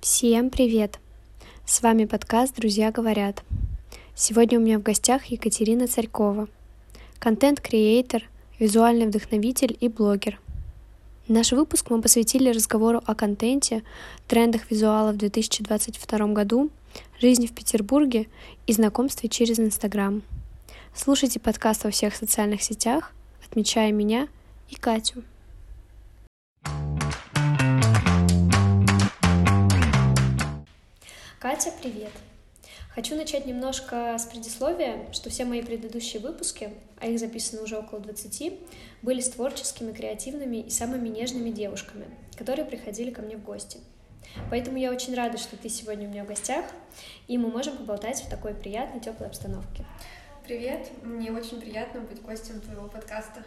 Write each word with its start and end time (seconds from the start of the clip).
Всем 0.00 0.48
привет! 0.48 0.98
С 1.66 1.82
вами 1.82 2.06
подкаст 2.06 2.56
«Друзья 2.56 2.90
говорят». 2.90 3.44
Сегодня 4.14 4.58
у 4.58 4.62
меня 4.62 4.78
в 4.78 4.82
гостях 4.82 5.26
Екатерина 5.26 5.88
Царькова, 5.88 6.48
контент-креатор, 7.18 8.22
визуальный 8.58 9.08
вдохновитель 9.08 9.76
и 9.78 9.88
блогер. 9.88 10.40
Наш 11.28 11.52
выпуск 11.52 11.90
мы 11.90 12.00
посвятили 12.00 12.48
разговору 12.48 13.02
о 13.04 13.14
контенте, 13.14 13.82
трендах 14.26 14.70
визуала 14.70 15.12
в 15.12 15.18
2022 15.18 16.26
году, 16.28 16.70
жизни 17.20 17.46
в 17.46 17.52
Петербурге 17.52 18.28
и 18.66 18.72
знакомстве 18.72 19.28
через 19.28 19.60
Инстаграм. 19.60 20.22
Слушайте 20.94 21.40
подкаст 21.40 21.84
во 21.84 21.90
всех 21.90 22.16
социальных 22.16 22.62
сетях, 22.62 23.12
отмечая 23.46 23.92
меня 23.92 24.28
и 24.70 24.76
Катю. 24.76 25.24
Катя, 31.40 31.72
привет! 31.80 32.12
Хочу 32.90 33.16
начать 33.16 33.46
немножко 33.46 34.14
с 34.18 34.26
предисловия, 34.26 35.10
что 35.10 35.30
все 35.30 35.46
мои 35.46 35.62
предыдущие 35.62 36.20
выпуски, 36.20 36.74
а 37.00 37.06
их 37.06 37.18
записано 37.18 37.62
уже 37.62 37.78
около 37.78 37.98
20, 37.98 38.52
были 39.00 39.22
с 39.22 39.30
творческими, 39.30 39.92
креативными 39.92 40.58
и 40.58 40.68
самыми 40.68 41.08
нежными 41.08 41.48
девушками, 41.48 42.04
которые 42.36 42.66
приходили 42.66 43.10
ко 43.10 43.22
мне 43.22 43.38
в 43.38 43.42
гости. 43.42 43.78
Поэтому 44.50 44.76
я 44.76 44.90
очень 44.90 45.14
рада, 45.14 45.38
что 45.38 45.56
ты 45.56 45.70
сегодня 45.70 46.08
у 46.08 46.10
меня 46.10 46.24
в 46.24 46.28
гостях, 46.28 46.66
и 47.26 47.38
мы 47.38 47.48
можем 47.48 47.78
поболтать 47.78 48.20
в 48.20 48.28
такой 48.28 48.52
приятной, 48.52 49.00
теплой 49.00 49.28
обстановке. 49.28 49.86
Привет, 50.50 50.90
мне 51.04 51.30
очень 51.30 51.60
приятно 51.60 52.00
быть 52.00 52.20
гостем 52.22 52.60
твоего 52.60 52.88
подкаста. 52.88 53.44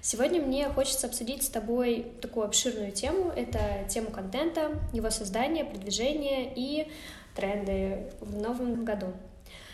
Сегодня 0.00 0.40
мне 0.40 0.68
хочется 0.68 1.08
обсудить 1.08 1.42
с 1.42 1.48
тобой 1.48 2.06
такую 2.20 2.46
обширную 2.46 2.92
тему. 2.92 3.32
Это 3.34 3.58
тему 3.88 4.12
контента, 4.12 4.78
его 4.92 5.10
создания, 5.10 5.64
продвижения 5.64 6.52
и 6.54 6.88
тренды 7.34 8.12
в 8.20 8.40
новом 8.40 8.84
году. 8.84 9.08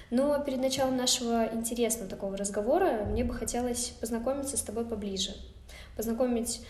Но 0.09 0.42
перед 0.42 0.61
началом 0.61 0.97
нашего 0.97 1.47
интересного 1.53 2.09
такого 2.09 2.39
разговора 2.39 3.05
мне 3.05 3.22
бы 3.22 3.34
хотелось 3.34 3.89
познакомиться 4.00 4.56
с 4.56 4.62
тобой 4.62 4.87
поближе. 4.87 5.37
Познакомить 5.95 6.62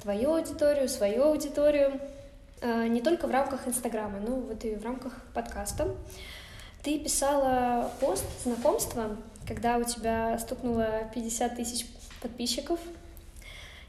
твою 0.00 0.32
аудиторию, 0.32 0.88
свою 0.88 1.24
аудиторию, 1.24 2.00
а, 2.62 2.88
не 2.88 3.02
только 3.02 3.26
в 3.26 3.30
рамках 3.30 3.68
Инстаграма, 3.68 4.18
но 4.18 4.36
вот 4.36 4.64
и 4.64 4.76
в 4.76 4.82
рамках 4.82 5.12
подкаста. 5.34 5.94
Ты 6.82 6.98
писала 6.98 7.92
пост 8.00 8.24
знакомства, 8.42 9.16
когда 9.46 9.76
у 9.76 9.84
тебя 9.84 10.38
стукнуло 10.38 11.10
50 11.14 11.56
тысяч 11.56 11.86
подписчиков. 12.22 12.80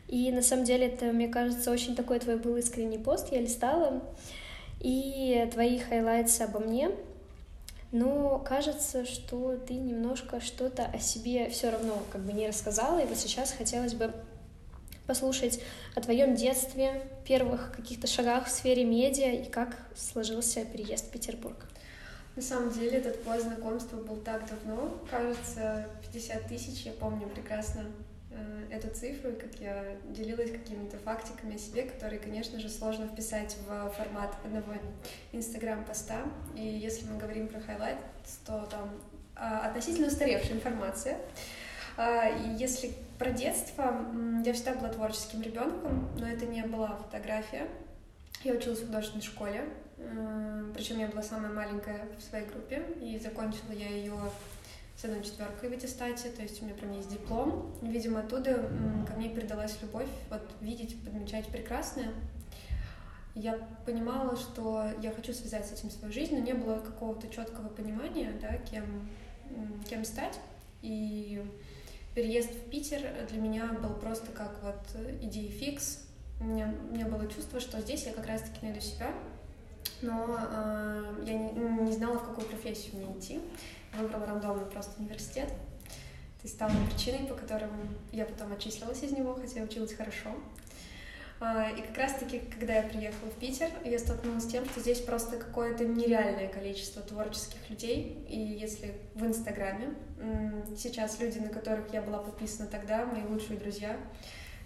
И 0.09 0.30
на 0.31 0.42
самом 0.42 0.66
деле 0.66 0.88
это, 0.88 1.06
мне 1.06 1.30
кажется, 1.30 1.72
очень 1.72 1.95
такой 1.95 2.19
твой 2.19 2.36
был 2.36 2.58
искренний 2.58 2.97
пост. 2.97 3.31
Я 3.31 3.39
листала, 3.39 4.02
и 4.81 5.50
твои 5.53 5.80
хайлайтсы 5.80 6.42
обо 6.42 6.59
мне. 6.59 6.92
Но 7.94 8.39
кажется, 8.39 9.06
что 9.06 9.56
ты 9.56 9.73
немножко 9.73 10.42
что-то 10.42 10.86
о 10.86 11.00
себе 11.00 11.50
все 11.50 11.69
равно 11.69 11.97
как 12.12 12.22
бы 12.22 12.34
не 12.34 12.47
рассказала. 12.47 13.00
И 13.00 13.06
вот 13.06 13.17
сейчас 13.17 13.53
хотелось 13.53 13.94
бы 13.94 14.14
послушать 15.08 15.62
о 15.95 16.02
твоем 16.02 16.36
детстве, 16.36 17.03
первых 17.25 17.73
каких-то 17.73 18.08
шагах 18.08 18.47
в 18.47 18.50
сфере 18.50 18.84
медиа 18.84 19.31
и 19.31 19.50
как 19.50 19.78
сложился 19.95 20.66
переезд 20.66 21.08
в 21.08 21.12
Петербург. 21.12 21.70
На 22.36 22.42
самом 22.42 22.72
деле 22.72 22.98
этот 22.98 23.24
пост 23.24 23.44
знакомства 23.44 23.98
был 23.98 24.16
так 24.18 24.48
давно, 24.50 24.98
кажется, 25.10 25.88
50 26.14 26.48
тысяч, 26.48 26.86
я 26.86 26.94
помню 26.94 27.28
прекрасно 27.28 27.86
э, 28.32 28.68
эту 28.72 28.90
цифру, 28.96 29.32
как 29.34 29.56
я 29.60 29.98
делилась 30.10 30.50
какими-то 30.50 30.98
фактиками 30.98 31.56
о 31.56 31.59
себе, 31.59 31.84
которые, 31.84 32.20
конечно 32.20 32.58
же, 32.58 32.70
сложно 32.70 33.08
вписать 33.08 33.58
в 33.68 33.90
формат 33.98 34.34
одного 34.46 34.74
инстаграм-поста. 35.34 36.22
И 36.56 36.64
если 36.64 37.06
мы 37.06 37.18
говорим 37.18 37.50
про 37.50 37.59
highlight, 37.59 37.97
то 38.46 38.66
там 38.72 38.90
э, 39.36 39.68
относительно 39.68 40.08
устаревшая 40.08 40.54
информация. 40.54 41.18
И 42.00 42.56
если 42.58 42.94
про 43.20 43.31
детство, 43.31 43.94
я 44.44 44.53
всегда 44.53 44.74
была 44.75 44.90
творческим 44.90 45.41
ребенком, 45.41 46.09
но 46.18 46.28
это 46.28 46.46
не 46.46 46.64
была 46.64 46.96
фотография. 46.96 47.68
Я 48.44 48.53
училась 48.53 48.80
в 48.80 48.88
художественной 48.88 49.22
школе, 49.22 49.66
причем 50.73 51.00
я 51.00 51.07
была 51.07 51.22
самая 51.22 51.51
маленькая 51.51 52.07
в 52.17 52.22
своей 52.22 52.45
группе, 52.45 52.84
и 53.01 53.19
закончила 53.19 53.72
я 53.72 53.89
ее 53.89 54.16
с 54.97 55.06
одной 55.06 55.23
четверкой 55.23 55.69
в 55.69 55.73
аттестате, 55.73 56.29
то 56.29 56.41
есть 56.41 56.62
у 56.62 56.66
меня 56.66 56.75
прям 56.75 56.91
есть 56.94 57.09
диплом. 57.09 57.73
Видимо, 57.81 58.19
оттуда 58.19 58.69
ко 59.07 59.13
мне 59.16 59.29
передалась 59.29 59.78
любовь 59.81 60.09
вот 60.29 60.41
видеть, 60.61 61.03
подмечать 61.03 61.47
прекрасное. 61.47 62.13
Я 63.34 63.57
понимала, 63.85 64.35
что 64.35 64.91
я 65.01 65.11
хочу 65.11 65.34
связать 65.34 65.66
с 65.66 65.72
этим 65.72 65.90
свою 65.90 66.13
жизнь, 66.13 66.35
но 66.35 66.41
не 66.44 66.53
было 66.53 66.79
какого-то 66.79 67.29
четкого 67.29 67.69
понимания, 67.69 68.34
да, 68.41 68.57
кем, 68.57 69.09
кем 69.90 70.03
стать. 70.03 70.38
И 70.81 71.44
переезд 72.13 72.51
в 72.51 72.69
Питер 72.69 73.01
для 73.29 73.40
меня 73.40 73.67
был 73.81 73.94
просто 73.95 74.31
как 74.31 74.61
вот 74.61 74.85
идея 75.22 75.50
фикс. 75.50 76.06
У 76.40 76.44
меня, 76.44 76.73
у 76.90 76.94
меня 76.94 77.06
было 77.06 77.28
чувство, 77.28 77.59
что 77.59 77.79
здесь 77.79 78.06
я 78.06 78.13
как 78.13 78.28
раз-таки 78.28 78.66
найду 78.66 78.81
себя, 78.81 79.13
но 80.02 80.38
э, 80.40 81.24
я 81.25 81.34
не, 81.34 81.52
не 81.52 81.92
знала, 81.92 82.18
в 82.18 82.28
какую 82.28 82.47
профессию 82.47 82.96
мне 82.96 83.18
идти. 83.18 83.40
Выбрала 83.94 84.25
рандомный 84.25 84.66
просто 84.66 85.00
университет. 85.02 85.52
Это 86.40 86.47
стало 86.52 86.72
причиной, 86.90 87.28
по 87.28 87.36
которым 87.36 87.72
я 88.12 88.25
потом 88.25 88.53
отчислилась 88.53 89.03
из 89.03 89.12
него, 89.12 89.36
хотя 89.36 89.59
я 89.59 89.66
училась 89.66 89.94
хорошо. 89.94 90.30
Э, 91.40 91.78
и 91.78 91.81
как 91.81 91.97
раз-таки, 91.97 92.40
когда 92.40 92.75
я 92.75 92.84
приехала 92.84 93.30
в 93.30 93.36
Питер, 93.36 93.70
я 93.86 94.00
столкнулась 94.00 94.44
с 94.44 94.47
тем, 94.47 94.66
что 94.66 94.80
здесь 94.80 95.02
просто 95.02 95.38
какое-то 95.38 95.86
нереальное 95.86 96.47
количество 96.47 97.02
творческих 97.02 97.70
людей. 97.70 98.25
И 98.28 98.40
если 98.40 98.96
в 99.14 99.25
Инстаграме 99.25 99.94
сейчас 100.78 101.20
люди, 101.20 101.40
на 101.40 101.50
которых 101.50 101.94
я 101.94 102.02
была 102.02 102.20
подписана 102.20 102.68
тогда, 102.68 103.06
мои 103.06 103.24
лучшие 103.24 103.59
друзья, 103.59 103.97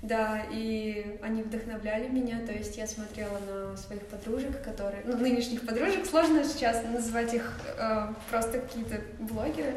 да, 0.01 0.43
и 0.51 1.17
они 1.21 1.41
вдохновляли 1.43 2.07
меня, 2.07 2.39
то 2.45 2.53
есть 2.53 2.77
я 2.77 2.87
смотрела 2.87 3.39
на 3.39 3.77
своих 3.77 4.05
подружек, 4.07 4.61
которые, 4.61 5.03
ну, 5.05 5.17
нынешних 5.17 5.65
подружек, 5.65 6.05
сложно 6.05 6.43
сейчас 6.43 6.83
назвать 6.83 7.33
их 7.33 7.59
э, 7.77 8.13
просто 8.29 8.59
какие-то 8.59 9.01
блогеры, 9.19 9.73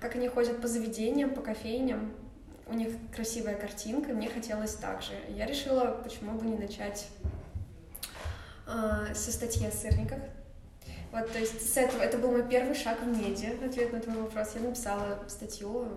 как 0.00 0.14
они 0.14 0.28
ходят 0.28 0.60
по 0.60 0.68
заведениям, 0.68 1.30
по 1.30 1.40
кофейням, 1.40 2.12
у 2.66 2.74
них 2.74 2.90
красивая 3.14 3.56
картинка, 3.56 4.12
мне 4.12 4.28
хотелось 4.28 4.74
так 4.74 5.02
же. 5.02 5.12
Я 5.28 5.46
решила, 5.46 6.00
почему 6.04 6.38
бы 6.38 6.46
не 6.46 6.56
начать 6.56 7.08
э, 8.66 9.14
со 9.14 9.32
статьи 9.32 9.66
о 9.66 9.72
сырниках. 9.72 10.20
Вот, 11.10 11.32
то 11.32 11.40
есть 11.40 11.74
с 11.74 11.76
этого, 11.76 12.02
это 12.02 12.18
был 12.18 12.30
мой 12.30 12.48
первый 12.48 12.74
шаг 12.76 13.00
в 13.02 13.06
медиа, 13.06 13.54
ответ 13.64 13.92
на 13.92 13.98
твой 13.98 14.22
вопрос. 14.22 14.52
Я 14.54 14.60
написала 14.60 15.18
статью, 15.26 15.88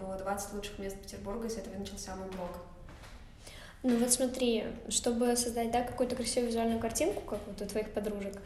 про 0.00 0.16
20 0.16 0.54
лучших 0.54 0.78
мест 0.78 0.96
Петербурга, 0.96 1.46
и 1.46 1.50
с 1.50 1.56
этого 1.56 1.76
начался 1.76 2.16
мой 2.16 2.28
блог. 2.28 2.50
Ну 3.82 3.96
вот 3.96 4.12
смотри, 4.12 4.64
чтобы 4.88 5.36
создать 5.36 5.70
да, 5.70 5.82
какую-то 5.82 6.16
красивую 6.16 6.48
визуальную 6.48 6.80
картинку, 6.80 7.22
как 7.22 7.38
вот 7.46 7.60
у 7.60 7.66
твоих 7.66 7.92
подружек, 7.92 8.36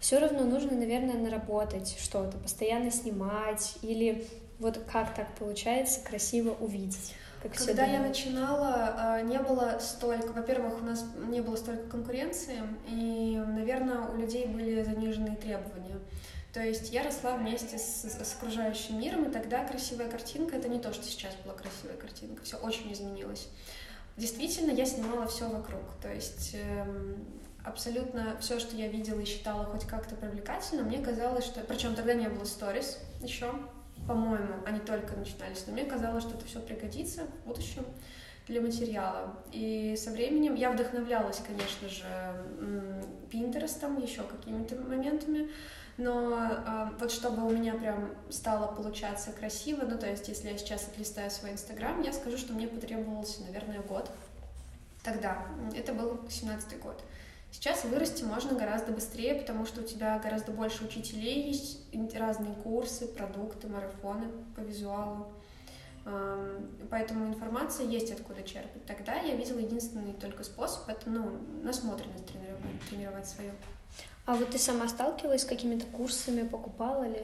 все 0.00 0.18
равно 0.18 0.44
нужно, 0.44 0.76
наверное, 0.76 1.14
наработать 1.14 1.96
что-то, 1.98 2.36
постоянно 2.38 2.90
снимать 2.90 3.76
или 3.82 4.26
вот 4.58 4.78
как 4.90 5.14
так 5.14 5.34
получается 5.36 6.00
красиво 6.04 6.56
увидеть. 6.60 7.14
Как 7.42 7.54
Когда 7.54 7.86
я 7.86 8.00
начинала, 8.00 8.94
а, 8.96 9.20
не 9.22 9.38
было 9.38 9.78
столько, 9.80 10.28
во-первых, 10.32 10.80
у 10.80 10.84
нас 10.84 11.04
не 11.28 11.40
было 11.40 11.56
столько 11.56 11.88
конкуренции, 11.88 12.58
и, 12.88 13.36
наверное, 13.36 14.08
у 14.08 14.16
людей 14.16 14.46
были 14.46 14.82
заниженные 14.84 15.36
требования. 15.36 15.98
То 16.52 16.60
есть 16.62 16.92
я 16.92 17.02
росла 17.02 17.36
вместе 17.36 17.78
с, 17.78 18.04
с 18.04 18.34
окружающим 18.36 19.00
миром, 19.00 19.24
и 19.24 19.32
тогда 19.32 19.64
красивая 19.64 20.10
картинка— 20.10 20.56
это 20.58 20.68
не 20.68 20.78
то, 20.78 20.92
что 20.92 21.04
сейчас 21.04 21.34
была 21.44 21.54
красивая 21.54 21.96
картинка, 21.96 22.42
все 22.42 22.58
очень 22.58 22.92
изменилось. 22.92 23.48
Действительно, 24.18 24.70
я 24.70 24.84
снимала 24.84 25.26
все 25.26 25.48
вокруг, 25.48 25.80
то 26.02 26.12
есть 26.12 26.54
эм, 26.54 27.24
абсолютно 27.64 28.36
все, 28.40 28.60
что 28.60 28.76
я 28.76 28.88
видела 28.88 29.18
и 29.20 29.24
считала 29.24 29.64
хоть 29.64 29.86
как-то 29.86 30.14
привлекательно, 30.14 30.82
мне 30.82 30.98
казалось, 30.98 31.46
что... 31.46 31.60
Причем 31.60 31.94
тогда 31.94 32.12
не 32.12 32.28
было 32.28 32.44
сторис 32.44 32.98
еще, 33.22 33.50
по-моему, 34.06 34.62
они 34.66 34.80
только 34.80 35.16
начинались, 35.16 35.64
но 35.66 35.72
мне 35.72 35.84
казалось, 35.84 36.24
что 36.24 36.34
это 36.34 36.44
все 36.44 36.60
пригодится 36.60 37.22
в 37.22 37.48
будущем 37.48 37.86
для 38.46 38.60
материала. 38.60 39.38
И 39.52 39.96
со 39.96 40.10
временем 40.10 40.54
я 40.54 40.70
вдохновлялась, 40.70 41.40
конечно 41.46 41.88
же, 41.88 42.04
Пинтерестом, 43.30 43.98
еще 44.02 44.24
какими-то 44.24 44.76
моментами, 44.76 45.48
но 45.98 46.48
э, 46.50 46.88
вот 46.98 47.12
чтобы 47.12 47.46
у 47.46 47.50
меня 47.50 47.74
прям 47.74 48.10
стало 48.30 48.74
получаться 48.74 49.32
красиво, 49.32 49.84
ну 49.84 49.98
то 49.98 50.08
есть 50.08 50.28
если 50.28 50.50
я 50.50 50.58
сейчас 50.58 50.88
отлистаю 50.88 51.30
свой 51.30 51.52
инстаграм, 51.52 52.00
я 52.02 52.12
скажу, 52.12 52.38
что 52.38 52.52
мне 52.52 52.66
потребовался, 52.66 53.42
наверное, 53.42 53.80
год. 53.80 54.10
Тогда, 55.02 55.46
это 55.76 55.92
был 55.92 56.20
17-й 56.28 56.76
год. 56.78 57.02
Сейчас 57.50 57.84
вырасти 57.84 58.24
можно 58.24 58.56
гораздо 58.56 58.92
быстрее, 58.92 59.34
потому 59.34 59.66
что 59.66 59.82
у 59.82 59.84
тебя 59.84 60.18
гораздо 60.18 60.52
больше 60.52 60.84
учителей 60.84 61.48
есть, 61.48 61.80
разные 62.14 62.54
курсы, 62.54 63.06
продукты, 63.06 63.68
марафоны 63.68 64.28
по 64.56 64.60
визуалу. 64.60 65.28
Поэтому 66.90 67.26
информация 67.26 67.86
есть 67.86 68.10
откуда 68.10 68.42
черпать. 68.42 68.86
Тогда 68.86 69.16
я 69.16 69.36
видела 69.36 69.58
единственный 69.58 70.14
только 70.14 70.44
способ— 70.44 70.82
это 70.88 71.10
ну, 71.10 71.38
насмотренность 71.62 72.26
тренировать, 72.26 72.80
тренировать 72.88 73.26
свою. 73.26 73.52
А 74.24 74.34
вот 74.34 74.50
ты 74.50 74.58
сама 74.58 74.88
сталкивалась 74.88 75.42
с 75.42 75.46
какими-то 75.46 75.84
курсами, 75.86 76.46
покупала 76.46 77.04
ли? 77.04 77.22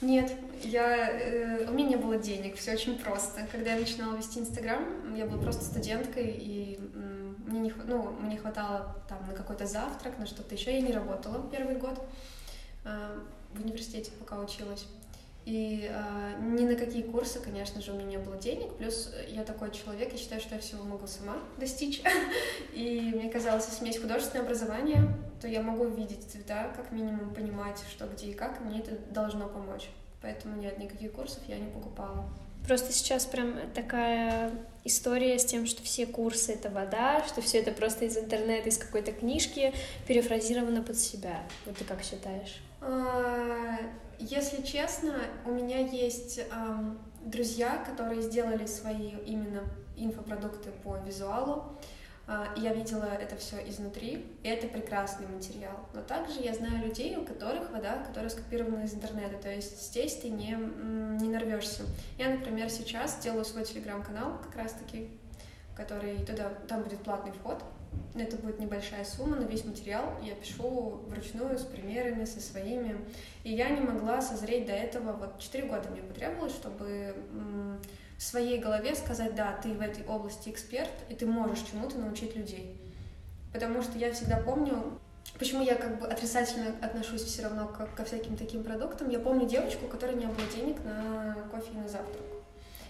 Нет, 0.00 0.32
я, 0.62 1.10
э, 1.10 1.66
у 1.68 1.72
меня 1.72 1.88
не 1.88 1.96
было 1.96 2.18
денег, 2.18 2.56
все 2.56 2.74
очень 2.74 2.98
просто. 2.98 3.46
Когда 3.50 3.72
я 3.72 3.80
начинала 3.80 4.16
вести 4.16 4.38
Инстаграм, 4.38 5.14
я 5.14 5.26
была 5.26 5.40
просто 5.40 5.64
студенткой, 5.64 6.30
и 6.38 6.78
мне 7.46 7.60
не, 7.60 7.74
ну, 7.86 8.10
мне 8.20 8.36
хватало 8.36 8.94
там 9.08 9.26
на 9.26 9.34
какой-то 9.34 9.66
завтрак, 9.66 10.18
на 10.18 10.26
что-то 10.26 10.54
еще. 10.54 10.72
Я 10.72 10.80
не 10.80 10.92
работала 10.92 11.48
первый 11.50 11.76
год 11.76 11.98
э, 12.84 13.18
в 13.54 13.64
университете, 13.64 14.10
пока 14.18 14.38
училась. 14.38 14.86
И 15.46 15.88
э, 15.88 16.40
ни 16.40 16.66
на 16.66 16.74
какие 16.74 17.02
курсы, 17.02 17.38
конечно 17.38 17.80
же, 17.80 17.92
у 17.92 17.94
меня 17.94 18.04
не 18.04 18.18
было 18.18 18.36
денег. 18.36 18.74
Плюс 18.74 19.14
я 19.28 19.44
такой 19.44 19.70
человек, 19.70 20.10
я 20.10 20.18
считаю, 20.18 20.40
что 20.40 20.56
я 20.56 20.60
всего 20.60 20.82
могу 20.82 21.06
сама 21.06 21.36
достичь. 21.56 22.02
И 22.72 23.12
мне 23.14 23.30
казалось, 23.30 23.66
если 23.66 23.78
у 23.78 23.82
меня 23.82 23.92
есть 23.92 24.02
художественное 24.02 24.44
образование, 24.44 25.16
то 25.40 25.46
я 25.46 25.62
могу 25.62 25.86
видеть 25.86 26.24
цвета, 26.28 26.72
как 26.76 26.90
минимум 26.90 27.32
понимать, 27.32 27.80
что 27.88 28.08
где 28.08 28.26
и 28.26 28.34
как, 28.34 28.60
и 28.60 28.64
мне 28.64 28.80
это 28.80 28.98
должно 29.12 29.46
помочь. 29.48 29.88
Поэтому 30.20 30.56
нет, 30.56 30.78
никаких 30.78 31.12
курсов 31.12 31.40
я 31.46 31.58
не 31.58 31.70
покупала. 31.70 32.28
Просто 32.66 32.92
сейчас 32.92 33.26
прям 33.26 33.54
такая 33.74 34.50
история 34.84 35.38
с 35.38 35.44
тем, 35.44 35.66
что 35.66 35.82
все 35.82 36.06
курсы— 36.06 36.52
это 36.54 36.68
вода, 36.70 37.24
что 37.26 37.40
все 37.40 37.58
это 37.58 37.70
просто 37.70 38.06
из 38.06 38.16
интернета, 38.16 38.68
из 38.68 38.78
какой-то 38.78 39.12
книжки, 39.12 39.72
перефразировано 40.06 40.82
под 40.82 40.98
себя. 40.98 41.42
Вот 41.64 41.76
ты 41.76 41.84
как 41.84 42.02
считаешь? 42.02 42.60
А, 42.80 43.78
если 44.18 44.62
честно, 44.62 45.14
у 45.44 45.50
меня 45.50 45.78
есть 45.78 46.40
друзья, 47.24 47.84
которые 47.86 48.22
сделали 48.22 48.66
свои 48.66 49.10
именно 49.26 49.64
инфопродукты 49.96 50.70
по 50.84 50.96
визуалу. 50.98 51.64
Э, 52.26 52.46
я 52.56 52.72
видела 52.72 53.04
это 53.04 53.36
все 53.36 53.56
изнутри, 53.68 54.26
и 54.42 54.48
это 54.48 54.66
прекрасный 54.68 55.26
материал. 55.26 55.88
Но 55.94 56.02
также 56.02 56.40
я 56.40 56.54
знаю 56.54 56.84
людей, 56.84 57.16
у 57.16 57.24
которых 57.24 57.70
вода, 57.70 58.02
которая 58.06 58.30
скопирована 58.30 58.84
из 58.84 58.94
интернета, 58.94 59.36
то 59.36 59.50
есть 59.50 59.80
здесь 59.88 60.16
ты 60.16 60.30
не, 60.30 60.56
не 61.20 61.28
нарвешься. 61.28 61.84
Я, 62.18 62.30
например, 62.30 62.70
сейчас 62.70 63.18
делаю 63.20 63.44
свой 63.44 63.64
телеграм-канал 63.64 64.38
как 64.42 64.56
раз-таки, 64.56 65.10
который 65.76 66.24
туда, 66.24 66.50
там 66.68 66.82
будет 66.82 67.00
платный 67.00 67.32
вход, 67.32 67.62
это 68.14 68.36
будет 68.36 68.58
небольшая 68.58 69.04
сумма, 69.04 69.36
но 69.36 69.42
весь 69.42 69.64
материал 69.64 70.04
я 70.22 70.34
пишу 70.34 71.02
вручную 71.06 71.58
с 71.58 71.62
примерами, 71.62 72.24
со 72.24 72.40
своими. 72.40 72.96
И 73.44 73.52
я 73.52 73.68
не 73.70 73.80
могла 73.80 74.20
созреть 74.20 74.66
до 74.66 74.72
этого, 74.72 75.12
вот 75.12 75.38
4 75.38 75.68
года 75.68 75.90
мне 75.90 76.02
потребовалось, 76.02 76.54
чтобы 76.54 77.14
в 78.18 78.22
своей 78.22 78.58
голове 78.58 78.94
сказать, 78.94 79.34
да, 79.34 79.58
ты 79.62 79.68
в 79.70 79.80
этой 79.80 80.04
области 80.06 80.48
эксперт, 80.48 80.92
и 81.08 81.14
ты 81.14 81.26
можешь 81.26 81.60
чему-то 81.70 81.98
научить 81.98 82.34
людей. 82.34 82.80
Потому 83.52 83.82
что 83.82 83.98
я 83.98 84.12
всегда 84.12 84.38
помню, 84.38 84.98
почему 85.38 85.62
я 85.62 85.74
как 85.74 85.98
бы 85.98 86.06
отрицательно 86.06 86.74
отношусь 86.82 87.22
все 87.22 87.42
равно 87.42 87.68
ко, 87.68 87.86
ко 87.86 88.04
всяким 88.04 88.36
таким 88.36 88.64
продуктам. 88.64 89.10
Я 89.10 89.18
помню 89.18 89.46
девочку, 89.46 89.86
у 89.86 89.88
которой 89.88 90.16
не 90.16 90.26
было 90.26 90.46
денег 90.54 90.82
на 90.84 91.36
кофе 91.50 91.72
и 91.72 91.76
на 91.76 91.88
завтрак. 91.88 92.22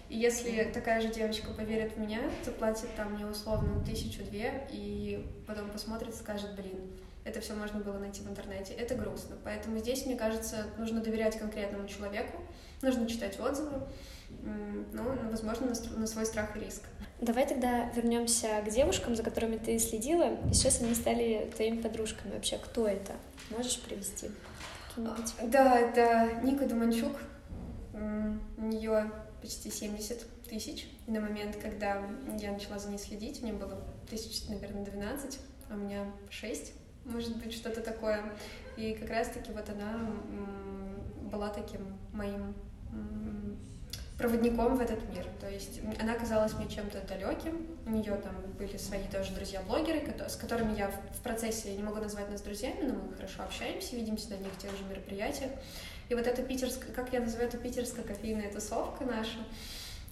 И 0.09 0.17
если 0.17 0.63
такая 0.73 1.01
же 1.01 1.09
девочка 1.09 1.51
поверит 1.51 1.93
в 1.93 1.97
меня, 1.99 2.21
заплатит 2.45 2.87
там 2.95 3.13
мне 3.13 3.25
условно 3.25 3.83
тысячу-две, 3.83 4.67
и 4.71 5.27
потом 5.45 5.69
посмотрит 5.69 6.13
и 6.13 6.17
скажет, 6.17 6.55
блин, 6.55 6.79
это 7.25 7.41
все 7.41 7.53
можно 7.53 7.81
было 7.81 7.97
найти 7.97 8.21
в 8.21 8.29
интернете. 8.29 8.73
Это 8.73 8.95
грустно. 8.95 9.35
Поэтому 9.43 9.77
здесь, 9.79 10.05
мне 10.05 10.15
кажется, 10.15 10.67
нужно 10.77 11.01
доверять 11.01 11.37
конкретному 11.37 11.85
человеку, 11.89 12.41
нужно 12.81 13.05
читать 13.09 13.37
отзывы, 13.37 13.81
ну, 14.93 15.03
возможно, 15.29 15.67
на 15.97 16.07
свой 16.07 16.25
страх 16.25 16.55
и 16.55 16.59
риск. 16.59 16.81
Давай 17.19 17.47
тогда 17.47 17.89
вернемся 17.91 18.61
к 18.65 18.69
девушкам, 18.69 19.15
за 19.15 19.23
которыми 19.23 19.57
ты 19.57 19.79
следила, 19.79 20.35
и 20.49 20.53
сейчас 20.53 20.81
они 20.81 20.93
стали 20.93 21.51
твоими 21.55 21.81
подружками. 21.81 22.33
Вообще, 22.33 22.57
кто 22.57 22.87
это? 22.87 23.13
Можешь 23.49 23.79
привести? 23.81 24.29
Да, 24.95 25.79
это 25.79 26.41
Ника 26.43 26.67
Думанчук. 26.67 27.17
У 27.93 28.61
нее 28.61 29.11
почти 29.41 29.71
70 29.71 30.25
тысяч. 30.47 30.87
И 31.07 31.11
на 31.11 31.19
момент, 31.21 31.55
когда 31.57 32.01
я 32.39 32.51
начала 32.51 32.79
за 32.79 32.89
ней 32.89 32.99
следить, 32.99 33.41
мне 33.41 33.53
было 33.53 33.83
тысяч, 34.09 34.47
наверное, 34.47 34.85
12, 34.85 35.39
а 35.69 35.73
у 35.73 35.77
меня 35.77 36.05
6, 36.29 36.73
может 37.05 37.37
быть, 37.37 37.53
что-то 37.53 37.81
такое. 37.81 38.23
И 38.75 38.93
как 38.93 39.09
раз-таки 39.09 39.51
вот 39.51 39.69
она 39.69 40.11
была 41.31 41.49
таким 41.49 41.97
моим 42.13 42.53
проводником 44.17 44.75
в 44.77 44.81
этот 44.81 45.07
мир. 45.09 45.25
То 45.39 45.49
есть 45.49 45.79
она 46.01 46.15
казалась 46.15 46.53
мне 46.53 46.67
чем-то 46.67 47.01
далеким. 47.01 47.67
У 47.85 47.89
нее 47.89 48.15
там 48.15 48.35
были 48.57 48.77
свои 48.77 49.03
тоже 49.11 49.33
друзья-блогеры, 49.33 50.01
с 50.27 50.35
которыми 50.35 50.77
я 50.77 50.89
в 50.89 51.21
процессе, 51.21 51.71
я 51.71 51.77
не 51.77 51.83
могу 51.83 51.97
назвать 51.97 52.29
нас 52.31 52.41
друзьями, 52.41 52.87
но 52.87 52.95
мы 52.95 53.13
хорошо 53.15 53.43
общаемся, 53.43 53.95
видимся 53.95 54.31
на 54.31 54.37
них 54.37 54.57
тех 54.57 54.71
же 54.71 54.83
мероприятиях. 54.85 55.51
И 56.09 56.15
вот 56.15 56.25
эта 56.25 56.41
питерская, 56.41 56.91
как 56.93 57.13
я 57.13 57.19
называю 57.19 57.47
это 57.47 57.57
питерская 57.57 58.03
кофейная 58.03 58.51
тусовка 58.51 59.05
наша, 59.05 59.37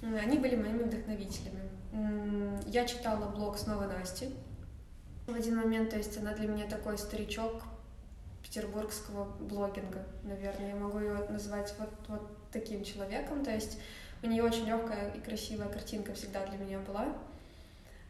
они 0.02 0.38
были 0.38 0.56
моими 0.56 0.84
вдохновителями. 0.84 1.70
Я 2.68 2.86
читала 2.86 3.30
блог 3.30 3.58
снова 3.58 3.86
Насти 3.86 4.30
в 5.26 5.34
один 5.34 5.56
момент, 5.56 5.90
то 5.90 5.98
есть 5.98 6.16
она 6.18 6.34
для 6.34 6.48
меня 6.48 6.68
такой 6.68 6.98
старичок 6.98 7.64
петербургского 8.44 9.26
блогинга, 9.40 10.06
наверное. 10.24 10.70
Я 10.70 10.76
могу 10.76 11.00
ее 11.00 11.18
назвать 11.30 11.74
вот, 11.80 11.90
вот 12.08 12.30
таким 12.60 12.84
человеком, 12.84 13.44
то 13.44 13.52
есть 13.52 13.78
у 14.24 14.28
нее 14.28 14.44
очень 14.44 14.66
легкая 14.66 15.12
и 15.12 15.20
красивая 15.20 15.68
картинка 15.68 16.14
всегда 16.14 16.46
для 16.46 16.58
меня 16.58 16.80
была. 16.80 17.08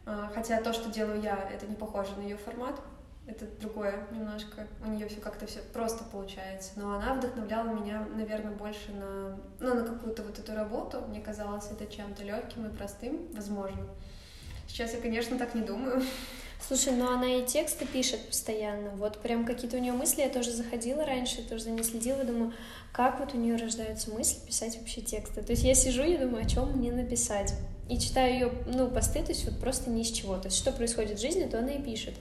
А, 0.06 0.31
хотя 0.33 0.62
то, 0.62 0.71
что 0.71 0.92
делаю 0.92 1.21
я, 1.21 1.50
это 1.51 1.65
не 1.68 1.75
похоже 1.75 2.15
на 2.15 2.21
ее 2.21 2.38
формат 2.38 2.80
это 3.27 3.45
другое 3.59 4.06
немножко. 4.12 4.68
У 4.86 4.89
нее 4.89 5.07
все 5.07 5.19
как-то 5.19 5.47
все 5.47 5.59
просто 5.74 6.03
получается. 6.03 6.74
Но 6.75 6.95
она 6.95 7.15
вдохновляла 7.15 7.69
меня, 7.69 8.06
наверное, 8.15 8.51
больше 8.51 8.92
на, 8.92 9.38
ну, 9.59 9.74
на 9.74 9.83
какую-то 9.83 10.24
вот 10.24 10.38
эту 10.38 10.53
работу. 10.53 11.01
Мне 11.07 11.21
казалось 11.21 11.69
это 11.71 11.88
чем-то 11.88 12.24
легким 12.24 12.68
и 12.68 12.75
простым, 12.75 13.27
возможно. 13.33 13.81
Сейчас 14.68 14.94
я, 14.94 15.01
конечно, 15.01 15.38
так 15.38 15.56
не 15.56 15.62
думаю. 15.62 16.03
Слушай, 16.68 16.94
ну 16.94 17.12
она 17.12 17.28
и 17.28 17.46
тексты 17.46 17.86
пишет 17.86 18.28
постоянно. 18.28 18.90
Вот 18.92 19.22
прям 19.22 19.46
какие-то 19.46 19.78
у 19.78 19.80
нее 19.80 19.94
мысли. 19.94 20.22
Я 20.22 20.30
тоже 20.30 20.52
заходила 20.52 21.06
раньше, 21.06 21.44
тоже 21.44 21.66
за 21.66 21.69
ней 21.69 21.84
следила, 21.84 22.24
думаю, 22.24 22.54
как 22.92 23.19
вот 23.19 23.34
у 23.34 23.38
нее 23.38 23.56
рождаются 23.56 24.10
мысли 24.10 24.40
писать 24.46 24.78
вообще 24.78 25.02
тексты. 25.02 25.44
То 25.44 25.52
есть 25.52 25.63
я 25.63 25.75
сижу 25.75 26.04
и 26.04 26.18
думаю, 26.18 26.46
о 26.46 26.50
чем 26.50 26.72
мне 26.72 26.92
написать. 26.92 27.54
И 27.88 28.00
читаю 28.00 28.34
ее, 28.34 28.52
ну, 28.66 28.90
посты, 28.90 29.22
то 29.22 29.31
есть 29.31 29.46
вот 29.46 29.60
просто 29.60 29.92
ни 29.92 30.02
с 30.02 30.12
чего. 30.12 30.38
То 30.38 30.48
есть 30.48 30.57
что 30.57 30.72
происходит 30.72 31.19
в 31.19 31.22
жизни, 31.22 31.44
то 31.44 31.60
она 31.60 31.74
и 31.74 31.81
пишет. 31.81 32.16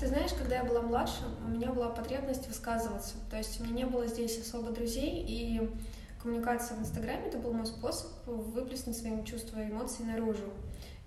Ты 0.00 0.08
знаешь, 0.08 0.32
когда 0.32 0.56
я 0.56 0.64
была 0.64 0.80
младше, 0.80 1.22
у 1.46 1.50
меня 1.50 1.70
была 1.70 1.88
потребность 1.88 2.48
высказываться. 2.48 3.14
То 3.30 3.36
есть 3.36 3.60
у 3.60 3.64
меня 3.64 3.84
не 3.84 3.86
было 3.86 4.06
здесь 4.06 4.40
особо 4.40 4.70
друзей, 4.70 5.24
и 5.28 5.70
коммуникация 6.22 6.76
в 6.76 6.80
Инстаграме— 6.80 7.26
это 7.28 7.38
был 7.38 7.52
мой 7.52 7.66
способ 7.66 8.10
выплеснуть 8.26 8.96
свои 8.96 9.12
чувства 9.24 9.60
и 9.60 9.70
эмоции 9.70 10.02
наружу. 10.04 10.50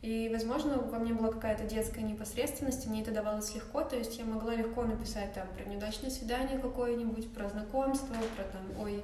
И, 0.05 0.29
возможно, 0.31 0.77
во 0.77 0.99
мне 0.99 1.13
была 1.13 1.31
какая-то 1.31 1.63
детская 1.63 2.03
непосредственность, 2.03 2.85
и 2.85 2.89
мне 2.89 3.01
это 3.01 3.09
давалось 3.09 3.55
легко, 3.55 3.81
то 3.81 3.95
есть 3.95 4.19
я 4.19 4.23
могла 4.23 4.53
легко 4.53 4.83
написать 4.83 5.33
там 5.33 5.47
про 5.57 5.67
неудачное 5.67 6.11
свидание 6.11 6.59
какое-нибудь, 6.59 7.33
про 7.33 7.49
знакомство, 7.49 8.13
про 8.35 8.43
там, 8.43 8.61
ой, 8.79 9.03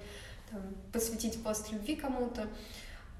там, 0.52 0.62
посвятить 0.94 1.42
пост 1.42 1.72
любви 1.72 1.96
кому-то. 1.96 2.46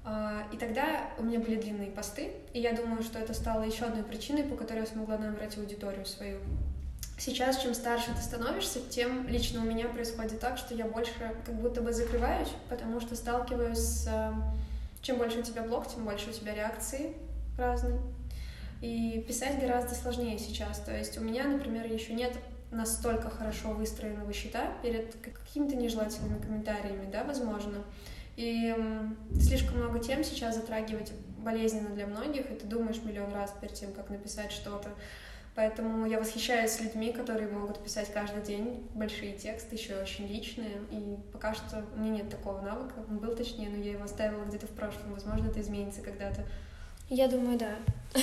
А, 0.04 0.44
и 0.52 0.56
тогда 0.58 1.10
у 1.18 1.24
меня 1.24 1.40
были 1.40 1.60
длинные 1.60 1.90
посты, 1.90 2.34
и 2.52 2.60
я 2.60 2.72
думаю, 2.72 3.02
что 3.02 3.18
это 3.18 3.34
стало 3.34 3.64
еще 3.64 3.86
одной 3.86 4.04
причиной, 4.04 4.44
по 4.44 4.54
которой 4.54 4.80
я 4.80 4.86
смогла 4.86 5.18
набрать 5.18 5.58
аудиторию 5.58 6.06
свою. 6.06 6.38
Сейчас, 7.18 7.60
чем 7.60 7.74
старше 7.74 8.12
ты 8.14 8.22
становишься, 8.22 8.78
тем 8.90 9.26
лично 9.26 9.60
у 9.60 9.64
меня 9.64 9.88
происходит 9.88 10.38
так, 10.38 10.56
что 10.56 10.72
я 10.76 10.84
больше 10.84 11.14
как 11.18 11.56
будто 11.56 11.80
бы 11.80 11.92
закрываюсь, 11.92 12.50
потому 12.68 13.00
что 13.00 13.16
сталкиваюсь 13.16 13.78
с... 13.78 14.06
А, 14.06 14.32
чем 15.00 15.18
больше 15.18 15.40
у 15.40 15.42
тебя 15.42 15.64
блог, 15.64 15.88
тем 15.88 16.04
больше 16.04 16.30
у 16.30 16.32
тебя 16.32 16.54
реакции 16.54 17.16
разные. 17.56 18.00
И 18.80 19.24
писать 19.26 19.60
гораздо 19.60 19.94
сложнее 19.94 20.38
сейчас. 20.38 20.80
То 20.80 20.96
есть 20.96 21.16
у 21.18 21.20
меня, 21.20 21.44
например, 21.44 21.86
еще 21.86 22.14
нет 22.14 22.32
настолько 22.70 23.30
хорошо 23.30 23.68
выстроенного 23.68 24.32
счета 24.32 24.72
перед 24.82 25.14
какими-то 25.16 25.76
нежелательными 25.76 26.40
комментариями, 26.40 27.10
да, 27.10 27.22
возможно. 27.24 27.84
И 28.36 28.74
слишком 29.38 29.78
много 29.78 29.98
тем 29.98 30.24
сейчас 30.24 30.56
затрагивать 30.56 31.12
болезненно 31.38 31.90
для 31.90 32.06
многих, 32.06 32.50
и 32.50 32.54
ты 32.54 32.66
думаешь 32.66 33.02
миллион 33.04 33.32
раз 33.32 33.54
перед 33.60 33.74
тем, 33.74 33.92
как 33.92 34.08
написать 34.10 34.50
что-то. 34.50 34.88
Поэтому 35.54 36.06
я 36.06 36.18
восхищаюсь 36.18 36.80
людьми, 36.80 37.12
которые 37.12 37.46
могут 37.48 37.84
писать 37.84 38.10
каждый 38.10 38.42
день 38.42 38.88
большие 38.94 39.36
тексты, 39.36 39.76
еще 39.76 40.00
очень 40.00 40.26
личные. 40.26 40.80
И 40.90 41.18
пока 41.30 41.52
что 41.52 41.84
у 41.94 42.00
меня 42.00 42.10
нет 42.10 42.30
такого 42.30 42.62
навыка. 42.62 42.94
Он 43.10 43.18
был 43.18 43.36
точнее, 43.36 43.68
но 43.68 43.76
я 43.76 43.92
его 43.92 44.04
оставила 44.04 44.44
где-то 44.44 44.66
в 44.66 44.70
прошлом. 44.70 45.12
Возможно, 45.12 45.48
это 45.48 45.60
изменится 45.60 46.00
когда-то. 46.00 46.46
Я 47.14 47.28
думаю, 47.28 47.58
да. 47.58 47.76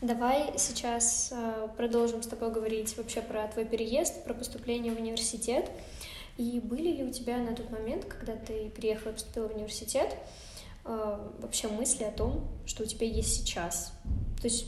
Давай 0.00 0.58
сейчас 0.58 1.30
э, 1.30 1.68
продолжим 1.76 2.20
с 2.20 2.26
тобой 2.26 2.50
говорить 2.50 2.96
вообще 2.96 3.22
про 3.22 3.46
твой 3.46 3.64
переезд, 3.64 4.24
про 4.24 4.34
поступление 4.34 4.92
в 4.92 4.98
университет. 4.98 5.70
И 6.36 6.58
были 6.58 6.90
ли 6.90 7.04
у 7.04 7.12
тебя 7.12 7.36
на 7.36 7.54
тот 7.54 7.70
момент, 7.70 8.06
когда 8.06 8.34
ты 8.34 8.70
приехала 8.70 9.10
и 9.10 9.12
поступила 9.12 9.46
в 9.46 9.54
университет, 9.54 10.16
э, 10.84 11.28
вообще 11.38 11.68
мысли 11.68 12.02
о 12.02 12.10
том, 12.10 12.44
что 12.66 12.82
у 12.82 12.86
тебя 12.86 13.06
есть 13.06 13.36
сейчас? 13.36 13.92
То 14.42 14.48
есть 14.48 14.66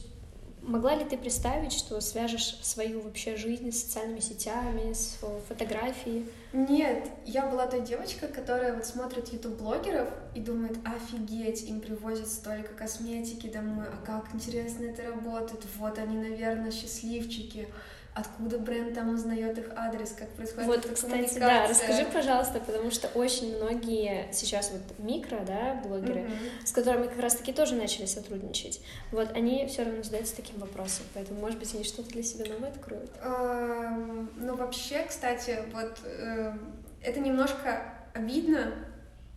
Могла 0.63 0.95
ли 0.95 1.05
ты 1.05 1.19
представить, 1.19 1.73
что 1.73 2.01
свяжешь 2.01 2.57
свою 2.63 3.01
вообще 3.01 3.37
жизнь 3.37 3.73
с 3.73 3.83
социальными 3.83 4.21
сетями, 4.21 4.93
с 4.93 5.19
фотографией? 5.49 6.25
Нет, 6.53 7.09
я 7.27 7.47
была 7.47 7.67
той 7.67 7.81
девочкой, 7.81 8.29
которая 8.29 8.73
вот 8.73 8.87
смотрит 8.87 9.33
ютуб-блогеров 9.33 10.09
и 10.35 10.41
думает, 10.41 10.79
офигеть, 10.85 11.69
им 11.69 11.81
привозят 11.81 12.29
столько 12.29 12.75
косметики 12.75 13.49
домой, 13.49 13.87
а 13.89 14.07
как 14.07 14.33
интересно 14.35 14.85
это 14.85 15.03
работает, 15.03 15.65
вот 15.79 15.99
они, 15.99 16.17
наверное, 16.17 16.71
счастливчики 16.71 17.69
откуда 18.15 18.59
бренд 18.59 18.95
там 18.95 19.15
узнает 19.15 19.57
их 19.59 19.71
адрес, 19.75 20.13
как 20.13 20.29
происходит 20.31 20.67
вот, 20.67 20.85
эта 20.85 20.95
кстати, 20.95 21.39
да, 21.39 21.67
расскажи, 21.67 22.05
пожалуйста, 22.05 22.61
потому 22.61 22.91
что 22.91 23.09
очень 23.15 23.57
многие 23.57 24.31
сейчас 24.33 24.71
вот 24.71 24.83
микро, 24.99 25.41
да, 25.47 25.81
блогеры, 25.83 26.21
mm-hmm. 26.21 26.67
с 26.67 26.73
которыми 26.73 27.07
как 27.07 27.21
раз-таки 27.21 27.53
тоже 27.53 27.75
начали 27.75 28.05
сотрудничать, 28.05 28.83
вот 29.13 29.33
они 29.35 29.67
все 29.67 29.85
равно 29.85 30.03
задаются 30.03 30.37
таким 30.37 30.59
вопросом, 30.59 31.07
поэтому, 31.15 31.41
может 31.41 31.59
быть, 31.59 31.75
они 31.75 31.85
что-то 31.85 32.11
для 32.11 32.23
себя 32.23 32.53
новое 32.53 32.71
откроют. 32.71 33.11
Uh, 33.25 34.29
ну, 34.37 34.57
вообще, 34.57 35.05
кстати, 35.09 35.61
вот 35.73 35.99
uh, 36.05 36.59
это 37.03 37.19
немножко 37.19 37.95
обидно, 38.13 38.75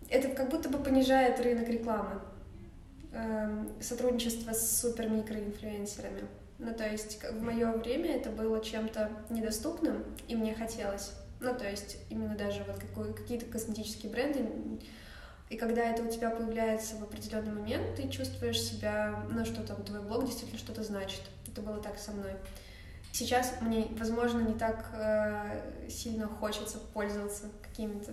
это 0.10 0.28
как 0.28 0.50
будто 0.50 0.68
бы 0.68 0.80
понижает 0.80 1.40
рынок 1.40 1.70
рекламы, 1.70 2.20
uh, 3.14 3.82
сотрудничество 3.82 4.52
с 4.52 4.82
супер-микроинфлюенсерами. 4.82 6.24
Ну, 6.58 6.74
то 6.74 6.88
есть 6.90 7.22
в 7.24 7.42
мое 7.42 7.72
время 7.74 8.16
это 8.16 8.30
было 8.30 8.64
чем-то 8.64 9.12
недоступным, 9.30 10.04
и 10.28 10.36
мне 10.36 10.54
хотелось. 10.56 11.12
Ну, 11.42 11.54
то 11.54 11.70
есть 11.70 11.98
именно 12.10 12.36
даже 12.36 12.64
вот 12.64 13.16
какие-то 13.16 13.46
косметические 13.46 14.12
бренды. 14.12 14.48
И 15.50 15.58
когда 15.58 15.84
это 15.84 16.02
у 16.02 16.10
тебя 16.10 16.32
появляется 16.32 16.96
в 16.96 17.04
определенный 17.04 17.52
момент, 17.52 17.96
ты 17.96 18.10
чувствуешь 18.10 18.60
себя, 18.60 19.24
ну, 19.30 19.46
что 19.46 19.62
там 19.62 19.84
твой 19.84 20.02
блог 20.02 20.26
действительно 20.26 20.58
что-то 20.58 20.84
значит. 20.84 21.22
Это 21.48 21.62
было 21.62 21.82
так 21.82 22.00
со 22.00 22.12
мной. 22.12 22.32
Сейчас 23.12 23.54
мне, 23.62 23.88
возможно, 23.92 24.40
не 24.42 24.56
так 24.56 24.90
э, 24.94 25.88
сильно 25.90 26.28
хочется 26.28 26.80
пользоваться 26.80 27.50
какими-то 27.62 28.12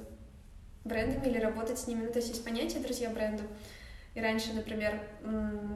брендами 0.85 1.29
или 1.29 1.39
работать 1.39 1.79
с 1.79 1.87
ними. 1.87 2.05
Ну, 2.07 2.13
то 2.13 2.19
есть 2.19 2.29
есть 2.29 2.45
понятие 2.45 2.83
друзья 2.83 3.09
бренда. 3.11 3.45
И 4.15 4.21
раньше, 4.21 4.53
например, 4.53 5.01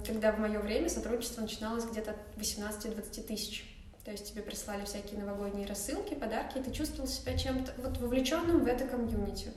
когда 0.07 0.33
в 0.33 0.39
мое 0.39 0.59
время 0.59 0.89
сотрудничество 0.89 1.41
начиналось 1.41 1.85
где-то 1.85 2.11
от 2.11 2.19
18-20 2.37 3.23
тысяч. 3.27 3.65
То 4.05 4.11
есть 4.13 4.31
тебе 4.31 4.43
прислали 4.43 4.85
всякие 4.85 5.19
новогодние 5.19 5.67
рассылки, 5.67 6.15
подарки, 6.15 6.59
и 6.59 6.63
ты 6.63 6.71
чувствовал 6.71 7.09
себя 7.09 7.37
чем-то 7.37 7.73
вот 7.79 7.99
вовлеченным 7.99 8.63
в 8.63 8.67
это 8.67 8.87
комьюнити. 8.87 9.53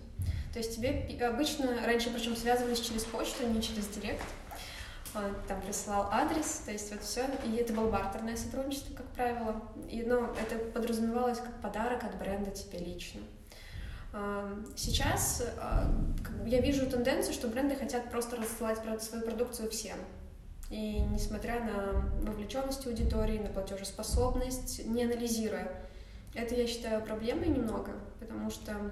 То 0.54 0.60
есть 0.60 0.76
тебе 0.76 1.06
обычно, 1.24 1.86
раньше 1.86 2.10
причем 2.10 2.36
связывались 2.36 2.80
через 2.80 3.04
почту, 3.04 3.48
не 3.48 3.62
через 3.62 3.88
директ, 3.90 4.24
там 5.14 5.62
присылал 5.62 6.10
адрес, 6.12 6.64
то 6.66 6.72
есть 6.72 6.92
вот 6.92 7.04
все, 7.04 7.26
и 7.46 7.56
это 7.58 7.74
было 7.74 7.90
бартерное 7.90 8.36
сотрудничество, 8.36 8.96
как 8.96 9.08
правило, 9.08 9.62
и, 9.90 10.02
ну, 10.04 10.24
это 10.24 10.58
подразумевалось 10.72 11.40
как 11.40 11.62
подарок 11.62 12.04
от 12.04 12.18
бренда 12.18 12.52
тебе 12.52 12.80
лично. 12.80 13.22
Сейчас 14.76 15.44
а, 15.60 15.88
я 16.46 16.62
вижу 16.62 16.90
тенденцию, 16.90 17.34
что 17.34 17.48
бренды 17.48 17.76
хотят 17.76 18.10
просто 18.10 18.38
рассылать 18.38 18.80
свою 19.04 19.24
продукцию 19.24 19.70
всем. 19.70 19.98
И 20.72 21.00
несмотря 21.00 21.64
на 21.64 22.10
вовлеченность 22.22 22.86
аудитории, 22.88 23.40
на 23.40 23.50
платежеспособность, 23.50 24.86
не 24.86 25.04
анализируя. 25.04 25.72
Это, 26.34 26.56
я 26.56 26.68
считаю, 26.68 27.04
проблемой 27.04 27.48
немного, 27.48 27.92
потому 28.20 28.50
что 28.50 28.92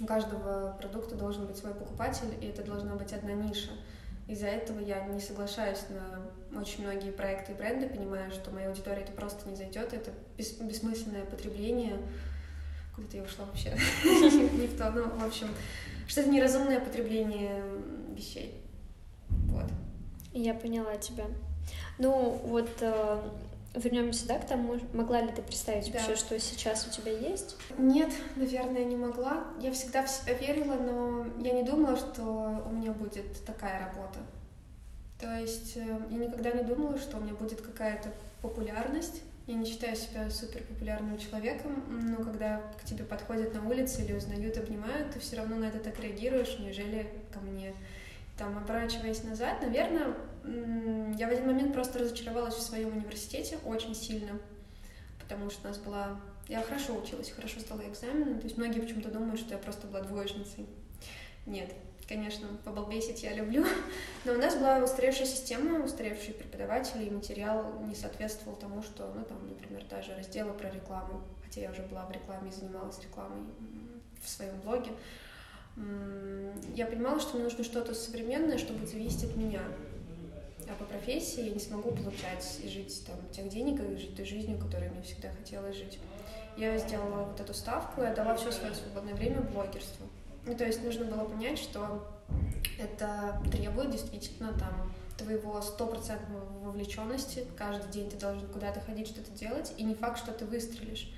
у 0.00 0.06
каждого 0.06 0.76
продукта 0.80 1.14
должен 1.14 1.46
быть 1.46 1.56
свой 1.56 1.74
покупатель, 1.74 2.32
и 2.40 2.46
это 2.46 2.62
должна 2.62 2.94
быть 2.94 3.12
одна 3.12 3.32
ниша. 3.32 3.70
Из-за 4.26 4.46
этого 4.46 4.80
я 4.80 5.04
не 5.06 5.20
соглашаюсь 5.20 5.84
на 5.88 6.60
очень 6.60 6.82
многие 6.82 7.12
проекты 7.12 7.52
и 7.52 7.54
бренды, 7.54 7.88
понимая, 7.88 8.30
что 8.30 8.50
моя 8.50 8.68
аудитория 8.68 9.02
это 9.02 9.12
просто 9.12 9.48
не 9.48 9.54
зайдет, 9.54 9.92
это 9.92 10.10
бессмысленное 10.36 11.24
потребление, 11.24 11.98
Куда-то 12.96 13.16
я 13.18 13.22
ушла 13.22 13.44
вообще 13.44 13.70
не 14.04 14.66
в 14.66 14.78
то. 14.78 14.90
Ну, 14.90 15.04
в 15.04 15.24
общем, 15.24 15.48
что-то 16.08 16.30
неразумное 16.30 16.80
потребление 16.80 17.62
вещей. 18.16 18.62
Вот. 19.28 19.66
Я 20.32 20.54
поняла 20.54 20.96
тебя. 20.96 21.26
Ну, 21.98 22.40
вот 22.44 22.70
э, 22.80 23.20
вернемся, 23.74 24.26
да, 24.26 24.38
к 24.38 24.46
тому, 24.46 24.80
могла 24.94 25.20
ли 25.20 25.30
ты 25.30 25.42
представить 25.42 25.92
да. 25.92 25.98
вообще, 25.98 26.16
что 26.16 26.38
сейчас 26.40 26.86
у 26.86 26.90
тебя 26.90 27.12
есть? 27.12 27.56
Нет, 27.76 28.10
наверное, 28.36 28.84
не 28.84 28.96
могла. 28.96 29.44
Я 29.60 29.72
всегда 29.72 30.02
в 30.02 30.08
себя 30.10 30.32
верила, 30.32 30.74
но 30.74 31.26
я 31.38 31.52
не 31.52 31.62
думала, 31.62 31.96
что 31.96 32.22
у 32.66 32.72
меня 32.72 32.92
будет 32.92 33.44
такая 33.44 33.86
работа. 33.86 34.20
То 35.20 35.38
есть 35.38 35.76
э, 35.76 35.98
я 36.10 36.16
никогда 36.16 36.50
не 36.52 36.62
думала, 36.62 36.98
что 36.98 37.18
у 37.18 37.20
меня 37.20 37.34
будет 37.34 37.60
какая-то 37.60 38.10
популярность 38.40 39.22
я 39.46 39.54
не 39.54 39.64
считаю 39.64 39.94
себя 39.94 40.28
супер 40.28 40.62
популярным 40.64 41.18
человеком, 41.18 41.84
но 41.88 42.16
когда 42.24 42.58
к 42.80 42.84
тебе 42.84 43.04
подходят 43.04 43.54
на 43.54 43.66
улице 43.68 44.04
или 44.04 44.12
узнают, 44.12 44.56
обнимают, 44.56 45.12
ты 45.12 45.20
все 45.20 45.36
равно 45.36 45.56
на 45.56 45.66
это 45.66 45.78
так 45.78 46.00
реагируешь, 46.00 46.58
нежели 46.58 47.08
ко 47.32 47.38
мне. 47.40 47.72
Там, 48.36 48.58
оборачиваясь 48.58 49.22
назад, 49.22 49.62
наверное, 49.62 50.14
я 51.16 51.28
в 51.28 51.30
один 51.30 51.46
момент 51.46 51.72
просто 51.72 52.00
разочаровалась 52.00 52.54
в 52.54 52.60
своем 52.60 52.96
университете 52.96 53.58
очень 53.64 53.94
сильно, 53.94 54.38
потому 55.20 55.48
что 55.50 55.66
у 55.66 55.68
нас 55.68 55.78
была... 55.78 56.20
Я 56.48 56.62
хорошо 56.62 56.96
училась, 56.96 57.30
хорошо 57.30 57.60
сдала 57.60 57.82
экзамены, 57.88 58.36
то 58.36 58.44
есть 58.44 58.56
многие 58.56 58.80
почему-то 58.80 59.10
думают, 59.10 59.40
что 59.40 59.54
я 59.54 59.58
просто 59.58 59.86
была 59.86 60.02
двоечницей. 60.02 60.66
Нет, 61.44 61.72
конечно, 62.08 62.48
побалбесить 62.64 63.22
я 63.22 63.34
люблю, 63.34 63.64
но 64.24 64.32
у 64.32 64.38
нас 64.38 64.56
была 64.56 64.78
устаревшая 64.78 65.26
система, 65.26 65.84
устаревшие 65.84 66.34
преподаватели, 66.34 67.04
и 67.04 67.10
материал 67.10 67.80
не 67.86 67.94
соответствовал 67.94 68.56
тому, 68.56 68.82
что, 68.82 69.12
ну, 69.14 69.24
там, 69.24 69.48
например, 69.48 69.84
даже 69.90 70.14
разделы 70.14 70.52
про 70.52 70.70
рекламу, 70.70 71.22
хотя 71.44 71.62
я 71.62 71.70
уже 71.70 71.82
была 71.82 72.04
в 72.06 72.12
рекламе 72.12 72.50
и 72.50 72.52
занималась 72.52 73.00
рекламой 73.00 73.42
в 74.22 74.28
своем 74.28 74.60
блоге, 74.60 74.92
я 76.74 76.86
понимала, 76.86 77.20
что 77.20 77.34
мне 77.34 77.44
нужно 77.44 77.62
что-то 77.62 77.94
современное, 77.94 78.56
чтобы 78.56 78.86
зависеть 78.86 79.24
от 79.24 79.36
меня. 79.36 79.62
А 80.68 80.74
по 80.78 80.84
профессии 80.84 81.44
я 81.44 81.52
не 81.52 81.60
смогу 81.60 81.90
получать 81.90 82.58
и 82.62 82.68
жить 82.68 83.04
там 83.06 83.16
тех 83.30 83.48
денег, 83.48 83.80
и 83.80 83.96
жить 83.96 84.16
той 84.16 84.24
жизнью, 84.24 84.58
которой 84.58 84.88
мне 84.88 85.02
всегда 85.02 85.30
хотелось 85.30 85.76
жить. 85.76 85.98
Я 86.56 86.76
сделала 86.78 87.24
вот 87.24 87.38
эту 87.38 87.52
ставку 87.52 88.02
и 88.02 88.06
отдала 88.06 88.34
все 88.34 88.50
свое 88.50 88.74
свободное 88.74 89.14
время 89.14 89.42
блогерству. 89.42 90.06
Ну, 90.46 90.54
то 90.54 90.64
есть 90.64 90.82
нужно 90.82 91.04
было 91.04 91.24
понять, 91.24 91.58
что 91.58 92.06
это 92.78 93.42
требует 93.50 93.90
действительно 93.90 94.52
там 94.52 94.92
твоего 95.18 95.60
стопроцентной 95.60 96.40
вовлеченности. 96.62 97.44
Каждый 97.56 97.90
день 97.90 98.08
ты 98.08 98.16
должен 98.16 98.46
куда-то 98.48 98.80
ходить, 98.80 99.08
что-то 99.08 99.30
делать, 99.32 99.72
и 99.76 99.82
не 99.82 99.94
факт, 99.94 100.18
что 100.18 100.32
ты 100.32 100.44
выстрелишь. 100.44 101.12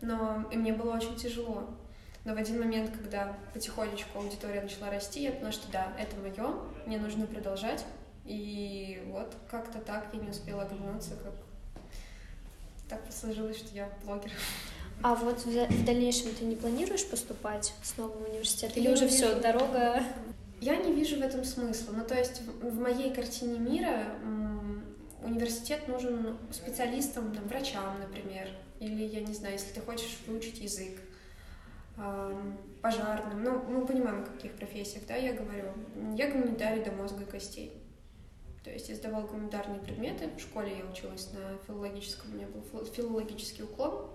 Но 0.00 0.48
и 0.50 0.56
мне 0.56 0.72
было 0.72 0.96
очень 0.96 1.14
тяжело. 1.16 1.68
Но 2.24 2.34
в 2.34 2.38
один 2.38 2.58
момент, 2.58 2.90
когда 2.90 3.36
потихонечку 3.54 4.18
аудитория 4.18 4.60
начала 4.60 4.90
расти, 4.90 5.22
я 5.22 5.30
поняла, 5.30 5.52
что 5.52 5.70
да, 5.70 5.92
это 5.96 6.16
мое, 6.16 6.56
мне 6.86 6.98
нужно 6.98 7.26
продолжать. 7.26 7.84
И 8.24 9.00
вот 9.12 9.32
как-то 9.48 9.78
так 9.78 10.08
я 10.12 10.18
не 10.18 10.30
успела 10.30 10.62
оглянуться, 10.62 11.12
как 11.22 11.34
так 12.88 13.12
сложилось, 13.12 13.58
что 13.58 13.74
я 13.74 13.88
блогер. 14.04 14.32
А 15.02 15.14
вот 15.14 15.44
в 15.44 15.84
дальнейшем 15.84 16.34
ты 16.34 16.44
не 16.44 16.56
планируешь 16.56 17.06
поступать 17.06 17.74
снова 17.82 18.12
в 18.12 18.28
университет? 18.28 18.76
Или 18.76 18.88
я 18.88 18.92
уже 18.92 19.08
все, 19.08 19.38
дорога... 19.40 20.02
Я 20.58 20.76
не 20.76 20.92
вижу 20.92 21.16
в 21.16 21.20
этом 21.20 21.44
смысла. 21.44 21.92
Ну, 21.92 22.04
то 22.04 22.14
есть 22.18 22.40
в 22.62 22.80
моей 22.80 23.12
картине 23.12 23.58
мира 23.58 24.06
университет 25.22 25.86
нужен 25.86 26.38
специалистам, 26.50 27.34
там, 27.34 27.46
врачам, 27.46 28.00
например. 28.00 28.48
Или, 28.80 29.04
я 29.04 29.20
не 29.20 29.34
знаю, 29.34 29.54
если 29.54 29.72
ты 29.74 29.80
хочешь 29.80 30.18
выучить 30.26 30.60
язык, 30.60 30.98
пожарным. 32.80 33.42
Ну, 33.44 33.62
мы 33.68 33.86
понимаем, 33.86 34.22
о 34.22 34.24
каких 34.24 34.52
профессиях, 34.52 35.06
да, 35.06 35.16
я 35.16 35.34
говорю. 35.34 35.72
Я 36.16 36.30
гуманитарий 36.30 36.82
до 36.82 36.92
мозга 36.92 37.22
и 37.22 37.26
костей. 37.26 37.72
То 38.64 38.70
есть 38.70 38.88
я 38.88 38.96
сдавала 38.96 39.26
гуманитарные 39.26 39.80
предметы. 39.80 40.30
В 40.36 40.40
школе 40.40 40.78
я 40.78 40.90
училась 40.90 41.30
на 41.32 41.58
филологическом, 41.66 42.32
у 42.32 42.34
меня 42.34 42.46
был 42.48 42.84
филологический 42.84 43.64
уклон. 43.64 44.10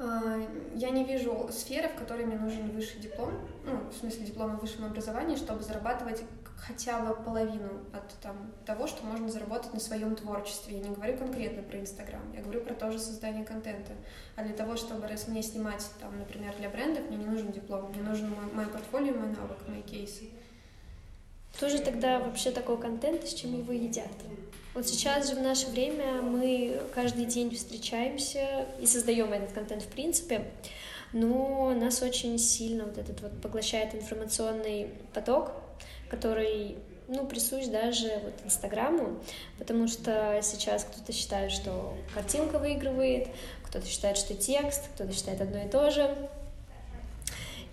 А, 0.00 0.40
я 0.76 0.90
не 0.90 1.04
вижу 1.04 1.48
сферы, 1.52 1.88
в 1.88 1.96
которой 1.96 2.24
мне 2.24 2.36
нужен 2.36 2.70
высший 2.70 3.00
диплом, 3.00 3.32
ну, 3.64 3.90
в 3.90 3.94
смысле 3.94 4.26
диплом 4.26 4.52
о 4.52 4.58
высшем 4.58 4.84
образовании, 4.84 5.36
чтобы 5.36 5.62
зарабатывать 5.64 6.22
хотя 6.56 7.00
бы 7.00 7.14
половину 7.16 7.80
от 7.92 8.08
там, 8.20 8.52
того, 8.64 8.86
что 8.86 9.04
можно 9.04 9.28
заработать 9.28 9.74
на 9.74 9.80
своем 9.80 10.14
творчестве. 10.14 10.76
Я 10.78 10.88
не 10.88 10.94
говорю 10.94 11.16
конкретно 11.16 11.62
про 11.62 11.80
Инстаграм, 11.80 12.22
я 12.32 12.42
говорю 12.42 12.60
про 12.60 12.74
то 12.74 12.92
же 12.92 12.98
создание 13.00 13.44
контента. 13.44 13.92
А 14.36 14.44
для 14.44 14.54
того, 14.54 14.76
чтобы 14.76 15.08
раз 15.08 15.26
мне 15.26 15.42
снимать, 15.42 15.84
там, 16.00 16.16
например, 16.16 16.54
для 16.58 16.68
брендов, 16.68 17.08
мне 17.08 17.16
не 17.16 17.26
нужен 17.26 17.50
диплом, 17.50 17.90
мне 17.90 18.02
нужен 18.02 18.30
мой, 18.30 18.52
мое 18.52 18.66
портфолио, 18.68 19.14
мой 19.14 19.28
навык, 19.28 19.58
мои 19.66 19.82
кейсы. 19.82 20.30
Кто 21.56 21.68
же 21.68 21.80
тогда 21.80 22.20
вообще 22.20 22.52
такой 22.52 22.78
контент 22.78 23.26
с 23.26 23.34
чем 23.34 23.58
его 23.58 23.72
едят? 23.72 24.06
Вот 24.78 24.86
сейчас 24.86 25.28
же 25.28 25.34
в 25.34 25.42
наше 25.42 25.66
время 25.66 26.22
мы 26.22 26.80
каждый 26.94 27.24
день 27.24 27.52
встречаемся 27.52 28.64
и 28.80 28.86
создаем 28.86 29.32
этот 29.32 29.50
контент 29.50 29.82
в 29.82 29.88
принципе, 29.88 30.44
но 31.12 31.74
нас 31.74 32.00
очень 32.00 32.38
сильно 32.38 32.84
вот 32.84 32.96
этот 32.96 33.20
вот 33.20 33.42
поглощает 33.42 33.96
информационный 33.96 34.92
поток, 35.12 35.50
который 36.08 36.76
ну, 37.08 37.26
присущ 37.26 37.66
даже 37.66 38.20
вот 38.22 38.34
Инстаграму, 38.44 39.18
потому 39.58 39.88
что 39.88 40.38
сейчас 40.44 40.84
кто-то 40.84 41.12
считает, 41.12 41.50
что 41.50 41.96
картинка 42.14 42.60
выигрывает, 42.60 43.26
кто-то 43.64 43.84
считает, 43.84 44.16
что 44.16 44.34
текст, 44.34 44.84
кто-то 44.94 45.12
считает 45.12 45.40
одно 45.40 45.60
и 45.60 45.68
то 45.68 45.90
же. 45.90 46.16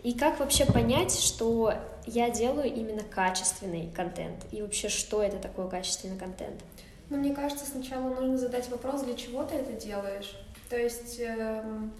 И 0.02 0.14
как 0.14 0.40
вообще 0.40 0.66
понять, 0.66 1.20
что 1.20 1.76
я 2.08 2.32
делаю 2.32 2.74
именно 2.74 3.04
качественный 3.04 3.92
контент? 3.96 4.44
И 4.52 4.64
вообще, 4.64 4.90
что 4.90 5.22
это 5.22 5.38
такое 5.38 5.68
качественный 5.68 6.18
контент? 6.18 6.64
Ну, 7.10 7.18
мне 7.18 7.36
кажется, 7.36 7.66
сначала 7.66 8.10
нужно 8.10 8.38
задать 8.38 8.70
вопрос, 8.70 9.04
для 9.04 9.16
чего 9.16 9.44
ты 9.44 9.56
это 9.56 9.74
делаешь. 9.74 10.36
То 10.70 10.78
есть 10.78 11.20
эм, 11.20 11.94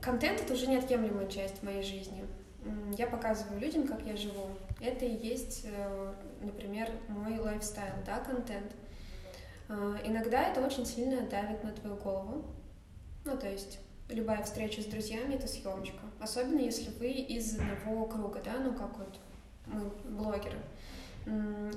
контент— 0.00 0.40
это 0.42 0.54
уже 0.54 0.68
неотъемлемая 0.68 1.26
часть 1.28 1.62
моей 1.62 1.82
жизни. 1.82 2.24
Я 2.96 3.06
показываю 3.06 3.60
людям, 3.60 3.86
как 3.86 4.02
я 4.06 4.16
живу. 4.16 4.48
Это 4.80 5.04
и 5.04 5.14
есть, 5.14 5.64
э, 5.64 6.12
например, 6.40 6.90
мой 7.08 7.38
лайфстайл, 7.38 7.94
да, 8.04 8.18
контент. 8.20 8.72
Э, 9.68 9.96
иногда 10.04 10.48
это 10.48 10.64
очень 10.64 10.86
сильно 10.86 11.22
давит 11.22 11.62
на 11.64 11.72
твою 11.72 11.96
голову. 11.96 12.44
Ну, 13.24 13.36
то 13.36 13.48
есть 13.48 13.78
любая 14.08 14.42
встреча 14.44 14.82
с 14.82 14.86
друзьями— 14.86 15.34
это 15.36 15.48
съемочка. 15.48 16.00
Особенно 16.20 16.60
если 16.60 16.90
вы 16.98 17.10
из 17.10 17.58
одного 17.58 18.06
круга, 18.06 18.40
да, 18.44 18.58
ну, 18.58 18.74
как 18.74 18.96
вот 18.98 19.18
мы, 19.66 19.90
блогеры. 20.10 20.58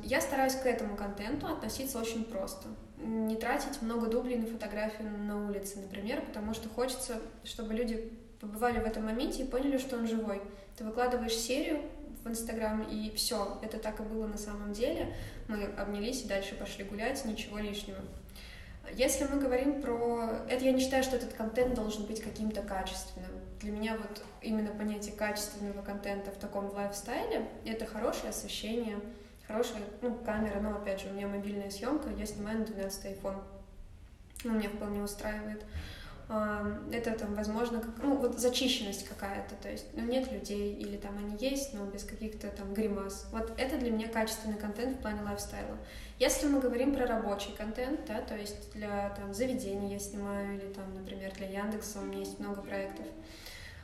Я 0.03 0.21
стараюсь 0.21 0.55
к 0.55 0.65
этому 0.65 0.95
контенту 0.95 1.47
относиться 1.47 1.99
очень 1.99 2.23
просто. 2.23 2.67
Не 2.97 3.35
тратить 3.35 3.81
много 3.81 4.07
дублей 4.07 4.37
на 4.37 4.45
фотографии 4.45 5.03
на 5.03 5.47
улице, 5.47 5.79
например, 5.79 6.21
потому 6.21 6.53
что 6.53 6.69
хочется, 6.69 7.19
чтобы 7.43 7.73
люди 7.73 8.11
побывали 8.39 8.79
в 8.79 8.85
этом 8.85 9.05
моменте 9.05 9.43
и 9.43 9.47
поняли, 9.47 9.77
что 9.77 9.97
он 9.97 10.07
живой. 10.07 10.41
Ты 10.77 10.83
выкладываешь 10.83 11.35
серию 11.35 11.81
в 12.23 12.29
Инстаграм, 12.29 12.81
и 12.83 13.11
все, 13.15 13.57
это 13.61 13.79
так 13.79 13.99
и 13.99 14.03
было 14.03 14.27
на 14.27 14.37
самом 14.37 14.73
деле. 14.73 15.15
Мы 15.47 15.63
обнялись 15.63 16.23
и 16.23 16.27
дальше 16.27 16.55
пошли 16.55 16.83
гулять, 16.83 17.23
ничего 17.25 17.57
лишнего. 17.57 17.99
Если 18.93 19.25
мы 19.25 19.39
говорим 19.39 19.81
про... 19.81 20.45
Это 20.49 20.65
я 20.65 20.71
не 20.71 20.79
считаю, 20.79 21.03
что 21.03 21.15
этот 21.15 21.33
контент 21.33 21.75
должен 21.75 22.05
быть 22.05 22.21
каким-то 22.21 22.61
качественным. 22.61 23.31
Для 23.61 23.71
меня 23.71 23.97
вот 23.97 24.23
именно 24.41 24.71
понятие 24.71 25.13
качественного 25.15 25.81
контента 25.81 26.31
в 26.31 26.37
таком 26.37 26.71
лайфстайле— 26.73 27.47
это 27.65 27.85
хорошее 27.85 28.29
освещение, 28.29 28.99
хорошая 29.49 29.81
ну, 30.01 30.13
камера, 30.23 30.59
но 30.59 30.75
опять 30.75 31.01
же, 31.01 31.09
у 31.09 31.13
меня 31.13 31.27
мобильная 31.27 31.71
съемка, 31.71 32.09
я 32.11 32.25
снимаю 32.25 32.59
на 32.59 32.65
12 32.65 33.05
iPhone. 33.05 33.41
Он 34.45 34.59
меня 34.59 34.69
вполне 34.69 35.01
устраивает. 35.01 35.65
Это 36.91 37.11
там, 37.17 37.33
возможно, 37.33 37.81
как, 37.81 37.97
ну, 38.03 38.15
вот 38.15 38.37
зачищенность 38.37 39.09
какая-то, 39.09 39.55
то 39.55 39.67
есть, 39.67 39.87
ну, 39.93 40.03
нет 40.03 40.31
людей, 40.31 40.75
или 40.75 40.95
там 40.95 41.17
они 41.17 41.35
есть, 41.39 41.73
но 41.73 41.85
без 41.85 42.03
каких-то 42.03 42.49
там 42.49 42.75
гримас. 42.75 43.27
Вот 43.31 43.51
это 43.57 43.79
для 43.79 43.89
меня 43.89 44.07
качественный 44.07 44.59
контент 44.59 44.97
в 44.97 45.01
плане 45.01 45.23
лайфстайла. 45.23 45.75
Если 46.19 46.47
мы 46.47 46.59
говорим 46.59 46.93
про 46.93 47.07
рабочий 47.07 47.51
контент, 47.53 48.05
да, 48.05 48.21
то 48.21 48.37
есть 48.37 48.71
для 48.73 49.09
там 49.17 49.33
заведений 49.33 49.93
я 49.93 49.99
снимаю, 49.99 50.59
или 50.59 50.71
там, 50.71 50.93
например, 50.93 51.33
для 51.33 51.47
Яндекса 51.47 51.99
у 51.99 52.03
меня 52.03 52.19
есть 52.19 52.39
много 52.39 52.61
проектов, 52.61 53.07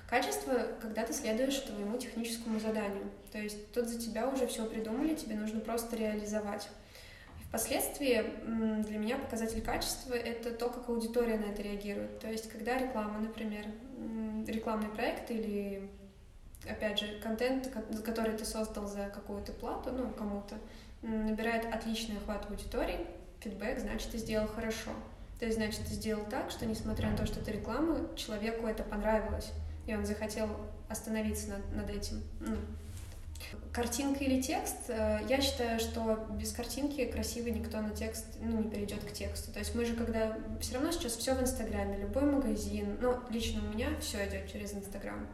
Качество, 0.08 0.68
когда 0.82 1.04
ты 1.04 1.14
следуешь 1.14 1.58
твоему 1.60 1.98
техническому 1.98 2.60
заданию. 2.60 3.10
То 3.32 3.40
есть 3.40 3.72
тут 3.72 3.88
за 3.88 4.00
тебя 4.00 4.28
уже 4.30 4.46
все 4.46 4.66
придумали, 4.66 5.16
тебе 5.16 5.36
нужно 5.36 5.60
просто 5.60 5.96
реализовать. 5.96 6.70
Впоследствии 7.48 8.24
для 8.84 8.98
меня 9.00 9.18
показатель 9.18 9.62
качества— 9.62 10.14
это 10.14 10.52
то, 10.52 10.70
как 10.70 10.90
аудитория 10.90 11.38
на 11.38 11.46
это 11.46 11.64
реагирует. 11.64 12.20
То 12.20 12.30
есть 12.30 12.50
когда 12.52 12.78
реклама, 12.78 13.20
например, 13.20 13.66
рекламный 14.46 14.90
проект 14.90 15.32
или, 15.32 15.90
опять 16.70 17.00
же, 17.00 17.20
контент, 17.24 17.72
который 18.04 18.38
ты 18.38 18.46
создал 18.46 18.88
за 18.88 19.10
какую-то 19.10 19.54
плату, 19.54 19.92
ну, 19.92 20.12
кому-то, 20.12 20.56
набирает 21.02 21.66
отличный 21.74 22.18
охват 22.18 22.50
аудитории, 22.50 23.08
фидбэк, 23.40 23.80
значит, 23.80 24.12
ты 24.12 24.18
сделал 24.20 24.48
хорошо. 24.48 24.92
То 25.40 25.46
есть, 25.46 25.58
значит, 25.58 25.82
ты 25.82 25.94
сделал 25.94 26.26
так, 26.26 26.52
что, 26.52 26.66
несмотря 26.66 27.10
на 27.10 27.18
то, 27.18 27.26
что 27.26 27.40
это 27.40 27.52
реклама, 27.52 28.16
человеку 28.16 28.68
это 28.68 28.84
понравилось 28.84 29.52
и 29.86 29.96
он 29.96 30.06
захотел 30.06 30.50
остановиться 30.89 31.50
над, 31.50 31.75
над 31.75 31.89
этим. 31.89 32.24
Ну, 32.39 32.56
картинка 33.71 34.24
или 34.24 34.41
текст, 34.41 34.89
э, 34.89 35.19
я 35.28 35.41
считаю, 35.41 35.80
что 35.80 36.28
без 36.32 36.52
картинки 36.52 37.06
красивый 37.06 37.52
никто 37.52 37.82
на 37.82 37.91
текст 37.91 38.26
ну, 38.41 38.63
не 38.63 38.69
перейдет 38.69 39.04
к 39.04 39.12
тексту. 39.12 39.52
То 39.52 39.60
есть 39.60 39.76
мы 39.76 39.86
же, 39.86 39.93
когда 39.93 40.38
все 40.60 40.76
равно 40.76 40.91
сейчас 40.91 41.15
все 41.15 41.36
в 41.36 41.41
Инстаграме, 41.41 41.98
любой 41.98 42.24
магазин, 42.24 42.98
ну, 43.02 43.17
лично 43.30 43.62
у 43.67 43.74
меня 43.74 43.89
все 44.00 44.28
идет 44.28 44.52
через 44.52 44.74
Инстаграм. 44.74 45.28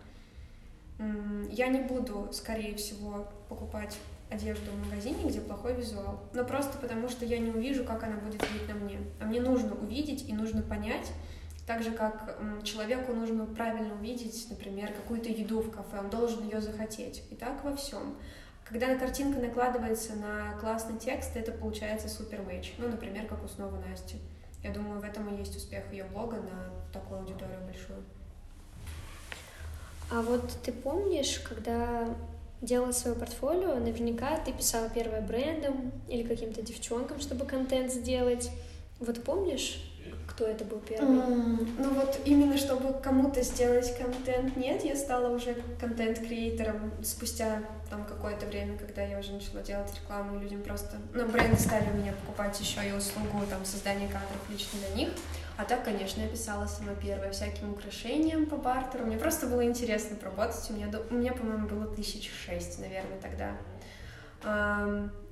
Я 1.49 1.67
не 1.67 1.81
буду, 1.81 2.29
скорее 2.31 2.75
всего, 2.75 3.27
покупать 3.49 3.97
одежду 4.29 4.71
в 4.71 4.85
магазине, 4.85 5.27
где 5.27 5.41
плохой 5.41 5.73
визуал. 5.73 6.19
Но 6.33 6.45
просто 6.45 6.77
потому, 6.77 7.09
что 7.09 7.25
я 7.25 7.39
не 7.39 7.49
увижу, 7.49 7.83
как 7.83 8.03
она 8.03 8.17
будет 8.17 8.41
видеть 8.51 8.67
на 8.67 8.75
мне. 8.75 8.99
А 9.19 9.25
мне 9.25 9.41
нужно 9.41 9.73
увидеть 9.75 10.29
и 10.29 10.33
нужно 10.33 10.61
понять, 10.61 11.11
так 11.71 11.83
же, 11.83 11.91
как 11.91 12.37
человеку 12.63 13.13
нужно 13.13 13.45
правильно 13.45 13.93
увидеть, 13.93 14.45
например, 14.49 14.91
какую-то 14.91 15.29
еду 15.29 15.61
в 15.61 15.71
кафе, 15.71 15.99
он 15.99 16.09
должен 16.09 16.43
ее 16.43 16.59
захотеть. 16.59 17.23
И 17.31 17.35
так 17.35 17.63
во 17.63 17.73
всем. 17.77 18.17
Когда 18.65 18.93
картинка 18.97 19.39
накладывается 19.39 20.15
на 20.15 20.57
классный 20.59 20.99
текст, 20.99 21.33
это 21.37 21.53
получается 21.53 22.09
супер 22.09 22.41
мэч. 22.41 22.73
Ну, 22.77 22.89
например, 22.89 23.25
как 23.25 23.41
у 23.45 23.47
снова 23.47 23.77
Насти. 23.77 24.17
Я 24.61 24.73
думаю, 24.73 24.99
в 24.99 25.05
этом 25.05 25.33
и 25.33 25.37
есть 25.39 25.55
успех 25.55 25.89
ее 25.93 26.03
блога 26.03 26.41
на 26.41 26.73
такую 26.91 27.21
аудиторию 27.21 27.61
большую. 27.65 28.03
А 30.11 30.21
вот 30.21 30.51
ты 30.63 30.73
помнишь, 30.73 31.39
когда 31.39 32.13
делала 32.59 32.91
свое 32.91 33.15
портфолио, 33.15 33.75
наверняка 33.75 34.37
ты 34.39 34.51
писала 34.51 34.89
первое 34.89 35.21
брендом 35.21 35.93
или 36.09 36.23
каким-то 36.23 36.61
девчонкам, 36.61 37.21
чтобы 37.21 37.45
контент 37.45 37.93
сделать. 37.93 38.51
Вот 38.99 39.23
помнишь, 39.23 39.87
кто 40.31 40.45
это 40.45 40.63
был 40.63 40.79
первый? 40.79 41.17
Mm, 41.17 41.75
ну 41.77 41.89
вот 41.93 42.19
именно 42.25 42.57
чтобы 42.57 42.93
кому-то 43.01 43.41
сделать 43.43 43.95
контент, 43.97 44.55
нет, 44.55 44.83
я 44.83 44.95
стала 44.95 45.33
уже 45.33 45.55
контент-креатором 45.79 46.91
спустя 47.03 47.61
там 47.89 48.05
какое-то 48.05 48.45
время, 48.45 48.77
когда 48.77 49.01
я 49.01 49.19
уже 49.19 49.33
начала 49.33 49.61
делать 49.61 49.93
рекламу, 49.93 50.39
людям 50.39 50.61
просто, 50.63 50.97
ну, 51.13 51.27
бренды 51.27 51.57
стали 51.59 51.89
у 51.91 51.97
меня 51.97 52.13
покупать 52.13 52.59
еще 52.59 52.87
и 52.87 52.93
услугу 52.93 53.45
там 53.49 53.65
создания 53.65 54.07
кадров 54.07 54.49
лично 54.49 54.79
для 54.79 54.95
них. 54.95 55.09
А 55.57 55.65
так, 55.65 55.83
конечно, 55.83 56.21
я 56.21 56.27
писала 56.27 56.65
сама 56.65 56.93
первая 56.95 57.31
всяким 57.31 57.73
украшениям 57.73 58.45
по 58.45 58.55
бартеру. 58.55 59.05
Мне 59.05 59.17
просто 59.17 59.47
было 59.47 59.63
интересно 59.65 60.15
поработать. 60.15 60.65
У 60.69 60.73
меня, 60.73 60.89
у 61.09 61.13
меня 61.13 61.33
по-моему, 61.33 61.67
было 61.67 61.93
тысяч 61.93 62.31
шесть, 62.31 62.79
наверное, 62.79 63.19
тогда. 63.21 63.57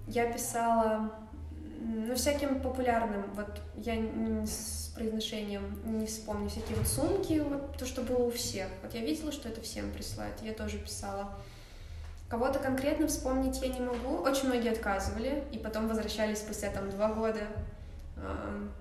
Я 0.07 0.31
писала 0.31 1.12
ну, 1.81 2.13
всяким 2.15 2.59
популярным, 2.59 3.23
вот 3.33 3.62
я 3.77 3.95
произношением 4.99 5.79
не 5.85 6.05
вспомню, 6.05 6.49
всякие 6.49 6.77
вот 6.77 6.88
сумки, 6.88 7.39
вот 7.39 7.77
то, 7.77 7.85
что 7.85 8.01
было 8.01 8.23
у 8.25 8.31
всех. 8.31 8.67
Вот 8.83 8.93
я 8.93 9.01
видела, 9.01 9.31
что 9.31 9.49
это 9.49 9.62
всем 9.62 9.91
присылают, 9.91 10.35
я 10.43 10.53
тоже 10.53 10.77
писала. 10.77 11.31
Кого-то 12.27 12.59
конкретно 12.59 13.07
вспомнить 13.07 13.59
я 13.62 13.69
не 13.69 13.79
могу. 13.79 14.17
Очень 14.17 14.49
многие 14.49 14.71
отказывали, 14.71 15.43
и 15.51 15.57
потом 15.57 15.88
возвращались 15.88 16.39
спустя 16.39 16.69
там 16.69 16.89
два 16.91 17.12
года. 17.12 17.47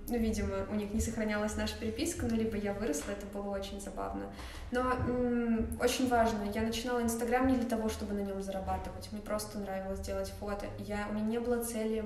Ну, 0.09 0.19
видимо, 0.19 0.67
у 0.71 0.75
них 0.75 0.93
не 0.93 1.01
сохранялась 1.01 1.57
наша 1.57 1.79
переписка, 1.79 2.27
ну, 2.29 2.37
либо 2.37 2.57
я 2.57 2.73
выросла, 2.73 3.13
это 3.13 3.25
было 3.27 3.57
очень 3.57 3.81
забавно. 3.81 4.25
Но 4.73 4.83
очень 5.81 6.09
важно, 6.09 6.43
я 6.53 6.63
начинала 6.63 7.01
Инстаграм 7.01 7.47
не 7.47 7.55
для 7.55 7.69
того, 7.69 7.89
чтобы 7.89 8.15
на 8.15 8.21
нем 8.21 8.43
зарабатывать. 8.43 9.09
Мне 9.13 9.21
просто 9.21 9.59
нравилось 9.61 10.01
делать 10.01 10.33
фото. 10.41 10.67
Я, 10.79 11.07
у 11.09 11.15
меня 11.15 11.25
не 11.25 11.39
было 11.39 11.63
цели 11.63 12.05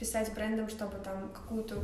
писать 0.00 0.32
брендам, 0.32 0.70
чтобы 0.70 0.96
там 0.96 1.30
какую-то 1.30 1.76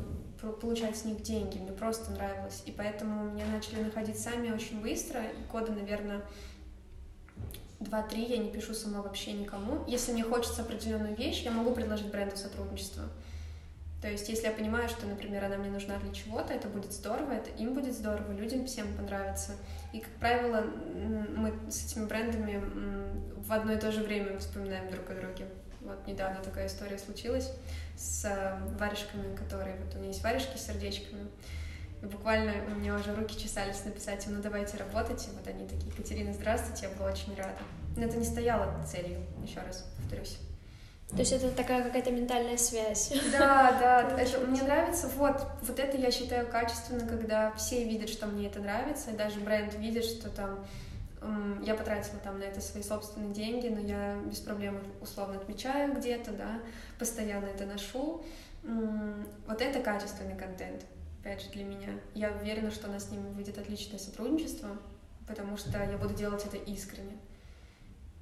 получать 0.60 0.96
с 0.96 1.04
них 1.04 1.22
деньги. 1.22 1.58
Мне 1.58 1.72
просто 1.72 2.10
нравилось. 2.12 2.62
И 2.64 2.72
поэтому 2.72 3.30
меня 3.30 3.44
начали 3.46 3.82
находить 3.82 4.18
сами 4.18 4.50
очень 4.50 4.80
быстро. 4.80 5.20
И 5.22 5.52
года, 5.52 5.70
наверное, 5.72 6.22
два-три 7.78 8.24
я 8.24 8.38
не 8.38 8.50
пишу 8.50 8.72
сама 8.72 9.02
вообще 9.02 9.32
никому. 9.32 9.84
Если 9.86 10.12
мне 10.12 10.24
хочется 10.24 10.62
определенную 10.62 11.14
вещь, 11.14 11.42
я 11.42 11.50
могу 11.50 11.72
предложить 11.72 12.10
бренду 12.10 12.36
сотрудничество. 12.36 13.04
То 14.00 14.08
есть, 14.08 14.28
если 14.28 14.46
я 14.46 14.52
понимаю, 14.52 14.88
что, 14.88 15.06
например, 15.06 15.44
она 15.44 15.56
мне 15.56 15.70
нужна 15.70 15.98
для 15.98 16.12
чего-то, 16.12 16.54
это 16.54 16.68
будет 16.68 16.92
здорово, 16.92 17.32
это 17.32 17.50
им 17.50 17.74
будет 17.74 17.94
здорово, 17.94 18.32
людям 18.32 18.66
всем 18.66 18.86
понравится. 18.94 19.52
И, 19.92 20.00
как 20.00 20.12
правило, 20.14 20.64
мы 21.36 21.52
с 21.70 21.86
этими 21.86 22.06
брендами 22.06 22.62
в 23.36 23.52
одно 23.52 23.72
и 23.72 23.78
то 23.78 23.92
же 23.92 24.02
время 24.02 24.38
вспоминаем 24.38 24.90
друг 24.90 25.10
о 25.10 25.14
друге. 25.14 25.46
Вот 25.80 26.06
недавно 26.06 26.42
такая 26.42 26.66
история 26.66 26.98
случилась 26.98 27.52
с 27.96 28.24
э, 28.24 28.58
варежками, 28.78 29.34
которые... 29.34 29.76
Вот 29.76 29.94
у 29.94 29.98
меня 29.98 30.08
есть 30.08 30.22
варежки 30.22 30.56
с 30.56 30.66
сердечками. 30.66 31.28
И 32.02 32.06
буквально 32.06 32.52
у 32.70 32.78
меня 32.78 32.94
уже 32.94 33.14
руки 33.14 33.38
чесались 33.38 33.84
написать 33.84 34.26
им, 34.26 34.34
ну 34.34 34.42
давайте 34.42 34.76
работать. 34.76 35.26
И 35.26 35.30
вот 35.36 35.46
они 35.46 35.66
такие, 35.66 35.90
Екатерина, 35.90 36.32
здравствуйте, 36.32 36.86
я 36.86 36.96
была 36.96 37.10
очень 37.10 37.34
рада. 37.36 37.58
Но 37.96 38.04
это 38.04 38.16
не 38.16 38.24
стояло 38.24 38.84
целью, 38.84 39.20
еще 39.42 39.60
раз 39.60 39.86
повторюсь. 39.96 40.38
То 41.10 41.18
есть 41.18 41.32
это 41.32 41.50
такая 41.50 41.84
какая-то 41.84 42.10
ментальная 42.10 42.56
связь. 42.56 43.12
Да, 43.32 43.76
да, 43.80 44.10
это, 44.18 44.40
мне 44.40 44.62
нравится, 44.62 45.08
вот, 45.16 45.40
вот 45.62 45.78
это 45.78 45.96
я 45.96 46.10
считаю 46.10 46.46
качественно, 46.48 47.06
когда 47.06 47.52
все 47.52 47.84
видят, 47.84 48.10
что 48.10 48.26
мне 48.26 48.48
это 48.48 48.60
нравится, 48.60 49.10
и 49.12 49.16
даже 49.16 49.40
бренд 49.40 49.74
видит, 49.74 50.04
что 50.04 50.28
там 50.28 50.66
я 51.62 51.74
потратила 51.74 52.18
там 52.22 52.38
на 52.38 52.44
это 52.44 52.60
свои 52.60 52.82
собственные 52.82 53.32
деньги, 53.32 53.68
но 53.68 53.80
я 53.80 54.16
без 54.26 54.38
проблем 54.38 54.80
условно 55.00 55.36
отмечаю 55.36 55.94
где-то, 55.94 56.32
да, 56.32 56.60
постоянно 56.98 57.46
это 57.46 57.66
ношу. 57.66 58.22
Вот 58.62 59.60
это 59.60 59.80
качественный 59.80 60.36
контент, 60.36 60.84
опять 61.20 61.42
же, 61.42 61.50
для 61.50 61.64
меня. 61.64 61.90
Я 62.14 62.32
уверена, 62.32 62.70
что 62.70 62.88
у 62.88 62.92
нас 62.92 63.08
с 63.08 63.10
ними 63.10 63.28
выйдет 63.32 63.58
отличное 63.58 63.98
сотрудничество, 63.98 64.76
потому 65.26 65.56
что 65.56 65.78
я 65.78 65.98
буду 65.98 66.14
делать 66.14 66.44
это 66.44 66.56
искренне. 66.56 67.16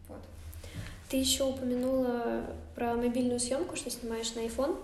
Вот. 0.08 0.20
Ты 1.08 1.16
еще 1.18 1.44
упомянула 1.44 2.44
про 2.74 2.94
мобильную 2.94 3.40
съемку, 3.40 3.76
что 3.76 3.90
снимаешь 3.90 4.34
на 4.34 4.40
iPhone. 4.40 4.78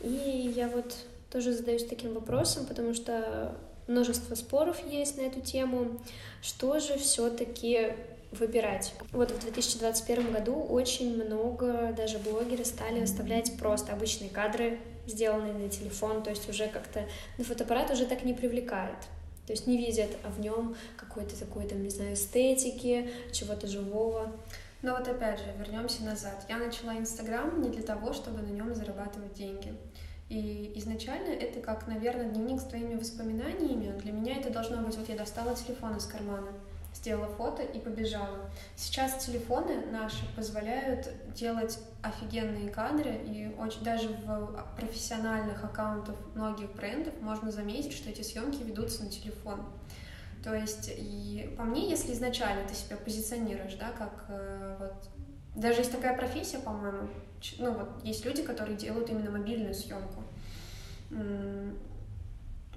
И 0.00 0.52
я 0.54 0.68
вот 0.68 0.94
тоже 1.30 1.52
задаюсь 1.52 1.86
таким 1.86 2.14
вопросом, 2.14 2.66
потому 2.66 2.94
что 2.94 3.56
множество 3.88 4.34
споров 4.34 4.78
есть 4.86 5.16
на 5.16 5.22
эту 5.22 5.40
тему. 5.40 6.00
Что 6.42 6.78
же 6.78 6.98
все-таки 6.98 7.94
выбирать. 8.34 8.94
Вот 9.12 9.30
в 9.30 9.40
2021 9.40 10.32
году 10.32 10.54
очень 10.54 11.22
много 11.22 11.92
даже 11.96 12.18
блогеры 12.18 12.64
стали 12.64 13.00
выставлять 13.00 13.56
просто 13.58 13.92
обычные 13.92 14.30
кадры, 14.30 14.78
сделанные 15.06 15.52
на 15.52 15.68
телефон, 15.68 16.22
то 16.22 16.30
есть 16.30 16.48
уже 16.48 16.68
как-то 16.68 17.06
на 17.38 17.44
фотоаппарат 17.44 17.90
уже 17.90 18.06
так 18.06 18.24
не 18.24 18.34
привлекает. 18.34 18.98
То 19.46 19.52
есть 19.52 19.66
не 19.66 19.76
видят 19.76 20.10
в 20.24 20.40
нем 20.40 20.74
какой-то 20.96 21.38
такой, 21.38 21.66
там, 21.66 21.82
не 21.82 21.90
знаю, 21.90 22.14
эстетики, 22.14 23.10
чего-то 23.32 23.66
живого. 23.66 24.32
Но 24.80 24.96
вот 24.96 25.06
опять 25.06 25.38
же, 25.38 25.46
вернемся 25.58 26.02
назад. 26.02 26.44
Я 26.48 26.56
начала 26.56 26.96
Инстаграм 26.96 27.60
не 27.60 27.68
для 27.70 27.82
того, 27.82 28.12
чтобы 28.12 28.40
на 28.40 28.50
нем 28.50 28.74
зарабатывать 28.74 29.34
деньги. 29.34 29.74
И 30.30 30.72
изначально 30.76 31.28
это 31.28 31.60
как, 31.60 31.86
наверное, 31.86 32.30
дневник 32.30 32.60
с 32.60 32.64
твоими 32.64 32.94
воспоминаниями. 32.94 33.98
Для 34.00 34.12
меня 34.12 34.36
это 34.36 34.50
должно 34.50 34.78
быть, 34.78 34.96
вот 34.96 35.08
я 35.08 35.16
достала 35.16 35.54
телефон 35.54 35.96
из 35.96 36.06
кармана, 36.06 36.52
сделала 36.94 37.28
фото 37.28 37.62
и 37.62 37.78
побежала. 37.78 38.50
Сейчас 38.76 39.24
телефоны 39.24 39.84
наши 39.90 40.24
позволяют 40.34 41.08
делать 41.34 41.78
офигенные 42.02 42.70
кадры, 42.70 43.14
и 43.26 43.54
очень 43.58 43.82
даже 43.82 44.08
в 44.08 44.64
профессиональных 44.76 45.64
аккаунтах 45.64 46.16
многих 46.34 46.72
брендов 46.74 47.14
можно 47.20 47.50
заметить, 47.50 47.92
что 47.92 48.10
эти 48.10 48.22
съемки 48.22 48.62
ведутся 48.62 49.04
на 49.04 49.10
телефон. 49.10 49.66
То 50.42 50.54
есть, 50.54 50.90
и 50.96 51.54
по 51.56 51.64
мне, 51.64 51.88
если 51.88 52.12
изначально 52.12 52.68
ты 52.68 52.74
себя 52.74 52.96
позиционируешь, 52.96 53.74
да, 53.74 53.92
как 53.92 54.26
э, 54.28 54.76
вот 54.78 55.08
даже 55.54 55.80
есть 55.80 55.92
такая 55.92 56.16
профессия, 56.16 56.58
по-моему, 56.58 57.08
ну 57.58 57.72
вот 57.72 58.04
есть 58.04 58.24
люди, 58.24 58.42
которые 58.42 58.76
делают 58.76 59.08
именно 59.08 59.30
мобильную 59.30 59.74
съемку. 59.74 60.22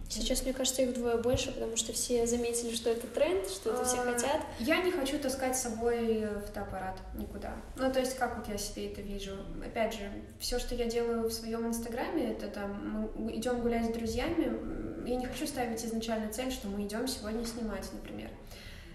Сейчас, 0.10 0.44
мне 0.44 0.54
кажется, 0.54 0.82
их 0.82 0.90
вдвое 0.90 1.18
больше, 1.18 1.52
потому 1.52 1.76
что 1.76 1.92
все 1.92 2.26
заметили, 2.26 2.74
что 2.74 2.90
это 2.90 3.08
тренд, 3.08 3.48
что 3.50 3.74
это 3.74 3.84
все 3.84 3.98
а, 4.02 4.06
хотят. 4.06 4.42
Я 4.60 4.82
не 4.82 4.92
хочу 4.92 5.20
таскать 5.20 5.58
с 5.58 5.64
собой 5.64 6.28
фотоаппарат 6.46 6.98
никуда. 7.16 7.56
Ну, 7.76 7.92
то 7.92 8.00
есть, 8.00 8.18
как 8.18 8.38
вот 8.38 8.48
я 8.48 8.58
себе 8.58 8.92
это 8.92 9.02
вижу. 9.02 9.34
Опять 9.66 9.94
же, 9.94 10.10
все, 10.40 10.60
что 10.60 10.76
я 10.76 10.86
делаю 10.86 11.28
в 11.28 11.34
своем 11.34 11.68
инстаграме, 11.68 12.32
это 12.32 12.48
там 12.48 13.12
мы 13.16 13.36
идем 13.36 13.60
гулять 13.62 13.86
с 13.86 13.94
друзьями. 13.94 15.06
Я 15.06 15.16
не 15.16 15.26
хочу 15.26 15.46
ставить 15.46 15.84
изначально 15.86 16.32
цель, 16.32 16.52
что 16.52 16.68
мы 16.68 16.86
идем 16.86 17.08
сегодня 17.08 17.46
снимать, 17.46 17.88
например. 17.92 18.30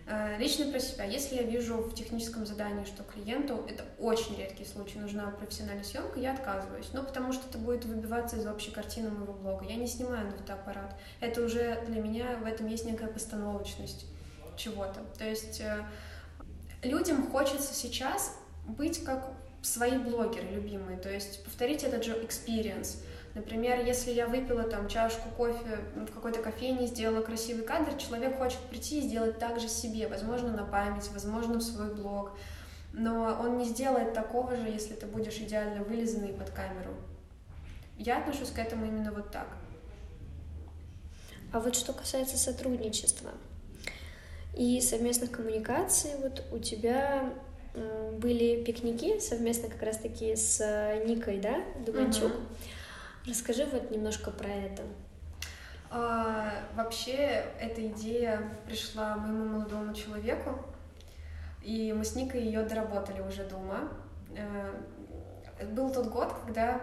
Э, 0.06 0.36
лично 0.38 0.70
про 0.70 0.80
себя. 0.80 1.04
Если 1.04 1.36
я 1.36 1.42
вижу 1.42 1.76
в 1.76 1.94
техническом 1.94 2.44
задании, 2.44 2.84
что 2.84 3.04
клиенту, 3.04 3.64
это 3.68 3.84
очень 3.98 4.36
редкий 4.36 4.64
случай, 4.64 4.98
нужна 4.98 5.30
профессиональная 5.30 5.84
съемка, 5.84 6.18
я 6.18 6.32
отказываюсь. 6.32 6.88
Ну, 6.92 7.02
потому 7.02 7.32
что 7.32 7.48
это 7.48 7.58
будет 7.58 7.84
выбиваться 7.84 8.36
из 8.36 8.46
общей 8.46 8.70
картины 8.70 9.10
моего 9.10 9.32
блога. 9.32 9.64
Я 9.64 9.76
не 9.76 9.86
снимаю 9.86 10.26
на 10.26 10.32
фотоаппарат. 10.32 10.94
Это 11.20 11.42
уже 11.42 11.82
для 11.86 12.00
меня 12.00 12.36
в 12.36 12.46
этом 12.46 12.66
есть 12.66 12.84
некая 12.84 13.08
постановочность 13.08 14.06
чего-то. 14.56 15.00
То 15.18 15.24
есть 15.24 15.60
э, 15.60 15.84
людям 16.82 17.30
хочется 17.30 17.72
сейчас 17.72 18.36
быть 18.66 19.04
как 19.04 19.32
свои 19.62 19.96
блогеры 19.98 20.48
любимые, 20.48 20.98
то 20.98 21.08
есть 21.08 21.44
повторить 21.44 21.84
этот 21.84 22.04
же 22.04 22.12
experience. 22.14 22.98
Например, 23.34 23.82
если 23.82 24.10
я 24.10 24.26
выпила 24.26 24.64
там 24.64 24.88
чашку 24.88 25.30
кофе 25.30 25.78
в 25.94 26.12
какой-то 26.12 26.40
кофейне, 26.42 26.86
сделала 26.86 27.22
красивый 27.22 27.64
кадр, 27.64 27.96
человек 27.96 28.36
хочет 28.36 28.60
прийти 28.68 28.98
и 28.98 29.02
сделать 29.02 29.38
так 29.38 29.58
же 29.58 29.68
себе, 29.68 30.06
возможно, 30.06 30.50
на 30.50 30.64
память, 30.64 31.10
возможно, 31.12 31.58
в 31.58 31.62
свой 31.62 31.94
блог. 31.94 32.32
Но 32.92 33.38
он 33.40 33.56
не 33.56 33.64
сделает 33.64 34.12
такого 34.12 34.54
же, 34.54 34.68
если 34.68 34.92
ты 34.92 35.06
будешь 35.06 35.38
идеально 35.38 35.82
вылизанный 35.82 36.34
под 36.34 36.50
камеру. 36.50 36.94
Я 37.96 38.18
отношусь 38.18 38.50
к 38.50 38.58
этому 38.58 38.84
именно 38.84 39.12
вот 39.12 39.30
так. 39.30 39.48
А 41.52 41.60
вот 41.60 41.74
что 41.74 41.94
касается 41.94 42.36
сотрудничества 42.36 43.30
и 44.54 44.80
совместных 44.82 45.30
коммуникаций, 45.30 46.10
вот 46.20 46.44
у 46.52 46.58
тебя 46.58 47.32
были 48.18 48.62
пикники 48.62 49.18
совместно 49.20 49.70
как 49.70 49.82
раз-таки 49.82 50.36
с 50.36 50.58
Никой, 51.06 51.38
да, 51.38 51.62
Дубанчук. 51.86 52.32
Uh-huh. 52.32 52.46
Расскажи 53.26 53.66
вот 53.66 53.90
немножко 53.92 54.32
про 54.32 54.48
это. 54.48 54.82
А, 55.90 56.54
вообще, 56.74 57.44
эта 57.60 57.86
идея 57.86 58.58
пришла 58.66 59.16
моему 59.16 59.44
молодому 59.44 59.94
человеку, 59.94 60.58
и 61.62 61.92
мы 61.92 62.04
с 62.04 62.16
Никой 62.16 62.42
ее 62.42 62.62
доработали 62.62 63.20
уже 63.20 63.44
дома. 63.44 63.90
Э, 64.34 64.74
был 65.66 65.92
тот 65.92 66.08
год, 66.08 66.34
когда 66.44 66.80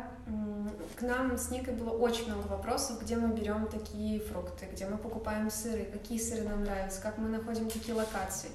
к 0.96 1.02
нам 1.02 1.38
с 1.38 1.50
Никой 1.50 1.74
было 1.74 1.90
очень 1.90 2.28
много 2.28 2.48
вопросов, 2.48 3.02
где 3.02 3.18
мы 3.18 3.34
берем 3.34 3.68
такие 3.68 4.22
фрукты, 4.22 4.68
где 4.72 4.86
мы 4.86 4.98
покупаем 4.98 5.50
сыры, 5.50 5.86
какие 5.86 6.20
сыры 6.20 6.44
нам 6.44 6.64
нравятся, 6.64 7.02
как 7.02 7.18
мы 7.18 7.28
находим 7.30 7.70
такие 7.70 7.94
локации. 7.94 8.52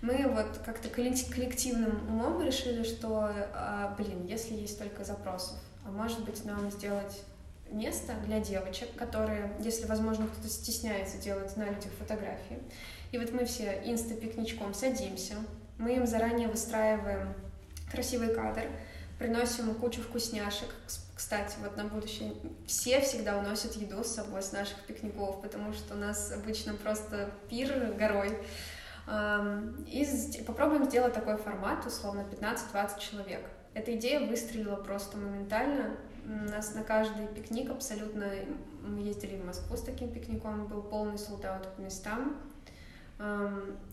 Мы 0.00 0.28
вот 0.28 0.60
как-то 0.64 0.88
коллективным 0.88 2.08
умом 2.08 2.40
решили, 2.40 2.84
что, 2.84 3.32
а, 3.52 3.94
блин, 3.98 4.24
если 4.26 4.54
есть 4.54 4.78
только 4.78 5.04
запросов, 5.04 5.58
может 5.90 6.24
быть 6.24 6.44
нам 6.44 6.70
сделать 6.70 7.22
место 7.70 8.14
для 8.24 8.40
девочек, 8.40 8.94
которые, 8.96 9.52
если, 9.60 9.86
возможно, 9.86 10.26
кто-то 10.26 10.48
стесняется 10.48 11.18
делать 11.18 11.56
на 11.56 11.64
людях 11.64 11.92
фотографии. 11.98 12.58
И 13.12 13.18
вот 13.18 13.32
мы 13.32 13.44
все 13.44 13.82
инста-пикничком 13.84 14.74
садимся, 14.74 15.34
мы 15.78 15.96
им 15.96 16.06
заранее 16.06 16.48
выстраиваем 16.48 17.34
красивый 17.90 18.34
кадр, 18.34 18.64
приносим 19.18 19.74
кучу 19.74 20.00
вкусняшек. 20.00 20.68
Кстати, 21.14 21.56
вот 21.60 21.76
на 21.76 21.84
будущее 21.84 22.32
все 22.66 23.00
всегда 23.00 23.36
уносят 23.36 23.74
еду 23.76 24.04
с 24.04 24.14
собой 24.14 24.42
с 24.42 24.52
наших 24.52 24.80
пикников, 24.86 25.42
потому 25.42 25.72
что 25.72 25.94
у 25.94 25.96
нас 25.98 26.32
обычно 26.32 26.74
просто 26.74 27.30
пир 27.50 27.94
горой. 27.98 28.38
И 29.86 30.44
попробуем 30.46 30.84
сделать 30.84 31.14
такой 31.14 31.36
формат, 31.38 31.84
условно, 31.86 32.24
15-20 32.30 32.98
человек. 33.00 33.40
Эта 33.78 33.94
идея 33.94 34.18
выстрелила 34.26 34.74
просто 34.74 35.16
моментально. 35.16 35.94
У 36.24 36.50
нас 36.50 36.74
на 36.74 36.82
каждый 36.82 37.28
пикник 37.28 37.70
абсолютно... 37.70 38.28
Мы 38.82 39.02
ездили 39.02 39.36
в 39.36 39.46
Москву 39.46 39.76
с 39.76 39.82
таким 39.82 40.10
пикником, 40.10 40.66
был 40.66 40.82
полный 40.82 41.16
солдат 41.16 41.76
по 41.76 41.80
местам. 41.80 42.36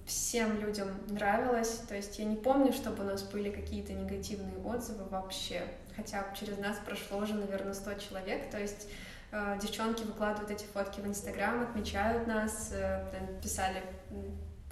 Всем 0.08 0.60
людям 0.60 0.88
нравилось. 1.10 1.84
То 1.88 1.95
есть 1.95 2.17
я 2.17 2.26
не 2.26 2.36
помню, 2.36 2.74
чтобы 2.74 3.04
у 3.04 3.06
нас 3.06 3.21
были 3.21 3.52
какие-то 3.52 3.93
негативные 3.93 4.58
отзывы 4.58 5.04
вообще. 5.06 5.62
Хотя 5.95 6.26
через 6.34 6.58
нас 6.58 6.78
прошло 6.84 7.19
уже, 7.19 7.36
наверное, 7.36 7.76
100 7.76 7.93
человек. 7.95 8.50
То 8.50 8.60
есть 8.60 8.88
э, 9.32 9.60
девчонки 9.62 10.02
выкладывают 10.02 10.50
эти 10.50 10.65
фотки 10.65 11.00
в 11.00 11.06
Инстаграм, 11.06 11.62
отмечают 11.62 12.26
нас, 12.26 12.71
э, 12.74 13.06
писали 13.43 13.84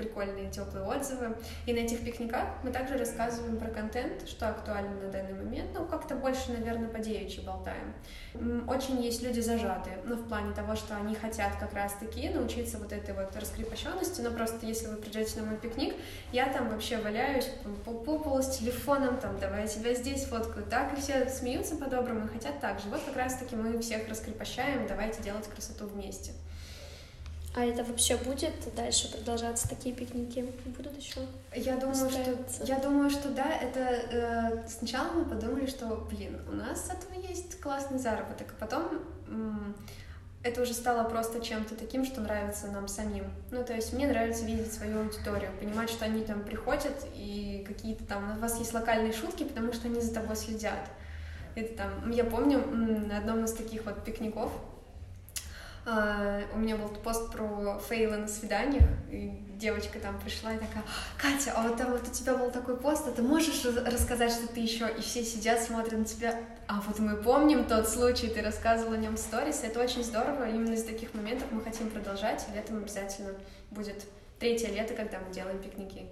прикольные, 0.03 0.49
теплые 0.49 0.85
отзывы. 0.85 1.35
И 1.65 1.73
на 1.73 1.79
этих 1.79 2.03
пикниках 2.03 2.47
мы 2.63 2.71
также 2.71 2.97
рассказываем 2.97 3.57
про 3.57 3.69
контент, 3.69 4.27
что 4.27 4.49
актуально 4.49 5.01
на 5.01 5.11
данный 5.11 5.33
момент, 5.33 5.69
ну, 5.73 5.85
как-то 5.85 6.15
больше, 6.15 6.51
наверное, 6.51 6.89
по 6.89 6.99
девичьи 6.99 7.43
болтаем. 7.43 7.93
Очень 8.67 9.01
есть 9.01 9.21
люди 9.21 9.39
зажатые, 9.39 9.99
ну, 10.05 10.15
в 10.15 10.27
плане 10.27 10.53
того, 10.53 10.75
что 10.75 10.95
они 10.95 11.15
хотят 11.15 11.55
как 11.59 11.73
раз-таки 11.73 12.29
научиться 12.29 12.77
вот 12.77 12.91
этой 12.91 13.13
вот 13.13 13.35
раскрепощенности, 13.35 14.21
но 14.21 14.31
просто 14.31 14.65
если 14.65 14.87
вы 14.87 14.97
придете 14.97 15.39
на 15.39 15.47
мой 15.47 15.57
пикник, 15.57 15.95
я 16.31 16.51
там 16.51 16.69
вообще 16.69 16.97
валяюсь 16.97 17.49
по, 17.85 17.91
по 17.91 18.19
полу 18.19 18.41
с 18.41 18.57
телефоном, 18.57 19.17
там, 19.17 19.39
давай 19.39 19.61
я 19.61 19.67
тебя 19.67 19.93
здесь 19.93 20.25
фоткаю, 20.25 20.65
так, 20.65 20.93
и 20.93 21.01
все 21.01 21.29
смеются 21.29 21.75
по-доброму 21.75 22.25
и 22.25 22.29
хотят 22.29 22.59
так 22.59 22.79
же. 22.79 22.89
Вот 22.89 23.01
как 23.05 23.15
раз-таки 23.15 23.55
мы 23.55 23.79
всех 23.79 24.07
раскрепощаем, 24.09 24.87
давайте 24.87 25.21
делать 25.21 25.47
красоту 25.47 25.87
вместе. 25.87 26.31
А 27.55 27.63
это 27.63 27.83
вообще 27.83 28.17
будет 28.17 28.53
дальше 28.75 29.11
продолжаться? 29.11 29.69
Такие 29.69 29.93
пикники 29.93 30.51
будут 30.65 30.97
еще? 30.97 31.21
Я 31.55 31.75
думаю, 31.77 32.09
что 32.09 32.37
я 32.65 32.79
думаю, 32.79 33.09
что 33.11 33.29
да. 33.29 33.45
Это 33.61 33.79
э, 33.79 34.67
сначала 34.67 35.11
мы 35.11 35.25
подумали, 35.25 35.67
что 35.67 36.07
блин, 36.09 36.41
у 36.51 36.55
нас 36.55 36.87
с 36.87 36.89
этого 36.89 37.13
есть 37.21 37.59
классный 37.61 37.99
заработок, 37.99 38.47
а 38.57 38.59
потом 38.59 38.83
м- 39.27 39.75
это 40.41 40.63
уже 40.63 40.73
стало 40.73 41.07
просто 41.07 41.41
чем-то 41.41 41.75
таким, 41.75 42.05
что 42.05 42.21
нравится 42.21 42.67
нам 42.67 42.87
самим. 42.87 43.25
Ну, 43.51 43.63
то 43.63 43.73
есть 43.73 43.93
мне 43.93 44.07
нравится 44.07 44.45
видеть 44.45 44.73
свою 44.73 45.01
аудиторию, 45.01 45.51
понимать, 45.59 45.91
что 45.91 46.05
они 46.05 46.23
там 46.23 46.43
приходят 46.43 47.05
и 47.13 47.63
какие-то 47.67 48.03
там 48.05 48.35
у 48.37 48.41
вас 48.41 48.57
есть 48.57 48.73
локальные 48.73 49.13
шутки, 49.13 49.43
потому 49.43 49.73
что 49.73 49.87
они 49.87 50.01
за 50.01 50.11
тобой 50.11 50.35
следят. 50.35 50.89
Это 51.55 51.77
там, 51.77 52.09
я 52.09 52.23
помню 52.23 52.65
на 52.65 53.19
одном 53.19 53.45
из 53.45 53.53
таких 53.53 53.85
вот 53.85 54.03
пикников 54.03 54.51
у 55.85 56.57
меня 56.59 56.77
был 56.77 56.87
пост 56.87 57.31
про 57.31 57.79
фейлы 57.79 58.17
на 58.17 58.27
свиданиях, 58.27 58.87
и 59.11 59.31
девочка 59.57 59.99
там 59.99 60.19
пришла 60.19 60.53
и 60.53 60.57
такая, 60.57 60.83
Катя, 61.17 61.53
а 61.55 61.67
вот 61.67 61.77
там 61.77 61.91
вот 61.91 62.07
у 62.07 62.11
тебя 62.11 62.35
был 62.35 62.51
такой 62.51 62.77
пост, 62.77 63.07
а 63.07 63.11
ты 63.11 63.21
можешь 63.21 63.65
рассказать, 63.65 64.31
что 64.31 64.47
ты 64.47 64.61
еще, 64.61 64.89
и 64.97 65.01
все 65.01 65.23
сидят, 65.23 65.61
смотрят 65.61 65.99
на 65.99 66.05
тебя, 66.05 66.39
а 66.67 66.81
вот 66.87 66.99
мы 66.99 67.17
помним 67.17 67.65
тот 67.65 67.87
случай, 67.89 68.27
ты 68.27 68.41
рассказывала 68.41 68.95
о 68.95 68.97
нем 68.97 69.15
в 69.15 69.19
сторис, 69.19 69.61
это 69.63 69.81
очень 69.81 70.03
здорово, 70.03 70.49
именно 70.49 70.73
из 70.73 70.83
таких 70.83 71.13
моментов 71.13 71.47
мы 71.51 71.61
хотим 71.61 71.89
продолжать, 71.89 72.45
и 72.49 72.55
летом 72.55 72.77
обязательно 72.77 73.33
будет 73.71 74.05
третье 74.39 74.69
лето, 74.69 74.93
когда 74.93 75.19
мы 75.19 75.33
делаем 75.33 75.61
пикники, 75.61 76.05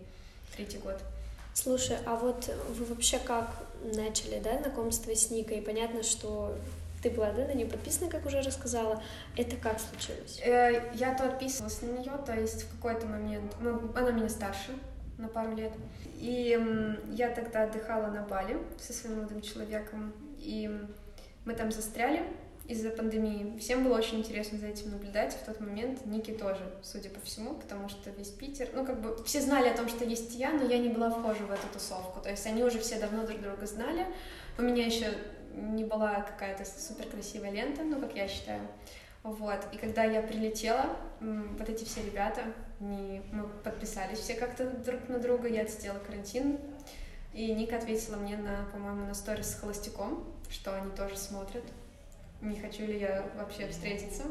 третий 0.55 0.79
год. 0.79 0.99
Слушай, 1.53 1.97
а 2.05 2.15
вот 2.15 2.49
вы 2.77 2.85
вообще 2.85 3.19
как 3.19 3.49
начали, 3.83 4.39
да, 4.39 4.57
знакомство 4.59 5.13
с 5.13 5.29
Никой? 5.31 5.61
Понятно, 5.61 6.03
что 6.03 6.55
ты 7.01 7.09
была, 7.09 7.31
да, 7.31 7.45
на 7.45 7.53
нее 7.53 7.67
подписана, 7.67 8.09
как 8.09 8.25
уже 8.25 8.41
рассказала. 8.41 9.01
Это 9.35 9.55
как 9.55 9.79
случилось? 9.79 10.39
Э, 10.43 10.91
я 10.93 11.15
то 11.15 11.25
отписывалась 11.25 11.81
на 11.81 11.87
нее, 11.87 12.13
то 12.25 12.33
есть 12.33 12.63
в 12.63 12.75
какой-то 12.75 13.07
момент... 13.07 13.55
Ну, 13.59 13.91
она 13.95 14.11
меня 14.11 14.29
старше 14.29 14.71
на 15.17 15.27
пару 15.27 15.55
лет. 15.55 15.71
И 16.19 16.59
я 17.11 17.29
тогда 17.29 17.63
отдыхала 17.63 18.07
на 18.07 18.21
Бали 18.23 18.57
со 18.79 18.93
своим 18.93 19.17
молодым 19.17 19.41
человеком, 19.41 20.13
и 20.37 20.69
мы 21.45 21.53
там 21.53 21.71
застряли 21.71 22.23
из-за 22.67 22.89
пандемии. 22.89 23.57
Всем 23.59 23.83
было 23.83 23.97
очень 23.97 24.19
интересно 24.19 24.57
за 24.57 24.67
этим 24.67 24.91
наблюдать, 24.91 25.33
в 25.33 25.45
тот 25.45 25.59
момент 25.59 26.05
Ники 26.05 26.31
тоже, 26.31 26.61
судя 26.83 27.09
по 27.09 27.19
всему, 27.21 27.55
потому 27.55 27.89
что 27.89 28.11
весь 28.11 28.29
Питер, 28.29 28.69
ну, 28.73 28.85
как 28.85 29.01
бы, 29.01 29.21
все 29.25 29.41
знали 29.41 29.67
о 29.67 29.75
том, 29.75 29.89
что 29.89 30.05
есть 30.05 30.35
я, 30.35 30.51
но 30.51 30.63
я 30.63 30.77
не 30.77 30.89
была 30.89 31.09
вхожа 31.09 31.43
в 31.43 31.51
эту 31.51 31.67
тусовку, 31.73 32.21
то 32.21 32.29
есть 32.29 32.45
они 32.45 32.63
уже 32.63 32.79
все 32.79 32.99
давно 32.99 33.25
друг 33.25 33.41
друга 33.41 33.65
знали, 33.65 34.05
у 34.57 34.61
меня 34.61 34.85
еще 34.85 35.07
не 35.55 35.83
была 35.83 36.21
какая-то 36.21 36.65
супер 36.65 37.07
красивая 37.07 37.51
лента, 37.51 37.83
ну, 37.83 37.99
как 37.99 38.15
я 38.15 38.27
считаю. 38.27 38.61
Вот. 39.23 39.59
И 39.71 39.77
когда 39.77 40.03
я 40.03 40.21
прилетела, 40.21 40.95
вот 41.19 41.69
эти 41.69 41.83
все 41.83 42.03
ребята, 42.03 42.41
не, 42.79 43.21
мы 43.31 43.47
подписались 43.63 44.19
все 44.19 44.33
как-то 44.33 44.69
друг 44.69 45.07
на 45.09 45.19
друга, 45.19 45.47
я 45.47 45.67
сделала 45.67 45.99
карантин, 45.99 46.57
и 47.33 47.53
Ника 47.53 47.77
ответила 47.77 48.15
мне 48.15 48.35
на, 48.35 48.65
по-моему, 48.71 49.05
на 49.05 49.13
сторис 49.13 49.51
с 49.51 49.59
холостяком, 49.59 50.25
что 50.49 50.75
они 50.75 50.91
тоже 50.91 51.17
смотрят, 51.17 51.63
не 52.41 52.59
хочу 52.59 52.85
ли 52.85 52.99
я 52.99 53.29
вообще 53.37 53.67
встретиться 53.67 54.23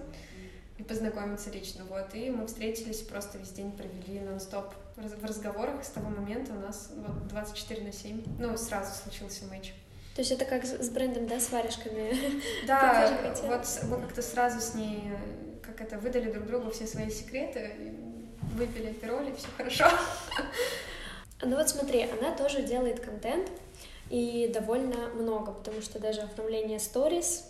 и 0.76 0.82
познакомиться 0.82 1.50
лично, 1.50 1.84
вот, 1.84 2.14
и 2.14 2.30
мы 2.30 2.46
встретились, 2.46 3.02
просто 3.02 3.38
весь 3.38 3.50
день 3.50 3.70
провели 3.72 4.18
нон-стоп 4.20 4.74
в 4.96 5.24
разговорах, 5.24 5.84
с 5.84 5.90
того 5.90 6.10
момента 6.10 6.52
у 6.52 6.58
нас 6.58 6.90
вот 6.96 7.28
24 7.28 7.84
на 7.84 7.92
7, 7.92 8.24
ну, 8.38 8.56
сразу 8.56 8.92
случился 9.00 9.44
матч. 9.46 9.72
То 10.14 10.22
есть 10.22 10.32
это 10.32 10.44
как 10.44 10.64
с 10.64 10.90
брендом, 10.90 11.26
да, 11.26 11.38
с 11.38 11.50
варежками? 11.50 12.42
Да, 12.66 13.10
вот 13.42 13.68
мы 13.88 14.00
как-то 14.00 14.22
сразу 14.22 14.60
с 14.60 14.74
ней, 14.74 15.12
как 15.62 15.80
это, 15.80 15.98
выдали 15.98 16.30
друг 16.30 16.46
другу 16.46 16.70
все 16.70 16.86
свои 16.86 17.10
секреты, 17.10 17.94
выпили 18.54 18.92
пироли, 18.92 19.34
все 19.36 19.48
хорошо. 19.56 19.86
Ну 21.42 21.56
вот 21.56 21.70
смотри, 21.70 22.02
она 22.02 22.36
тоже 22.36 22.60
делает 22.60 23.00
контент, 23.00 23.48
и 24.10 24.50
довольно 24.52 25.08
много, 25.14 25.52
потому 25.52 25.80
что 25.80 25.98
даже 25.98 26.20
оформление 26.20 26.78
сторис, 26.78 27.49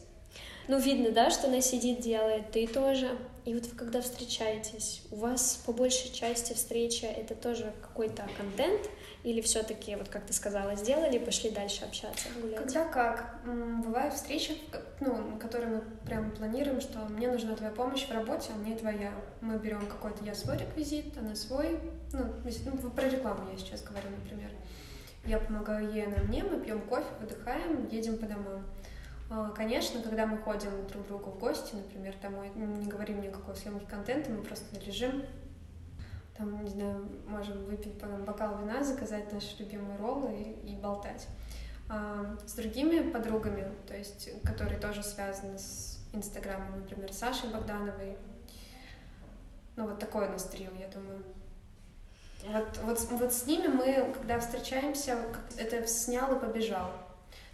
ну, 0.69 0.79
видно, 0.79 1.11
да, 1.11 1.31
что 1.31 1.49
она 1.49 1.61
сидит, 1.61 2.01
делает, 2.01 2.51
ты 2.51 2.67
тоже. 2.67 3.19
И 3.45 3.55
вот 3.55 3.67
вы 3.67 3.77
когда 3.77 4.01
встречаетесь, 4.03 5.03
у 5.11 5.17
вас 5.17 5.63
по 5.65 5.73
большей 5.73 6.13
части 6.13 6.53
встреча 6.53 7.07
это 7.07 7.35
тоже 7.35 7.73
какой-то 7.81 8.29
контент, 8.37 8.89
или 9.23 9.41
все-таки, 9.41 9.97
вот 9.97 10.09
как 10.09 10.25
ты 10.27 10.33
сказала, 10.33 10.77
сделали, 10.77 11.19
пошли 11.19 11.51
дальше 11.51 11.85
общаться, 11.85 12.29
гулять? 12.41 12.59
Когда 12.59 12.85
как. 12.87 13.41
Бывают 13.45 14.15
встречи, 14.15 14.57
ну, 15.01 15.39
которые 15.39 15.77
мы 15.77 15.81
прям 16.07 16.31
планируем, 16.31 16.81
что 16.81 17.01
мне 17.01 17.29
нужна 17.29 17.55
твоя 17.55 17.73
помощь 17.73 18.07
в 18.07 18.13
работе, 18.13 18.51
а 18.55 18.59
мне 18.59 18.77
твоя. 18.77 19.13
Мы 19.41 19.59
берем 19.59 19.87
какой-то, 19.87 20.25
я 20.25 20.35
свой 20.35 20.57
реквизит, 20.57 21.17
она 21.19 21.35
свой. 21.35 21.79
Ну, 22.13 22.35
ну, 22.45 22.91
про 22.91 23.09
рекламу 23.09 23.51
я 23.51 23.59
сейчас 23.59 23.83
говорю, 23.83 24.09
например. 24.11 24.51
Я 25.27 25.39
помогаю 25.39 25.93
ей, 25.93 26.07
она 26.07 26.17
мне, 26.23 26.43
мы 26.43 26.61
пьем 26.61 26.81
кофе, 26.83 27.05
выдыхаем, 27.21 27.89
едем 27.89 28.17
по 28.17 28.25
домам. 28.25 28.65
А, 29.31 29.51
конечно, 29.51 30.03
когда 30.03 30.27
мы 30.27 30.39
ходим 30.39 30.87
друг 30.89 31.05
к 31.05 31.09
другу 31.09 31.31
в 31.31 31.39
гости, 31.39 31.77
например, 31.77 32.17
домой, 32.21 32.51
не 32.57 32.89
говорим 32.89 33.23
никакой 33.23 33.55
съемки 33.55 33.85
контента, 33.85 34.29
мы 34.29 34.43
просто 34.43 34.79
лежим, 34.81 35.25
там, 36.37 36.65
не 36.65 36.71
знаю, 36.71 37.09
можем 37.29 37.65
выпить 37.65 37.97
по 38.01 38.07
бокал 38.07 38.59
вина, 38.59 38.83
заказать 38.83 39.33
наши 39.33 39.57
любимые 39.61 39.97
роллы 39.99 40.33
и, 40.33 40.73
и 40.73 40.77
болтать. 40.77 41.29
А, 41.89 42.37
с 42.45 42.55
другими 42.55 43.09
подругами, 43.09 43.73
то 43.87 43.97
есть, 43.97 44.31
которые 44.43 44.81
тоже 44.81 45.05
связаны 45.05 45.59
с 45.59 46.05
Инстаграмом, 46.13 46.81
например, 46.81 47.13
Сашей 47.13 47.51
Богдановой, 47.51 48.17
ну, 49.77 49.87
вот 49.87 50.01
такое 50.01 50.29
у 50.29 50.33
нас 50.33 50.43
трио, 50.45 50.71
я 50.79 50.89
думаю. 50.89 51.23
Вот, 52.49 52.81
вот, 52.83 53.11
вот 53.13 53.33
с 53.33 53.47
ними 53.47 53.69
мы, 53.69 54.13
когда 54.13 54.41
встречаемся, 54.41 55.19
это 55.57 55.87
снял 55.87 56.35
и 56.35 56.41
побежал. 56.41 56.91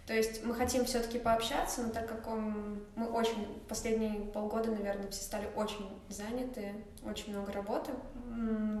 То 0.07 0.13
есть 0.13 0.41
мы 0.45 0.55
хотим 0.55 0.85
все-таки 0.85 1.19
пообщаться, 1.19 1.83
но 1.83 1.89
так 1.89 2.07
как 2.07 2.27
он, 2.29 2.81
мы 2.95 3.07
очень 3.09 3.61
последние 3.67 4.21
полгода, 4.21 4.71
наверное, 4.71 5.09
все 5.09 5.21
стали 5.21 5.49
очень 5.53 5.85
заняты, 6.07 6.75
очень 7.03 7.33
много 7.33 7.51
работы, 7.51 7.91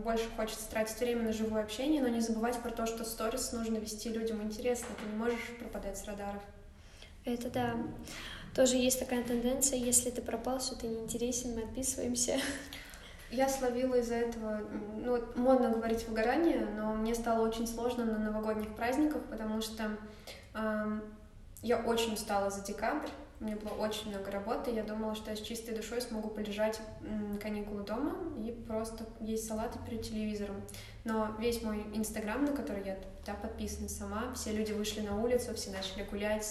больше 0.05 0.23
хочется 0.37 0.69
тратить 0.69 0.97
время 1.01 1.23
на 1.23 1.33
живое 1.33 1.63
общение, 1.63 2.01
но 2.01 2.07
не 2.07 2.21
забывать 2.21 2.57
про 2.59 2.71
то, 2.71 2.85
что 2.85 3.03
сторис 3.03 3.51
нужно 3.51 3.75
вести 3.75 4.07
людям 4.07 4.41
интересно, 4.41 4.87
ты 4.97 5.05
не 5.09 5.17
можешь 5.17 5.57
пропадать 5.59 5.97
с 5.97 6.05
радаров. 6.05 6.41
Это 7.25 7.49
да. 7.49 7.75
Тоже 8.55 8.77
есть 8.77 8.97
такая 8.97 9.21
тенденция, 9.21 9.77
если 9.77 10.09
ты 10.09 10.21
пропал, 10.21 10.61
что 10.61 10.77
ты 10.77 10.87
неинтересен, 10.87 11.55
мы 11.55 11.63
отписываемся. 11.63 12.37
Я 13.31 13.49
словила 13.49 13.95
из-за 13.95 14.15
этого, 14.15 14.61
ну, 14.95 15.21
модно 15.35 15.71
говорить 15.71 16.07
выгорание, 16.07 16.65
но 16.77 16.93
мне 16.93 17.13
стало 17.13 17.45
очень 17.45 17.67
сложно 17.67 18.05
на 18.05 18.17
новогодних 18.17 18.73
праздниках, 18.77 19.23
потому 19.29 19.61
что 19.61 19.97
я 21.61 21.77
очень 21.79 22.13
устала 22.13 22.49
за 22.49 22.63
декабрь, 22.63 23.09
у 23.39 23.43
меня 23.43 23.55
было 23.55 23.73
очень 23.73 24.09
много 24.09 24.31
работы, 24.31 24.71
я 24.71 24.83
думала, 24.83 25.13
что 25.13 25.29
я 25.29 25.37
с 25.37 25.41
чистой 25.41 25.75
душой 25.75 26.01
смогу 26.01 26.29
полежать 26.29 26.81
каникулы 27.39 27.83
дома 27.83 28.15
и 28.39 28.51
просто 28.67 29.05
есть 29.19 29.47
салаты 29.47 29.77
перед 29.87 30.01
телевизором. 30.01 30.55
Но 31.03 31.35
весь 31.37 31.61
мой 31.61 31.85
инстаграм, 31.93 32.43
на 32.43 32.51
который 32.51 32.83
я 32.83 32.97
да, 33.27 33.35
подписана 33.35 33.89
сама, 33.89 34.33
все 34.33 34.53
люди 34.53 34.71
вышли 34.71 35.01
на 35.01 35.21
улицу, 35.21 35.53
все 35.53 35.69
начали 35.69 36.03
гулять, 36.03 36.47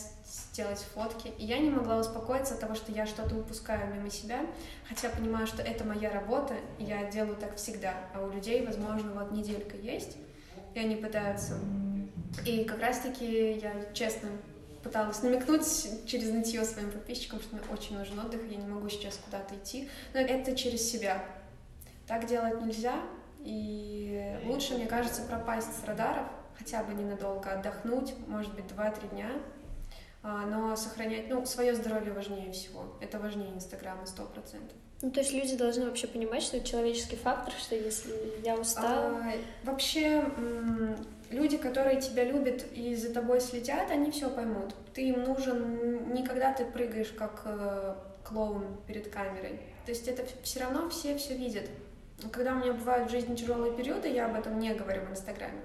делать 0.52 0.78
фотки, 0.94 1.32
и 1.38 1.44
я 1.44 1.58
не 1.58 1.70
могла 1.70 1.98
успокоиться 1.98 2.54
от 2.54 2.60
того, 2.60 2.76
что 2.76 2.92
я 2.92 3.04
что-то 3.04 3.34
упускаю 3.34 3.92
мимо 3.92 4.08
себя, 4.08 4.46
хотя 4.88 5.08
понимаю, 5.08 5.48
что 5.48 5.62
это 5.62 5.84
моя 5.84 6.10
работа, 6.10 6.54
и 6.78 6.84
я 6.84 7.10
делаю 7.10 7.36
так 7.36 7.56
всегда, 7.56 7.94
а 8.14 8.22
у 8.22 8.30
людей, 8.30 8.64
возможно, 8.64 9.10
вот 9.12 9.32
неделька 9.32 9.76
есть, 9.76 10.16
и 10.74 10.78
они 10.78 10.94
пытаются. 10.94 11.58
И 12.44 12.62
как 12.64 12.80
раз-таки 12.80 13.54
я 13.54 13.92
честно 13.92 14.28
пыталась 14.86 15.20
намекнуть 15.22 15.66
через 16.06 16.30
нытье 16.30 16.64
своим 16.64 16.92
подписчикам, 16.92 17.40
что 17.40 17.56
мне 17.56 17.64
очень 17.72 17.98
нужен 17.98 18.18
отдых, 18.20 18.40
я 18.48 18.56
не 18.56 18.66
могу 18.66 18.88
сейчас 18.88 19.18
куда-то 19.24 19.56
идти. 19.56 19.90
Но 20.14 20.20
это 20.20 20.54
через 20.54 20.88
себя. 20.88 21.24
Так 22.06 22.26
делать 22.26 22.62
нельзя, 22.62 22.94
и 23.40 24.38
лучше, 24.44 24.74
мне 24.74 24.86
кажется, 24.86 25.22
пропасть 25.22 25.80
с 25.80 25.84
радаров, 25.84 26.28
хотя 26.56 26.84
бы 26.84 26.94
ненадолго 26.94 27.50
отдохнуть, 27.50 28.14
может 28.28 28.54
быть, 28.54 28.66
2-3 28.66 29.10
дня, 29.10 29.30
а, 30.22 30.46
но 30.46 30.76
сохранять, 30.76 31.28
ну, 31.28 31.44
свое 31.46 31.74
здоровье 31.74 32.12
важнее 32.12 32.52
всего. 32.52 32.96
Это 33.00 33.18
важнее 33.18 33.52
Инстаграма, 33.52 34.06
сто 34.06 34.24
процентов. 34.24 34.76
Ну, 35.02 35.10
то 35.10 35.20
есть 35.20 35.32
люди 35.32 35.56
должны 35.56 35.86
вообще 35.86 36.06
понимать, 36.06 36.42
что 36.42 36.56
это 36.56 36.66
человеческий 36.66 37.16
фактор, 37.16 37.52
что 37.54 37.74
если 37.74 38.14
я 38.44 38.54
устала... 38.54 39.18
А, 39.18 39.32
вообще, 39.64 40.24
люди, 41.30 41.56
которые 41.56 42.00
тебя 42.00 42.24
любят 42.24 42.64
и 42.72 42.94
за 42.94 43.12
тобой 43.12 43.40
следят, 43.40 43.90
они 43.90 44.10
все 44.10 44.30
поймут. 44.30 44.74
Ты 44.94 45.08
им 45.08 45.22
нужен 45.24 46.12
не 46.12 46.24
когда 46.24 46.52
ты 46.52 46.64
прыгаешь 46.64 47.12
как 47.16 47.42
э, 47.44 47.94
клоун 48.24 48.64
перед 48.86 49.08
камерой. 49.08 49.60
То 49.84 49.92
есть 49.92 50.08
это 50.08 50.24
все 50.42 50.60
равно 50.60 50.88
все 50.88 51.16
все 51.16 51.36
видят. 51.36 51.68
Когда 52.32 52.52
у 52.52 52.56
меня 52.56 52.72
бывают 52.72 53.08
в 53.08 53.12
жизни 53.12 53.34
тяжелые 53.34 53.72
периоды, 53.74 54.08
я 54.08 54.26
об 54.26 54.34
этом 54.34 54.58
не 54.58 54.74
говорю 54.74 55.02
в 55.02 55.10
Инстаграме. 55.10 55.60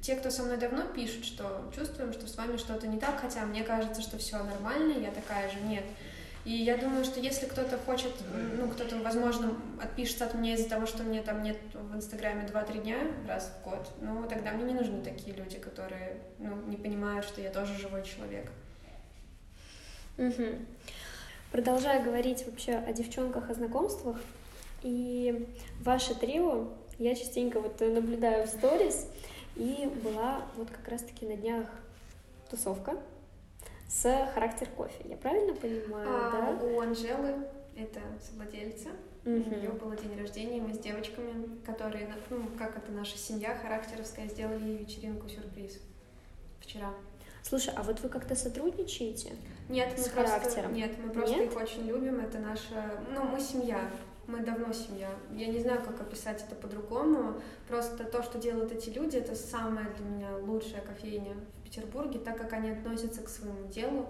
Те, 0.00 0.16
кто 0.16 0.30
со 0.30 0.42
мной 0.42 0.56
давно 0.56 0.82
пишут, 0.84 1.24
что 1.24 1.70
чувствуем, 1.74 2.12
что 2.12 2.26
с 2.26 2.36
вами 2.36 2.56
что-то 2.56 2.86
не 2.86 2.98
так, 2.98 3.20
хотя 3.20 3.44
мне 3.44 3.62
кажется, 3.62 4.02
что 4.02 4.18
все 4.18 4.42
нормально, 4.42 4.98
я 4.98 5.10
такая 5.10 5.50
же, 5.50 5.60
нет. 5.60 5.84
И 6.46 6.52
я 6.52 6.76
думаю, 6.76 7.04
что 7.04 7.18
если 7.18 7.46
кто-то 7.46 7.76
хочет, 7.76 8.12
ну, 8.56 8.68
кто-то, 8.68 8.96
возможно, 8.98 9.52
отпишется 9.82 10.26
от 10.26 10.34
меня 10.34 10.54
из-за 10.54 10.68
того, 10.68 10.86
что 10.86 11.02
мне 11.02 11.20
там 11.20 11.42
нет 11.42 11.58
в 11.74 11.96
Инстаграме 11.96 12.46
2-3 12.46 12.82
дня 12.82 12.98
раз 13.26 13.50
в 13.50 13.68
год, 13.68 13.90
ну, 14.00 14.24
тогда 14.28 14.52
мне 14.52 14.72
не 14.72 14.78
нужны 14.78 15.02
такие 15.02 15.34
люди, 15.34 15.58
которые, 15.58 16.18
ну, 16.38 16.54
не 16.68 16.76
понимают, 16.76 17.26
что 17.26 17.40
я 17.40 17.50
тоже 17.50 17.76
живой 17.76 18.04
человек. 18.04 18.48
Угу. 20.18 20.60
Продолжая 21.50 22.04
говорить 22.04 22.46
вообще 22.46 22.76
о 22.76 22.92
девчонках, 22.92 23.50
о 23.50 23.54
знакомствах, 23.54 24.16
и 24.84 25.48
ваше 25.80 26.14
трио, 26.14 26.68
я 27.00 27.16
частенько 27.16 27.60
вот 27.60 27.80
наблюдаю 27.80 28.46
в 28.46 28.50
сторис, 28.50 29.08
и 29.56 29.90
была 30.04 30.42
вот 30.56 30.70
как 30.70 30.86
раз-таки 30.86 31.26
на 31.26 31.34
днях 31.34 31.66
тусовка, 32.48 32.96
с 33.88 34.26
характер 34.34 34.68
кофе. 34.76 35.04
Я 35.04 35.16
правильно 35.16 35.54
понимаю, 35.54 36.08
а, 36.08 36.30
да? 36.58 36.64
У 36.66 36.80
Анжелы 36.80 37.34
это 37.76 38.00
совладельца. 38.20 38.90
Мгм. 39.24 39.52
У 39.52 39.56
нее 39.56 39.70
был 39.70 39.92
день 39.92 40.18
рождения, 40.18 40.60
мы 40.60 40.72
с 40.72 40.78
девочками, 40.78 41.58
которые, 41.64 42.08
ну, 42.30 42.44
как 42.56 42.76
это 42.76 42.92
наша 42.92 43.18
семья 43.18 43.56
характеровская, 43.56 44.28
сделали 44.28 44.64
ей 44.64 44.76
вечеринку-сюрприз 44.78 45.80
вчера. 46.60 46.92
Слушай, 47.42 47.74
а 47.76 47.82
вот 47.82 48.00
вы 48.00 48.08
как-то 48.08 48.34
сотрудничаете? 48.34 49.32
Нет, 49.68 49.92
мы 49.96 50.02
С 50.02 50.08
просто, 50.08 50.38
характером? 50.38 50.74
нет, 50.74 50.92
мы 51.02 51.10
просто 51.10 51.36
Нет? 51.36 51.52
их 51.52 51.56
очень 51.56 51.86
любим. 51.86 52.20
Это 52.20 52.38
наша, 52.38 53.00
ну, 53.12 53.24
мы 53.24 53.40
семья. 53.40 53.90
Мы 54.26 54.40
давно 54.40 54.72
семья. 54.72 55.10
Я 55.32 55.46
не 55.46 55.60
знаю, 55.60 55.80
как 55.84 56.00
описать 56.00 56.42
это 56.42 56.56
по-другому. 56.56 57.40
Просто 57.68 58.04
то, 58.04 58.22
что 58.24 58.38
делают 58.38 58.72
эти 58.72 58.90
люди, 58.90 59.16
это 59.16 59.36
самая 59.36 59.88
для 59.94 60.06
меня 60.06 60.36
лучшая 60.38 60.80
кофейня 60.80 61.34
Петербурге, 61.66 62.18
так 62.18 62.38
как 62.38 62.52
они 62.52 62.70
относятся 62.70 63.22
к 63.22 63.28
своему 63.28 63.68
делу. 63.68 64.06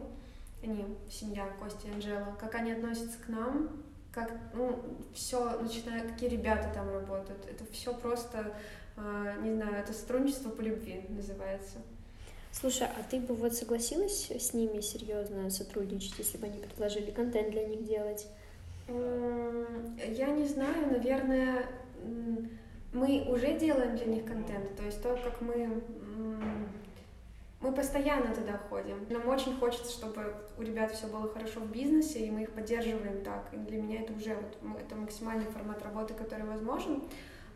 Они 0.62 0.84
семья 1.10 1.48
Костя 1.60 1.88
и 1.88 1.90
Анжела. 1.92 2.36
Как 2.38 2.54
они 2.54 2.72
относятся 2.72 3.18
к 3.24 3.28
нам, 3.28 3.82
как, 4.12 4.32
ну, 4.54 4.78
все, 5.14 5.58
начиная, 5.60 6.08
какие 6.08 6.28
ребята 6.28 6.70
там 6.74 6.90
работают. 6.90 7.46
Это 7.50 7.64
все 7.72 7.94
просто, 7.94 8.54
э, 8.96 9.34
не 9.42 9.54
знаю, 9.54 9.76
это 9.76 9.92
сотрудничество 9.92 10.50
по 10.50 10.60
любви 10.60 11.04
называется. 11.08 11.78
Слушай, 12.52 12.88
а 12.88 13.02
ты 13.10 13.20
бы 13.20 13.34
вот 13.34 13.54
согласилась 13.54 14.30
с 14.30 14.54
ними 14.54 14.80
серьезно 14.80 15.50
сотрудничать, 15.50 16.18
если 16.18 16.38
бы 16.38 16.46
они 16.46 16.58
предложили 16.58 17.10
контент 17.10 17.50
для 17.50 17.66
них 17.66 17.84
делать? 17.84 18.26
Я 18.88 20.28
не 20.28 20.46
знаю, 20.46 20.90
наверное, 20.90 21.66
мы 22.94 23.26
уже 23.28 23.58
делаем 23.58 23.96
для 23.96 24.06
них 24.06 24.24
контент, 24.24 24.74
то 24.74 24.84
есть 24.84 25.02
то, 25.02 25.18
как 25.22 25.42
мы, 25.42 25.82
мы 27.66 27.72
постоянно 27.72 28.32
туда 28.32 28.58
ходим. 28.68 29.04
Нам 29.10 29.28
очень 29.28 29.58
хочется, 29.58 29.92
чтобы 29.92 30.34
у 30.56 30.62
ребят 30.62 30.92
все 30.92 31.08
было 31.08 31.28
хорошо 31.28 31.60
в 31.60 31.70
бизнесе, 31.70 32.20
и 32.20 32.30
мы 32.30 32.42
их 32.42 32.52
поддерживаем 32.52 33.24
так. 33.24 33.48
И 33.52 33.56
для 33.56 33.82
меня 33.82 34.02
это 34.02 34.12
уже 34.12 34.36
вот, 34.36 34.80
это 34.80 34.94
максимальный 34.94 35.46
формат 35.46 35.82
работы, 35.82 36.14
который 36.14 36.46
возможен. 36.46 37.02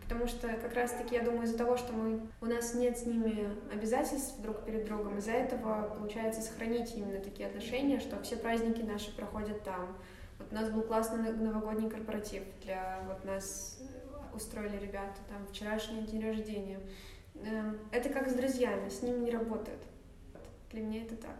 Потому 0.03 0.27
что 0.27 0.49
как 0.49 0.75
раз-таки, 0.75 1.15
я 1.15 1.23
думаю, 1.23 1.45
из-за 1.45 1.57
того, 1.57 1.77
что 1.77 1.93
мы, 1.93 2.21
у 2.41 2.47
нас 2.47 2.75
нет 2.75 2.99
с 2.99 3.07
ними 3.07 3.51
обязательств 3.73 4.41
друг 4.41 4.65
перед 4.65 4.85
другом, 4.85 5.19
из-за 5.19 5.31
этого 5.31 5.95
получается 5.97 6.41
сохранить 6.41 6.93
именно 6.97 7.21
такие 7.21 7.49
отношения, 7.49 8.01
что 8.01 8.21
все 8.23 8.37
праздники 8.37 8.81
наши 8.81 9.15
проходят 9.15 9.63
там. 9.63 9.97
Вот 10.41 10.51
у 10.51 10.55
нас 10.57 10.71
был 10.71 10.83
классный 10.83 11.33
новогодний 11.33 11.89
корпоратив 11.89 12.43
для 12.65 13.01
вот 13.07 13.25
нас 13.25 13.79
устроили 14.35 14.77
ребята, 14.79 15.21
там 15.29 15.47
вчерашний 15.47 16.03
день 16.03 16.25
рождения. 16.27 16.81
Эм, 17.45 17.79
Это 17.93 18.09
как 18.09 18.29
с 18.29 18.35
друзьями, 18.35 18.89
с 18.89 19.03
ними 19.03 19.21
не 19.21 19.31
работает. 19.31 19.79
Для 20.73 20.81
меня 20.83 21.03
это 21.03 21.17
так. 21.17 21.37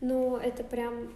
Ну, 0.00 0.36
это 0.36 0.62
прям 0.64 1.12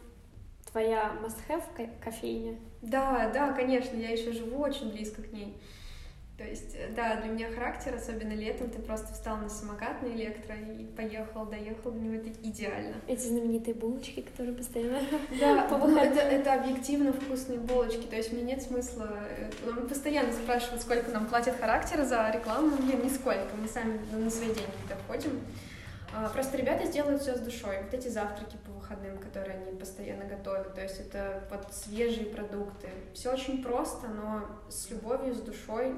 твоя 0.71 1.13
must-have 1.23 1.65
ко- 1.77 1.91
кофейня. 2.03 2.57
Да, 2.81 3.31
да, 3.33 3.53
конечно, 3.53 3.97
я 3.97 4.11
еще 4.11 4.33
живу 4.33 4.59
очень 4.61 4.91
близко 4.91 5.23
к 5.23 5.33
ней. 5.33 5.57
То 6.39 6.45
есть, 6.45 6.75
э, 6.75 6.89
да, 6.97 7.21
для 7.21 7.31
меня 7.31 7.51
характер, 7.51 7.95
особенно 7.95 8.33
летом, 8.33 8.71
ты 8.71 8.81
просто 8.81 9.13
встал 9.13 9.37
на 9.37 9.49
самокат 9.51 10.03
на 10.03 10.09
электро 10.09 10.57
и 10.57 10.87
поехал, 10.87 11.45
доехал 11.45 11.93
до 11.93 12.01
него, 12.01 12.15
это 12.17 12.31
идеально. 12.43 12.97
Эти 13.07 13.21
знаменитые 13.27 13.75
булочки, 13.75 14.23
которые 14.23 14.57
постоянно... 14.57 14.99
Да, 15.39 15.69
ну, 15.79 15.97
это, 15.97 16.21
это 16.21 16.55
объективно 16.55 17.13
вкусные 17.13 17.59
булочки, 17.61 18.07
то 18.07 18.17
есть 18.17 18.33
мне 18.33 18.43
нет 18.43 18.63
смысла... 18.63 19.11
э, 19.39 19.51
Нам 19.67 19.87
постоянно 19.87 20.33
спрашивают, 20.33 20.83
сколько 20.83 21.11
нам 21.13 21.27
платят 21.27 21.55
характер 21.61 22.03
за 22.05 22.31
рекламу, 22.31 22.71
нет, 22.83 23.05
нисколько, 23.05 23.55
мы 23.61 23.69
сами 23.69 24.01
на 24.11 24.31
свои 24.31 24.47
деньги 24.49 24.73
туда 24.83 24.97
входим. 25.05 25.39
А, 26.15 26.29
Просто 26.29 26.59
ребята 26.59 26.87
сделают 26.87 27.23
все 27.23 27.35
с 27.35 27.41
душой. 27.41 27.83
Вот 27.83 27.95
эти 27.95 28.09
завтраки 28.09 28.57
по 28.67 28.73
выходным, 28.73 29.19
которые 29.19 29.57
они 29.57 29.79
постоянно 29.79 30.25
готовят, 30.25 30.75
то 30.75 30.83
есть 30.83 31.01
это 31.01 31.43
вот 31.51 31.73
свежие 31.73 32.27
продукты. 32.27 32.89
Все 33.15 33.33
очень 33.33 33.63
просто, 33.63 34.09
но 34.09 34.47
с 34.69 34.91
любовью, 34.91 35.35
с 35.35 35.41
душой. 35.41 35.95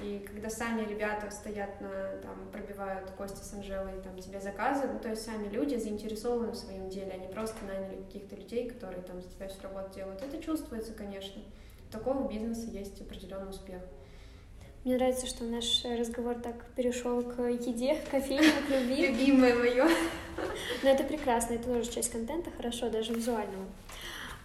И 0.00 0.24
когда 0.26 0.50
сами 0.50 0.82
ребята 0.82 1.30
стоят 1.30 1.80
на, 1.80 2.18
там, 2.22 2.50
пробивают 2.52 3.10
Костя 3.12 3.42
с 3.42 3.54
Анжелой 3.54 4.00
там, 4.02 4.18
тебе 4.18 4.40
заказы, 4.40 4.86
ну, 4.86 4.98
то 5.00 5.08
есть 5.08 5.24
сами 5.24 5.48
люди 5.48 5.76
заинтересованы 5.76 6.52
в 6.52 6.54
своем 6.54 6.90
деле, 6.90 7.12
они 7.12 7.28
просто 7.28 7.64
наняли 7.64 8.02
каких-то 8.02 8.36
людей, 8.36 8.68
которые 8.68 9.02
там 9.02 9.22
за 9.22 9.30
тебя 9.30 9.48
всю 9.48 9.62
работу 9.62 9.94
делают. 9.94 10.22
Это 10.22 10.40
чувствуется, 10.40 10.92
конечно. 10.92 11.40
У 11.88 11.92
такого 11.92 12.28
бизнеса 12.28 12.68
есть 12.70 13.00
определенный 13.00 13.50
успех. 13.50 13.80
Мне 14.86 14.98
нравится, 14.98 15.26
что 15.26 15.42
наш 15.42 15.84
разговор 15.84 16.36
так 16.36 16.64
перешел 16.76 17.20
к 17.20 17.42
еде, 17.42 17.96
к 17.96 18.08
кофейне, 18.08 18.52
к 18.68 18.70
любви. 18.70 19.08
Любимое 19.08 19.52
мое. 19.56 19.88
Но 20.84 20.88
это 20.88 21.02
прекрасно, 21.02 21.54
это 21.54 21.64
тоже 21.64 21.90
часть 21.90 22.12
контента, 22.12 22.52
хорошо, 22.52 22.88
даже 22.88 23.12
визуального. 23.12 23.66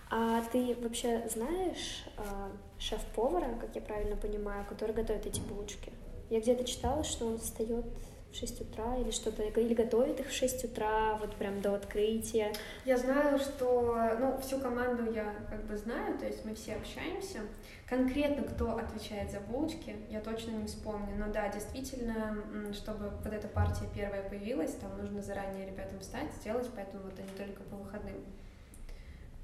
А 0.10 0.42
ты 0.52 0.76
вообще 0.82 1.30
знаешь 1.32 2.06
а, 2.18 2.50
шеф-повара, 2.80 3.56
как 3.62 3.76
я 3.76 3.82
правильно 3.82 4.16
понимаю, 4.16 4.66
который 4.68 4.96
готовит 4.96 5.28
эти 5.28 5.42
булочки? 5.42 5.94
Я 6.32 6.40
где-то 6.42 6.64
читала, 6.64 7.04
что 7.04 7.28
он 7.28 7.38
встает 7.38 7.86
в 8.32 8.36
6 8.36 8.62
утра 8.62 8.98
или 8.98 9.12
что-то, 9.12 9.44
или 9.44 9.74
готовит 9.74 10.20
их 10.20 10.28
в 10.28 10.34
6 10.34 10.66
утра, 10.66 11.18
вот 11.18 11.36
прям 11.36 11.62
до 11.62 11.76
открытия. 11.76 12.54
Я 12.86 12.98
знаю, 12.98 13.40
что, 13.40 14.18
ну, 14.20 14.38
всю 14.40 14.60
команду 14.60 15.12
я 15.12 15.36
как 15.50 15.64
бы 15.66 15.76
знаю, 15.76 16.18
то 16.18 16.26
есть 16.26 16.46
мы 16.46 16.56
все 16.56 16.76
общаемся. 16.76 17.40
Конкретно 17.88 18.44
кто 18.44 18.78
отвечает 18.78 19.32
за 19.32 19.42
булочки, 19.42 19.96
я 20.10 20.22
точно 20.22 20.52
не 20.52 20.68
вспомню. 20.68 21.16
Но 21.18 21.32
да, 21.32 21.50
действительно, 21.50 22.38
чтобы 22.74 23.10
вот 23.10 23.34
эта 23.34 23.48
партия 23.50 23.86
первая 23.94 24.28
появилась, 24.30 24.76
там 24.76 24.98
нужно 24.98 25.22
заранее 25.22 25.66
ребятам 25.66 26.00
встать, 26.00 26.32
сделать, 26.40 26.70
поэтому 26.74 27.04
вот 27.04 27.20
они 27.20 27.30
только 27.38 27.64
по 27.64 27.76
выходным. 27.76 28.16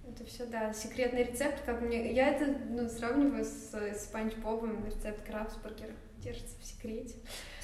Это 0.10 0.24
все, 0.24 0.46
да, 0.46 0.72
секретный 0.72 1.24
рецепт, 1.24 1.62
как 1.66 1.82
мне... 1.82 2.14
Я 2.14 2.30
это 2.30 2.46
ну, 2.70 2.88
сравниваю 2.88 3.44
с, 3.44 3.74
с 3.74 4.06
Панч 4.06 4.36
Бобом, 4.36 4.86
рецепт 4.86 5.22
Крабсбургера. 5.26 5.92
Держится 6.24 6.56
в 6.62 6.66
секрете. 6.66 7.16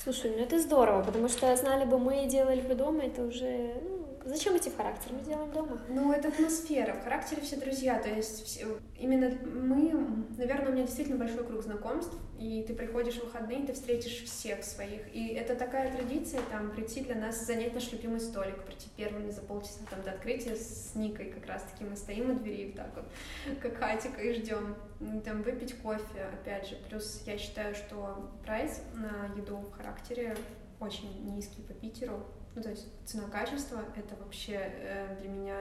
Слушай, 0.03 0.33
ну 0.35 0.43
это 0.43 0.59
здорово, 0.59 1.01
потому 1.01 1.29
что 1.29 1.55
знали 1.55 1.85
бы 1.85 1.97
мы 1.97 2.25
и 2.25 2.27
делали 2.27 2.61
бы 2.61 2.75
дома, 2.75 3.03
это 3.03 3.23
уже... 3.23 3.75
Ну, 3.81 4.05
зачем 4.25 4.57
идти 4.57 4.69
в 4.69 4.75
характер? 4.75 5.11
Мы 5.13 5.23
делаем 5.23 5.51
дома. 5.51 5.81
Ну, 5.89 6.11
это 6.11 6.27
атмосфера. 6.27 6.93
В 6.93 7.03
характере 7.03 7.41
все 7.41 7.55
друзья. 7.57 7.99
То 7.99 8.09
есть 8.09 8.45
все- 8.45 8.67
именно 8.97 9.31
мы, 9.45 9.93
наверное, 10.37 10.62
меня 10.73 10.85
действительно 10.85 11.17
большой 11.17 11.45
круг 11.45 11.61
знакомств, 11.61 12.15
и 12.39 12.63
ты 12.67 12.73
приходишь 12.73 13.15
в 13.15 13.23
выходные, 13.23 13.65
ты 13.65 13.73
встретишь 13.73 14.23
всех 14.23 14.63
своих. 14.63 15.01
И 15.13 15.29
это 15.29 15.55
такая 15.55 15.95
традиция, 15.95 16.41
там, 16.51 16.71
прийти 16.71 17.01
для 17.01 17.15
нас, 17.15 17.45
занять 17.45 17.73
наш 17.73 17.91
любимый 17.91 18.19
столик, 18.19 18.63
прийти 18.63 18.87
первыми 18.95 19.29
за 19.29 19.41
полчаса 19.41 19.79
там, 19.89 20.01
до 20.03 20.11
открытия 20.11 20.55
с 20.55 20.95
Никой 20.95 21.25
как 21.25 21.45
раз-таки. 21.45 21.83
Мы 21.83 21.95
стоим 21.95 22.31
у 22.31 22.35
двери 22.35 22.67
вот 22.67 22.75
так 22.75 22.91
вот, 22.95 23.05
как 23.61 23.77
хатика, 23.77 24.21
и 24.21 24.33
ждем. 24.33 24.75
Ну, 24.99 25.21
Там 25.21 25.41
выпить 25.43 25.77
кофе, 25.79 26.29
опять 26.33 26.67
же. 26.67 26.75
Плюс 26.89 27.23
я 27.25 27.37
считаю, 27.37 27.75
что 27.75 28.31
price 28.45 28.81
на 28.93 29.33
еду 29.37 29.57
в 29.57 29.71
характере 29.71 30.35
очень 30.79 31.33
низкий 31.33 31.61
по 31.61 31.73
Питеру. 31.73 32.25
Ну, 32.55 32.61
то 32.61 32.69
есть 32.69 32.87
цена-качество— 33.05 33.83
это 33.95 34.15
вообще 34.15 34.59
э, 34.59 35.17
для 35.19 35.29
меня... 35.29 35.57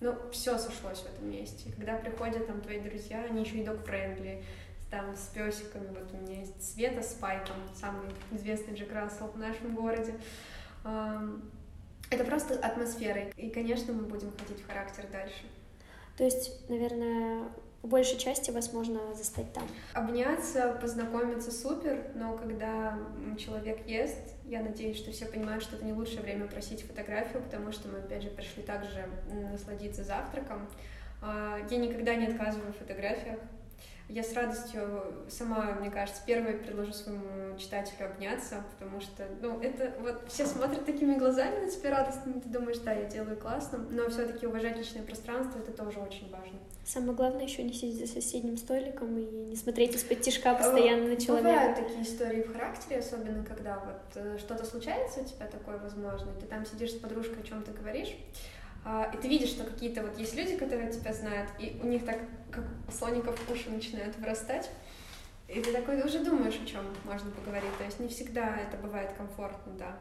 Ну, 0.00 0.16
все 0.32 0.58
сошлось 0.58 1.00
в 1.00 1.06
этом 1.06 1.30
месте. 1.30 1.68
И 1.68 1.72
когда 1.72 1.96
приходят 1.96 2.46
там 2.46 2.60
твои 2.62 2.80
друзья, 2.80 3.22
они 3.28 3.42
еще 3.42 3.58
и 3.58 3.64
dog-friendly, 3.64 4.42
там 4.90 5.14
с 5.14 5.26
песиками. 5.28 5.88
Вот 5.88 6.12
у 6.12 6.16
меня 6.16 6.40
есть 6.40 6.72
Света 6.72 7.02
с 7.02 7.12
Пайком, 7.12 7.56
самый 7.74 8.08
известный 8.32 8.74
Джек 8.74 8.92
Рассел 8.92 9.28
в 9.28 9.38
нашем 9.38 9.74
городе. 9.74 10.14
Это 10.82 12.24
просто 12.24 12.54
атмосфера. 12.54 13.28
И, 13.36 13.50
конечно, 13.50 13.92
мы 13.92 14.02
будем 14.02 14.32
ходить 14.36 14.62
в 14.62 14.66
характер 14.66 15.04
дальше. 15.12 15.44
То 16.16 16.24
есть, 16.24 16.68
наверное, 16.68 17.44
по 17.82 17.88
большей 17.88 18.18
части 18.18 18.50
вас 18.50 18.72
можно 18.72 19.14
застать 19.14 19.52
там. 19.52 19.62
Обняться, 19.94 20.76
познакомиться 20.80 21.52
супер, 21.52 22.10
но 22.14 22.36
когда 22.36 22.98
человек 23.38 23.86
ест, 23.86 24.29
я 24.50 24.60
надеюсь, 24.60 24.96
что 24.96 25.12
все 25.12 25.26
понимают, 25.26 25.62
что 25.62 25.76
это 25.76 25.84
не 25.84 25.92
лучшее 25.92 26.22
время 26.22 26.48
просить 26.48 26.82
фотографию, 26.82 27.40
потому 27.40 27.70
что 27.70 27.88
мы, 27.88 27.98
опять 27.98 28.22
же, 28.22 28.30
пришли 28.30 28.64
также 28.64 29.06
насладиться 29.52 30.02
завтраком. 30.02 30.68
А, 31.22 31.58
Я 31.70 31.78
никогда 31.78 32.16
не 32.16 32.26
отказываю 32.26 32.72
в 32.72 32.76
фотографиях. 32.76 33.38
Я 34.10 34.24
с 34.24 34.32
радостью 34.32 35.04
сама, 35.28 35.76
мне 35.80 35.88
кажется, 35.88 36.20
первой 36.26 36.54
предложу 36.54 36.92
своему 36.92 37.56
читателю 37.56 38.06
обняться, 38.06 38.64
потому 38.76 39.00
что, 39.00 39.24
ну, 39.40 39.60
это 39.60 39.92
вот 40.00 40.22
все 40.26 40.46
смотрят 40.46 40.84
такими 40.84 41.16
глазами 41.16 41.64
на 41.64 41.70
тебя 41.70 41.90
радостными, 41.90 42.40
ты 42.40 42.48
думаешь, 42.48 42.78
да, 42.78 42.92
я 42.92 43.04
делаю 43.04 43.36
классно, 43.36 43.78
но 43.78 44.08
все-таки 44.10 44.46
уважать 44.46 44.76
личное 44.76 45.02
пространство, 45.02 45.60
это 45.60 45.70
тоже 45.72 46.00
очень 46.00 46.28
важно. 46.30 46.58
Самое 46.84 47.12
главное 47.12 47.44
еще 47.44 47.62
не 47.62 47.72
сидеть 47.72 48.00
за 48.00 48.12
соседним 48.12 48.56
столиком 48.56 49.16
и 49.16 49.22
не 49.22 49.54
смотреть 49.54 49.94
из-под 49.94 50.22
тишка 50.22 50.54
постоянно 50.54 51.06
на 51.06 51.16
человека. 51.16 51.48
Бывают 51.48 51.76
такие 51.76 52.02
истории 52.02 52.42
в 52.42 52.52
характере, 52.52 52.98
особенно 52.98 53.44
когда 53.44 53.78
вот 53.78 54.16
э, 54.16 54.38
что-то 54.38 54.64
случается 54.64 55.20
у 55.20 55.24
тебя 55.24 55.46
такое 55.46 55.78
возможно, 55.78 56.32
ты 56.40 56.46
там 56.46 56.66
сидишь 56.66 56.92
с 56.92 56.96
подружкой, 56.96 57.42
о 57.44 57.46
чем 57.46 57.62
ты 57.62 57.70
говоришь, 57.70 58.16
и 58.84 59.16
ты 59.18 59.28
видишь, 59.28 59.50
что 59.50 59.64
какие-то 59.64 60.02
вот 60.02 60.18
есть 60.18 60.34
люди, 60.34 60.56
которые 60.56 60.90
тебя 60.90 61.12
знают, 61.12 61.50
и 61.58 61.78
у 61.82 61.86
них 61.86 62.04
так, 62.04 62.18
как 62.50 62.64
у 62.88 62.92
слоников 62.92 63.38
уши 63.50 63.70
начинают 63.70 64.16
вырастать, 64.16 64.70
и 65.48 65.60
ты 65.60 65.72
такой 65.72 66.02
уже 66.02 66.20
думаешь, 66.20 66.58
о 66.62 66.66
чем 66.66 66.84
можно 67.04 67.30
поговорить. 67.30 67.76
То 67.76 67.84
есть 67.84 68.00
не 68.00 68.08
всегда 68.08 68.56
это 68.56 68.76
бывает 68.76 69.12
комфортно, 69.12 69.72
да. 69.72 69.96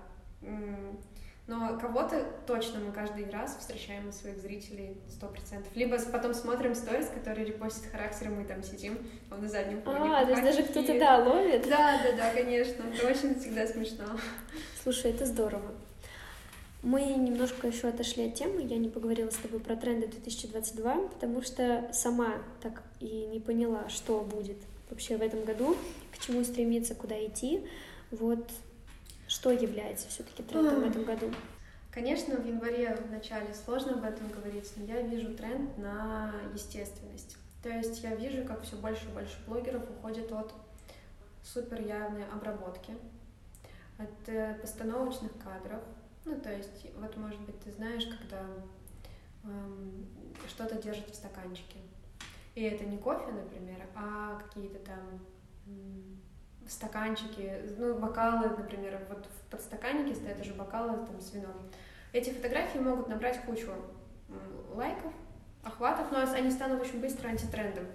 Но 1.47 1.79
кого-то 1.79 2.23
точно 2.45 2.79
мы 2.79 2.91
каждый 2.91 3.27
раз 3.31 3.57
встречаем 3.59 4.07
у 4.07 4.11
своих 4.11 4.37
зрителей 4.37 5.01
сто 5.09 5.27
процентов. 5.27 5.75
Либо 5.75 5.97
потом 6.11 6.35
смотрим 6.35 6.75
сторис, 6.75 7.07
которые 7.07 7.47
репостят 7.47 7.91
характером, 7.91 8.35
мы 8.35 8.45
там 8.45 8.61
сидим, 8.61 8.99
он 9.31 9.41
на 9.41 9.49
заднем 9.49 9.81
фоне. 9.81 10.15
А, 10.15 10.25
то 10.25 10.31
есть 10.31 10.43
даже 10.43 10.61
кто-то, 10.61 10.99
да, 10.99 11.17
ловит? 11.17 11.67
Да, 11.67 11.99
да, 12.03 12.15
да, 12.15 12.33
конечно. 12.35 12.83
Это 12.83 13.07
очень 13.07 13.39
всегда 13.39 13.65
смешно. 13.65 14.05
Слушай, 14.83 15.09
это 15.09 15.25
здорово. 15.25 15.73
Мы 16.81 17.03
немножко 17.03 17.67
еще 17.67 17.89
отошли 17.89 18.27
от 18.27 18.35
темы, 18.35 18.61
я 18.61 18.77
не 18.77 18.87
поговорила 18.87 19.29
с 19.29 19.35
тобой 19.35 19.59
про 19.59 19.75
тренды 19.75 20.07
2022, 20.07 21.09
потому 21.09 21.41
что 21.41 21.89
сама 21.91 22.35
так 22.61 22.83
и 23.01 23.27
не 23.31 23.41
поняла, 23.41 23.89
что 23.89 24.21
будет 24.21 24.57
вообще 24.89 25.17
в 25.17 25.21
этом 25.21 25.43
году, 25.43 25.75
к 26.11 26.19
чему 26.19 26.43
стремиться, 26.43 26.95
куда 26.95 27.15
идти. 27.25 27.67
Вот 28.11 28.49
что 29.27 29.51
является 29.51 30.07
все-таки 30.07 30.41
трендом 30.41 30.81
в 30.81 30.87
этом 30.87 31.03
году? 31.03 31.31
Конечно, 31.91 32.37
в 32.37 32.47
январе 32.47 32.95
в 32.95 33.11
начале 33.11 33.53
сложно 33.53 33.93
об 33.93 34.03
этом 34.03 34.29
говорить, 34.29 34.71
но 34.77 34.85
я 34.85 35.01
вижу 35.01 35.35
тренд 35.35 35.77
на 35.77 36.33
естественность. 36.53 37.35
То 37.61 37.69
есть 37.69 38.01
я 38.03 38.15
вижу, 38.15 38.45
как 38.45 38.63
все 38.63 38.77
больше 38.77 39.05
и 39.05 39.11
больше 39.11 39.37
блогеров 39.45 39.83
уходит 39.89 40.31
от 40.31 40.53
супер 41.43 41.81
явной 41.81 42.23
обработки, 42.33 42.93
от 43.97 44.29
э, 44.29 44.57
постановочных 44.61 45.31
кадров. 45.43 45.81
Ну, 46.29 46.39
то 46.39 46.53
есть, 46.53 46.85
вот, 46.95 47.17
может 47.17 47.41
быть, 47.41 47.59
ты 47.61 47.71
знаешь, 47.71 48.05
когда 48.05 48.43
эм, 49.43 50.05
что-то 50.47 50.75
держат 50.75 51.09
в 51.09 51.15
стаканчике. 51.15 51.79
И 52.53 52.61
это 52.61 52.85
не 52.85 52.99
кофе, 52.99 53.31
например, 53.31 53.77
а 53.95 54.39
какие-то 54.39 54.77
там 54.79 55.21
стаканчики, 56.67 57.63
ну, 57.79 57.95
бокалы, 57.97 58.49
например, 58.49 59.01
вот 59.09 59.25
в 59.25 59.49
подстаканнике 59.49 60.13
стоят 60.13 60.39
уже 60.39 60.53
бокалы 60.53 61.03
там, 61.07 61.19
с 61.19 61.33
вином. 61.33 61.55
Эти 62.13 62.29
фотографии 62.29 62.77
могут 62.77 63.07
набрать 63.07 63.41
кучу 63.41 63.71
лайков, 64.75 65.13
охватов, 65.63 66.11
но 66.11 66.19
они 66.19 66.51
станут 66.51 66.79
очень 66.81 67.01
быстро 67.01 67.29
антитрендом. 67.29 67.85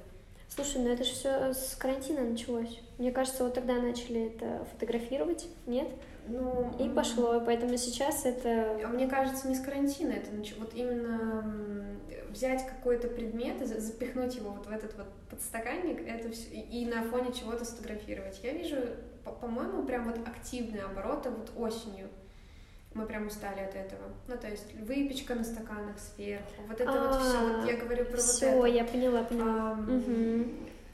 Слушай, 0.49 0.83
ну 0.83 0.89
это 0.89 1.05
же 1.05 1.13
все 1.13 1.53
с 1.53 1.77
карантина 1.77 2.23
началось. 2.23 2.81
Мне 2.99 3.13
кажется, 3.13 3.45
вот 3.45 3.55
тогда 3.55 3.75
начали 3.75 4.27
это 4.27 4.65
фотографировать, 4.73 5.47
нет? 5.67 5.89
Ну, 6.27 6.75
и 6.79 6.89
пошло, 6.89 7.43
поэтому 7.45 7.77
сейчас 7.77 8.25
это... 8.25 8.79
А 8.85 8.89
мне 8.89 9.07
кажется, 9.07 9.49
не 9.49 9.55
с 9.55 9.61
карантина, 9.61 10.13
это 10.13 10.31
вот 10.59 10.75
именно 10.75 11.45
взять 12.31 12.67
какой-то 12.67 13.09
предмет 13.09 13.63
и 13.63 13.65
запихнуть 13.65 14.37
его 14.37 14.51
вот 14.51 14.67
в 14.67 14.71
этот 14.71 14.97
вот 14.97 15.07
подстаканник, 15.31 16.01
это 16.07 16.31
все, 16.31 16.49
и 16.55 16.87
на 16.87 17.03
фоне 17.05 17.33
чего-то 17.33 17.65
сфотографировать. 17.65 18.41
Я 18.43 18.53
вижу, 18.53 18.77
по-моему, 19.41 19.85
прям 19.85 20.05
вот 20.05 20.19
активные 20.27 20.85
обороты 20.85 21.31
вот 21.31 21.53
осенью. 21.57 22.09
Мы 22.95 23.07
прям 23.07 23.27
устали 23.27 23.61
от 23.61 23.75
этого. 23.75 24.03
Ну, 24.29 24.37
то 24.37 24.49
есть 24.49 24.73
выпечка 24.75 25.35
на 25.35 25.43
стаканах 25.43 25.99
сверху. 25.99 26.63
Вот 26.69 26.81
это 26.81 26.93
вот 26.93 27.21
все. 27.23 27.39
Вот 27.39 27.69
я 27.69 27.77
говорю 27.77 28.05
про 28.05 28.17
вот 28.17 28.43
это. 28.43 28.65
я 28.67 28.85
поняла, 28.85 29.25
поняла. 29.25 29.79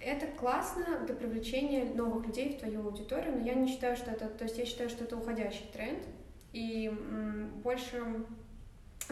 Это 0.00 0.26
классно 0.26 1.00
для 1.06 1.14
привлечения 1.14 1.84
новых 1.84 2.26
людей 2.26 2.56
в 2.56 2.60
твою 2.60 2.86
аудиторию, 2.86 3.36
но 3.36 3.44
я 3.44 3.54
не 3.54 3.68
считаю, 3.68 3.96
что 3.96 4.10
это... 4.10 4.28
То 4.28 4.44
есть 4.44 4.58
я 4.58 4.64
считаю, 4.64 4.88
что 4.88 5.04
это 5.04 5.16
уходящий 5.16 5.66
тренд. 5.72 6.02
И 6.52 6.90
больше 7.62 8.02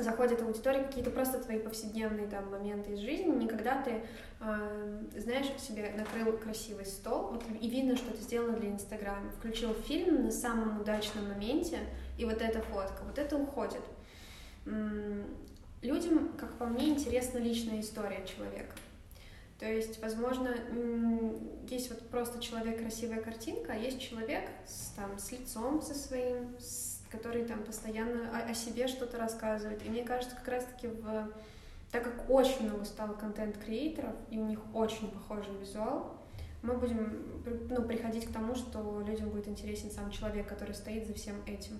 заходит 0.03 0.43
аудитория 0.43 0.85
какие-то 0.85 1.11
просто 1.11 1.39
твои 1.39 1.59
повседневные 1.59 2.27
там 2.27 2.51
моменты 2.51 2.93
из 2.93 3.01
жизни, 3.01 3.31
никогда 3.35 3.83
ты, 3.83 4.03
э, 4.41 5.03
знаешь, 5.17 5.47
себе 5.61 5.93
накрыл 5.97 6.37
красивый 6.37 6.87
стол, 6.87 7.33
вот, 7.33 7.45
и 7.61 7.69
видно, 7.69 7.97
что 7.97 8.13
ты 8.13 8.23
сделал 8.23 8.53
для 8.53 8.71
Инстаграма, 8.71 9.31
включил 9.33 9.75
фильм 9.75 10.25
на 10.25 10.31
самом 10.31 10.81
удачном 10.81 11.29
моменте, 11.29 11.79
и 12.17 12.25
вот 12.25 12.41
эта 12.41 12.61
фотка, 12.61 13.03
вот 13.05 13.19
это 13.19 13.37
уходит. 13.37 13.83
Людям, 15.83 16.33
как 16.39 16.53
по 16.59 16.67
мне, 16.67 16.89
интересна 16.91 17.39
личная 17.39 17.81
история 17.81 18.25
человека. 18.27 18.75
То 19.59 19.67
есть, 19.67 20.01
возможно, 20.01 20.55
есть 21.69 21.91
вот 21.91 22.09
просто 22.11 22.41
человек 22.41 22.79
красивая 22.79 23.21
картинка, 23.21 23.73
а 23.73 23.77
есть 23.77 24.01
человек 24.01 24.49
с, 24.67 24.91
там, 24.91 25.19
с 25.19 25.33
лицом 25.33 25.83
со 25.83 25.95
своим, 25.95 26.57
с 26.61 27.03
который 27.11 27.45
там 27.45 27.65
постоянно 27.65 28.31
о, 28.31 28.51
о 28.51 28.55
себе 28.55 28.87
что-то 28.87 29.19
рассказывает. 29.19 29.85
И 29.85 29.89
мне 29.89 30.05
кажется, 30.05 30.37
как 30.37 30.49
раз-таки 30.49 30.89
в... 30.89 31.33
Так 31.91 32.05
как 32.05 32.31
очень 32.31 32.69
много 32.69 32.85
стало 32.85 33.15
контент-креаторов, 33.15 34.15
и 34.31 34.39
у 34.39 34.45
них 34.45 34.61
очень 34.75 35.11
похожий 35.11 35.55
визуал, 35.59 36.19
мы 36.63 36.75
будем 36.75 37.43
ну, 37.71 37.83
приходить 37.83 38.27
к 38.27 38.33
тому, 38.33 38.55
что 38.55 39.03
людям 39.07 39.31
будет 39.31 39.49
интересен 39.49 39.91
сам 39.91 40.11
человек, 40.11 40.47
который 40.47 40.75
стоит 40.75 41.07
за 41.07 41.15
всем 41.15 41.37
этим. 41.47 41.79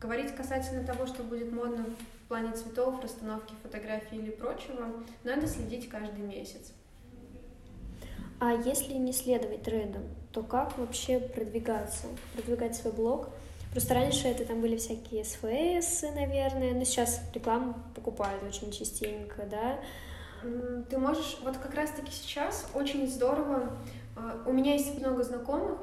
Говорить 0.00 0.34
касательно 0.34 0.84
того, 0.84 1.06
что 1.06 1.22
будет 1.22 1.50
модно 1.50 1.86
в 2.24 2.28
плане 2.28 2.52
цветов, 2.52 3.02
расстановки 3.02 3.54
фотографий 3.62 4.16
или 4.16 4.30
прочего, 4.30 5.02
надо 5.24 5.46
следить 5.46 5.88
каждый 5.88 6.20
месяц. 6.20 6.72
А 8.40 8.52
если 8.52 8.94
не 8.94 9.12
следовать 9.12 9.62
трендам, 9.62 10.02
то 10.32 10.42
как 10.42 10.78
вообще 10.78 11.18
продвигаться? 11.18 12.06
Продвигать 12.34 12.76
свой 12.76 12.92
блог— 12.92 13.30
Просто 13.72 13.94
раньше 13.94 14.28
это 14.28 14.46
там 14.46 14.60
были 14.60 14.76
всякие 14.76 15.24
СФС, 15.24 16.02
наверное, 16.14 16.72
но 16.72 16.84
сейчас 16.84 17.20
рекламу 17.34 17.74
покупают 17.94 18.42
очень 18.42 18.72
частенько, 18.72 19.44
да. 19.44 19.78
Ты 20.88 20.98
можешь, 20.98 21.38
вот 21.42 21.58
как 21.58 21.74
раз-таки 21.74 22.10
сейчас 22.10 22.66
очень 22.74 23.06
здорово, 23.08 23.76
а, 24.16 24.42
у 24.46 24.52
меня 24.52 24.72
есть 24.72 24.98
много 24.98 25.22
знакомых, 25.22 25.78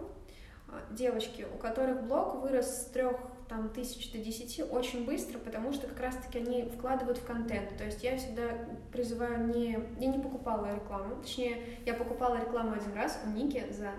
а, 0.67 0.81
девочки, 0.93 1.45
у 1.53 1.57
которых 1.57 2.03
блог 2.07 2.41
вырос 2.41 2.83
с 2.83 2.85
трех 2.85 3.17
там, 3.47 3.69
тысяч 3.69 4.11
до 4.11 4.17
десяти 4.17 4.63
очень 4.63 5.05
быстро, 5.05 5.37
потому 5.39 5.71
что 5.71 5.87
как 5.87 5.99
раз-таки 5.99 6.39
они 6.39 6.63
вкладывают 6.63 7.17
в 7.17 7.25
контент. 7.25 7.77
То 7.77 7.83
есть 7.83 8.03
я 8.03 8.17
всегда 8.17 8.43
призываю 8.91 9.47
не... 9.47 9.79
Я 9.99 10.07
не 10.07 10.19
покупала 10.19 10.73
рекламу, 10.73 11.21
точнее, 11.21 11.61
я 11.85 11.93
покупала 11.93 12.39
рекламу 12.39 12.73
один 12.73 12.93
раз 12.93 13.19
у 13.25 13.29
Ники 13.29 13.63
за 13.71 13.91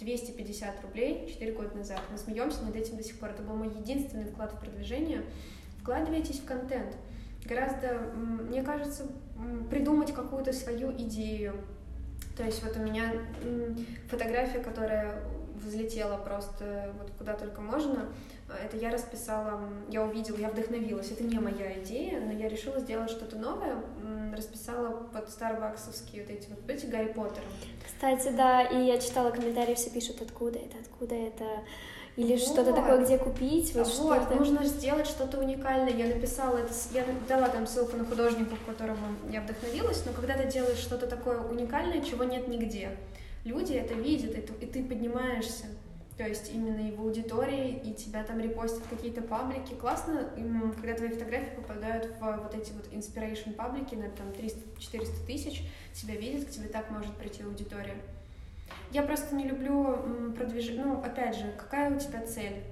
250 0.00 0.82
рублей 0.82 1.28
4 1.28 1.52
года 1.52 1.76
назад. 1.76 2.00
Мы 2.10 2.18
смеемся 2.18 2.62
над 2.62 2.76
этим 2.76 2.96
до 2.96 3.02
сих 3.02 3.18
пор. 3.18 3.30
Это 3.30 3.42
был 3.42 3.56
мой 3.56 3.68
единственный 3.68 4.24
вклад 4.24 4.52
в 4.52 4.60
продвижение. 4.60 5.24
Вкладывайтесь 5.80 6.40
в 6.40 6.44
контент. 6.44 6.96
Гораздо, 7.44 8.00
мне 8.14 8.62
кажется, 8.62 9.06
придумать 9.70 10.12
какую-то 10.12 10.52
свою 10.52 10.92
идею. 10.92 11.54
То 12.36 12.44
есть 12.44 12.62
вот 12.62 12.76
у 12.76 12.80
меня 12.80 13.12
фотография, 14.08 14.60
которая 14.60 15.22
взлетела 15.56 16.16
просто 16.18 16.94
вот 16.98 17.10
куда 17.18 17.34
только 17.34 17.60
можно. 17.60 18.06
Это 18.48 18.76
я 18.78 18.90
расписала, 18.90 19.60
я 19.90 20.02
увидела, 20.02 20.36
я 20.38 20.48
вдохновилась. 20.48 21.10
Это 21.10 21.22
не 21.22 21.38
моя 21.38 21.78
идея, 21.82 22.20
но 22.20 22.32
я 22.32 22.48
решила 22.48 22.80
сделать 22.80 23.10
что-то 23.10 23.36
новое. 23.36 23.76
Расписала 24.34 25.02
под 25.12 25.28
старбаксовские 25.28 26.22
вот 26.22 26.30
эти 26.30 26.48
вот, 26.48 26.58
эти 26.68 26.86
Гарри 26.86 27.12
Поттеры. 27.12 27.44
Кстати, 27.84 28.34
да, 28.34 28.62
и 28.62 28.86
я 28.86 28.98
читала 28.98 29.30
комментарии, 29.30 29.74
все 29.74 29.90
пишут, 29.90 30.22
откуда 30.22 30.58
это, 30.58 30.76
откуда 30.80 31.14
это, 31.14 31.44
или 32.16 32.32
вот. 32.32 32.40
что-то 32.40 32.72
такое, 32.72 33.04
где 33.04 33.18
купить. 33.18 33.74
Вот, 33.74 33.86
вот 33.86 34.22
что 34.22 34.34
нужно 34.34 34.64
сделать 34.64 35.06
что-то 35.06 35.38
уникальное. 35.38 35.92
Я 35.92 36.06
написала 36.06 36.58
это, 36.58 36.72
я 36.92 37.04
дала 37.28 37.48
там 37.48 37.66
ссылку 37.66 37.96
на 37.96 38.04
художника, 38.04 38.56
которого 38.66 38.98
я 39.30 39.40
вдохновилась, 39.40 40.04
но 40.04 40.12
когда 40.12 40.34
ты 40.34 40.50
делаешь 40.50 40.78
что-то 40.78 41.06
такое 41.06 41.40
уникальное, 41.40 42.02
чего 42.02 42.24
нет 42.24 42.48
нигде, 42.48 42.96
люди 43.44 43.74
это 43.74 43.94
видят, 43.94 44.36
и 44.36 44.66
ты 44.66 44.82
поднимаешься 44.82 45.66
то 46.18 46.26
есть 46.26 46.52
именно 46.52 46.80
его 46.80 47.04
аудитории, 47.04 47.80
и 47.84 47.94
тебя 47.94 48.24
там 48.24 48.40
репостят 48.40 48.82
какие-то 48.90 49.22
паблики. 49.22 49.74
Классно, 49.74 50.28
когда 50.76 50.94
твои 50.94 51.10
фотографии 51.10 51.54
попадают 51.54 52.06
в 52.18 52.36
вот 52.42 52.54
эти 52.56 52.72
вот 52.72 52.92
inspiration 52.92 53.52
паблики 53.52 53.94
на 53.94 54.10
там 54.10 54.26
300-400 54.30 55.26
тысяч, 55.26 55.62
тебя 55.94 56.16
видят, 56.16 56.48
к 56.48 56.50
тебе 56.50 56.68
так 56.68 56.90
может 56.90 57.14
прийти 57.14 57.44
аудитория. 57.44 57.94
Я 58.90 59.04
просто 59.04 59.36
не 59.36 59.44
люблю 59.44 60.32
продвижение, 60.36 60.84
ну, 60.84 61.00
опять 61.00 61.36
же, 61.36 61.52
какая 61.56 61.94
у 61.94 62.00
тебя 62.00 62.26
цель? 62.26 62.64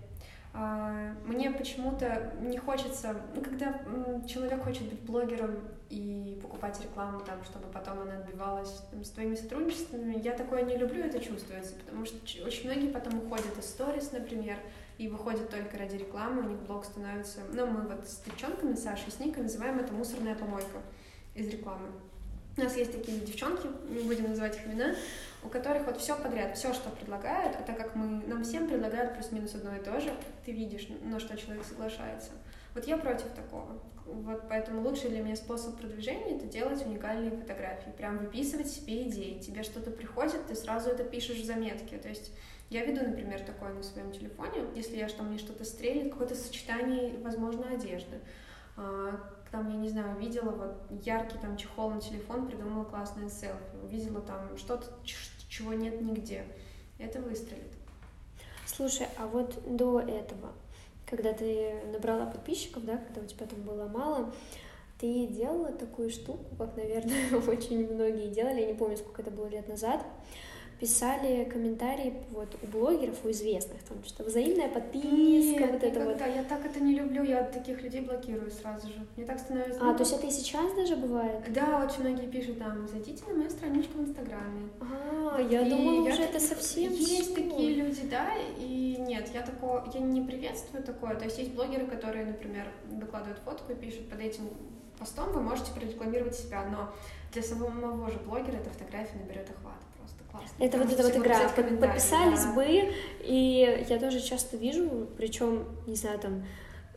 А, 0.53 1.15
мне 1.25 1.53
почему-то 1.53 2.33
не 2.41 2.59
хочется, 2.59 3.15
ну, 3.33 3.43
когда 3.43 3.79
человек 4.27 4.65
хочет 4.65 4.89
быть 4.89 5.03
блогером 5.03 5.61
и 5.89 6.39
покупать 6.43 6.81
рекламу 6.83 7.21
там, 7.21 7.45
чтобы 7.45 7.67
потом 7.69 8.01
она 8.01 8.17
отбивалась 8.17 8.83
там, 8.91 9.05
с 9.05 9.11
твоими 9.11 9.35
сотрудничествами, 9.35 10.21
я 10.23 10.33
такое 10.33 10.63
не 10.63 10.77
люблю, 10.77 11.05
это 11.05 11.21
чувствуется, 11.21 11.75
потому 11.75 12.05
что 12.05 12.17
очень 12.45 12.69
многие 12.69 12.89
потом 12.89 13.19
уходят 13.19 13.57
из 13.59 13.67
сторис, 13.67 14.11
например, 14.13 14.57
и 14.99 15.09
выходят 15.09 15.51
только 15.51 15.79
ради 15.79 15.97
рекламы, 15.97 16.43
у 16.43 16.49
них 16.51 16.59
блог 16.61 16.85
становится... 16.85 17.41
Ну, 17.53 17.67
мы 17.67 17.83
вот 17.83 18.07
с 18.07 18.21
девчонками, 18.25 18.75
Сашей, 18.75 19.13
с 19.13 19.21
Никой 19.21 19.43
называем 19.43 19.79
это 19.79 19.93
мусорная 19.93 20.35
помойка 20.35 20.83
из 21.35 21.49
рекламы. 21.49 21.89
У 22.57 22.63
нас 22.63 22.75
есть 22.77 22.93
такие 22.93 23.21
девчонки, 23.21 23.69
не 23.91 24.03
будем 24.03 24.31
называть 24.31 24.57
их 24.57 24.67
имена, 24.67 24.95
у 25.45 25.49
которых 25.49 25.85
вот 25.85 25.99
все 25.99 26.17
подряд, 26.17 26.57
все, 26.57 26.73
что 26.73 26.89
предлагают, 26.89 27.55
а 27.55 27.63
так 27.63 27.77
как 27.77 27.95
мы, 27.95 28.27
нам 28.27 28.43
всем 28.45 28.67
предлагают 28.67 29.15
плюс-минус 29.15 29.55
одно 29.55 29.77
и 29.77 29.81
то 29.81 30.01
же, 30.01 30.11
ты 30.47 30.53
видишь, 30.53 30.89
на 31.03 31.21
что 31.21 31.37
человек 31.37 31.65
соглашается. 31.65 32.31
Вот 32.75 32.87
я 32.87 32.97
против 32.97 33.29
такого. 33.35 33.79
Вот 34.07 34.49
поэтому 34.49 34.83
лучший 34.83 35.11
для 35.11 35.21
меня 35.21 35.37
способ 35.37 35.77
продвижения— 35.77 36.37
это 36.37 36.47
делать 36.47 36.85
уникальные 36.87 37.33
фотографии, 37.33 37.91
прям 37.91 38.19
выписывать 38.19 38.69
себе 38.69 39.09
идеи. 39.09 39.41
Тебе 39.41 39.63
что-то 39.63 39.91
приходит, 39.91 40.47
ты 40.47 40.55
сразу 40.55 40.91
это 40.91 41.05
пишешь 41.05 41.39
в 41.39 41.45
заметке. 41.45 41.99
То 41.99 42.09
есть 42.09 42.31
Я 42.69 42.85
веду, 42.85 43.05
например, 43.05 43.41
такое 43.43 43.73
на 43.73 43.83
своем 43.83 44.11
телефоне, 44.11 44.65
если 44.75 44.97
я 44.97 45.09
там 45.09 45.29
мне 45.29 45.39
что-то 45.39 45.65
стрелит, 45.65 46.11
какое-то 46.13 46.35
сочетание, 46.35 47.17
возможно, 47.19 47.71
одежды. 47.71 48.19
А, 48.77 49.21
там, 49.53 49.71
я 49.71 49.77
не 49.77 49.89
знаю, 49.89 50.17
увидела 50.17 50.51
вот 50.51 51.05
яркий 51.05 51.39
там 51.39 51.57
чехол 51.57 51.91
на 51.91 52.01
телефон, 52.01 52.49
придумала 52.49 52.85
классное 52.85 53.29
селфи, 53.29 53.77
увидела 53.85 54.21
там 54.21 54.57
что-то, 54.57 54.87
чего 55.49 55.75
нет 55.75 56.01
нигде. 56.01 56.45
Это 56.99 57.21
выстрелит. 57.21 57.73
Слушай, 58.67 59.07
а 59.17 59.27
вот 59.29 59.63
до 59.77 60.01
этого, 60.01 60.53
когда 61.07 61.33
ты 61.33 61.81
набрала 61.93 62.27
подписчиков, 62.27 62.85
да, 62.85 62.99
когда 62.99 63.21
у 63.21 63.25
тебя 63.25 63.47
там 63.47 63.63
было 63.63 63.87
мало, 63.87 64.33
ты 64.99 65.27
делала 65.27 65.73
такую 65.73 66.11
штуку, 66.11 66.45
как, 66.59 66.77
наверное, 66.77 67.39
очень 67.49 67.93
многие 67.93 68.29
делали, 68.29 68.61
я 68.61 68.67
не 68.67 68.75
помню, 68.75 68.97
сколько 68.97 69.23
это 69.23 69.31
было 69.31 69.47
лет 69.47 69.69
назад, 69.69 70.05
писали 70.81 71.45
комментарии 71.45 72.15
вот 72.31 72.49
у 72.63 72.67
блогеров, 72.67 73.25
у 73.25 73.31
известных, 73.31 73.83
там 73.85 73.97
что 74.05 74.25
взаимная 74.25 74.69
подписка, 74.69 75.61
Нет, 75.61 75.73
вот 75.73 75.83
это 75.83 76.05
вот. 76.05 76.21
Я 76.21 76.45
так 76.45 76.65
это 76.67 76.81
не 76.81 76.95
люблю, 76.95 77.23
я 77.23 77.45
таких 77.45 77.83
людей 77.83 78.03
блокирую 78.03 78.51
сразу 78.51 78.89
же. 78.89 79.07
Мне 79.17 79.25
так 79.25 79.39
становится. 79.39 79.81
А, 79.81 79.95
то 79.95 80.01
есть 80.01 80.13
это 80.13 80.27
и 80.27 80.31
сейчас 80.31 80.75
даже 80.75 80.97
бывает? 80.97 81.41
Да, 81.53 81.87
очень 81.87 82.09
многие 82.09 82.27
пишут 82.27 82.59
там, 82.59 82.87
зайдите 82.89 83.25
на 83.27 83.35
мою 83.35 83.51
страничку 83.51 83.99
в 83.99 84.03
Инстаграме. 84.03 84.69
А, 84.81 85.41
я 85.41 85.67
и 85.67 85.71
думала, 85.71 86.07
я 86.07 86.13
уже 86.13 86.23
это 86.23 86.41
совсем 86.41 86.93
Есть 86.93 87.33
все. 87.33 87.35
такие 87.35 87.75
люди, 87.75 88.03
да, 88.11 88.29
и 88.59 88.97
нет, 88.99 89.31
я 89.33 89.43
такого, 89.43 89.89
я 89.95 90.01
не 90.01 90.21
приветствую 90.21 90.83
такое. 90.85 91.15
То 91.17 91.25
есть 91.25 91.39
есть 91.39 91.53
блогеры, 91.53 91.87
которые, 91.87 92.27
например, 92.27 92.69
выкладывают 92.91 93.39
фотку 93.45 93.73
и 93.73 93.75
пишут 93.75 94.09
под 94.11 94.21
этим 94.21 94.49
постом, 94.99 95.33
вы 95.33 95.41
можете 95.41 95.73
прорекламировать 95.73 96.35
себя, 96.35 96.65
но 96.65 96.93
для 97.33 97.43
самого 97.43 98.11
же 98.11 98.19
блогера 98.19 98.57
эта 98.57 98.71
фотография 98.71 99.19
наберет 99.19 99.49
охват 99.51 99.86
классно. 100.39 100.65
Это 100.65 100.79
вот 100.79 100.93
эта 100.93 101.03
вот 101.03 101.17
игра. 101.17 101.49
Подписались 101.49 102.45
да. 102.45 102.53
бы, 102.53 102.93
и 103.21 103.87
я 103.89 103.99
тоже 103.99 104.21
часто 104.21 104.57
вижу, 104.57 105.09
причем, 105.17 105.65
не 105.87 105.97
знаю, 105.97 106.19
там, 106.19 106.45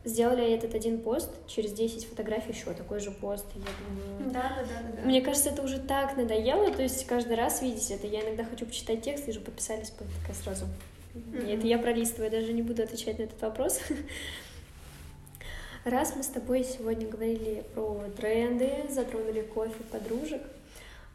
сделали 0.04 0.52
этот 0.52 0.74
один 0.74 1.00
пост, 1.00 1.30
через 1.46 1.72
10 1.72 2.06
фотографий 2.06 2.52
еще 2.52 2.72
такой 2.72 3.00
же 3.00 3.10
пост. 3.10 3.46
Я 3.54 3.60
думаю... 3.60 4.32
Да, 4.32 4.52
да, 4.58 4.64
да, 4.64 4.96
да. 4.96 5.06
Мне 5.06 5.20
кажется, 5.20 5.50
это 5.50 5.62
уже 5.62 5.78
так 5.78 6.16
надоело, 6.16 6.72
то 6.72 6.82
есть 6.82 7.06
каждый 7.06 7.36
раз 7.36 7.62
видеть 7.62 7.90
это. 7.90 8.06
Я 8.06 8.22
иногда 8.22 8.44
хочу 8.44 8.66
почитать 8.66 9.02
текст, 9.02 9.26
вижу, 9.26 9.40
подписались 9.40 9.90
бы 9.90 10.04
такая 10.20 10.36
сразу. 10.42 10.66
Mm-hmm. 11.14 11.58
Это 11.58 11.66
я 11.66 11.78
пролистываю, 11.78 12.30
даже 12.30 12.52
не 12.52 12.62
буду 12.62 12.82
отвечать 12.82 13.18
на 13.18 13.24
этот 13.24 13.40
вопрос. 13.42 13.80
Раз 15.84 16.14
мы 16.14 16.22
с 16.22 16.28
тобой 16.28 16.64
сегодня 16.64 17.08
говорили 17.08 17.64
про 17.74 18.04
тренды, 18.16 18.70
затронули 18.90 19.40
кофе, 19.40 19.82
подружек, 19.90 20.42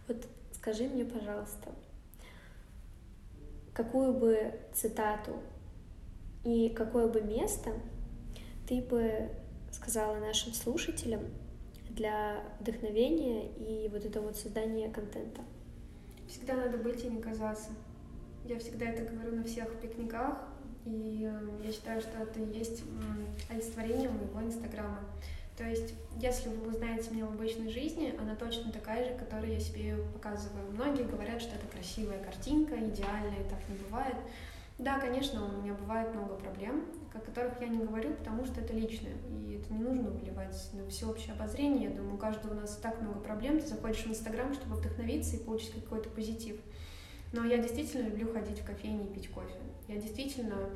вот 0.08 0.18
скажи 0.54 0.86
мне, 0.86 1.06
пожалуйста, 1.06 1.70
какую 3.76 4.14
бы 4.14 4.54
цитату 4.74 5.34
и 6.44 6.70
какое 6.70 7.08
бы 7.08 7.22
место 7.22 7.72
ты 8.68 8.82
бы 8.82 9.30
сказала 9.72 10.16
нашим 10.18 10.54
слушателям 10.54 11.22
для 11.90 12.42
вдохновения 12.60 13.48
и 13.50 13.90
вот 13.90 14.06
этого 14.06 14.28
вот 14.28 14.38
создания 14.38 14.90
контента? 14.90 15.42
Всегда 16.28 16.56
надо 16.56 16.78
быть 16.78 17.04
и 17.04 17.10
не 17.10 17.22
казаться. 17.22 17.70
Я 18.46 18.58
всегда 18.60 18.86
это 18.86 19.12
говорю 19.12 19.36
на 19.36 19.44
всех 19.44 19.80
пикниках, 19.80 20.38
и 20.86 21.30
э, 21.30 21.66
я 21.66 21.72
считаю, 21.72 22.00
что 22.00 22.12
это 22.20 22.40
и 22.40 22.58
есть 22.58 22.84
олицетворение 23.50 24.10
моего 24.10 24.42
инстаграма. 24.42 25.00
То 25.58 25.64
есть, 25.64 25.94
если 26.20 26.50
вы 26.50 26.70
узнаете 26.70 27.12
меня 27.12 27.26
в 27.26 27.34
обычной 27.34 27.70
жизни, 27.70 28.14
она 28.20 28.36
точно 28.36 28.72
такая 28.74 29.06
же, 29.06 29.18
которую 29.18 29.54
я 29.54 29.60
себе 29.60 29.96
показываю. 30.14 30.70
Многие 30.72 31.04
говорят, 31.04 31.42
что 31.42 31.56
это 31.56 31.66
красивая 31.68 32.22
картинка, 32.22 32.76
идеальная, 32.76 33.44
так 33.50 33.60
не 33.70 33.78
бывает. 33.78 34.18
Да, 34.78 35.00
конечно, 35.00 35.46
у 35.46 35.62
меня 35.62 35.74
бывает 35.74 36.14
много 36.14 36.36
проблем, 36.36 36.84
о 37.14 37.20
которых 37.20 37.62
я 37.62 37.68
не 37.68 37.78
говорю, 37.78 38.14
потому 38.16 38.46
что 38.46 38.60
это 38.60 38.74
личное, 38.74 39.14
и 39.48 39.54
это 39.54 39.74
не 39.74 39.80
нужно 39.80 40.10
выливать 40.10 40.74
на 40.74 40.86
всеобщее 40.90 41.34
обозрение. 41.34 41.90
Я 41.90 41.96
думаю, 41.96 42.16
у 42.16 42.18
каждого 42.18 42.52
у 42.52 42.60
нас 42.60 42.78
и 42.78 42.82
так 42.82 43.02
много 43.02 43.20
проблем. 43.20 43.62
Ты 43.62 43.68
заходишь 43.68 44.04
в 44.04 44.08
Инстаграм, 44.08 44.54
чтобы 44.54 44.76
вдохновиться 44.76 45.38
и 45.38 45.44
получить 45.44 45.74
какой-то 45.76 46.10
позитив. 46.10 46.60
Но 47.32 47.46
я 47.46 47.58
действительно 47.58 48.10
люблю 48.10 48.34
ходить 48.34 48.60
в 48.60 48.66
кофейни 48.66 49.06
и 49.06 49.14
пить 49.14 49.30
кофе. 49.30 49.56
Я 49.88 49.96
действительно 49.96 50.70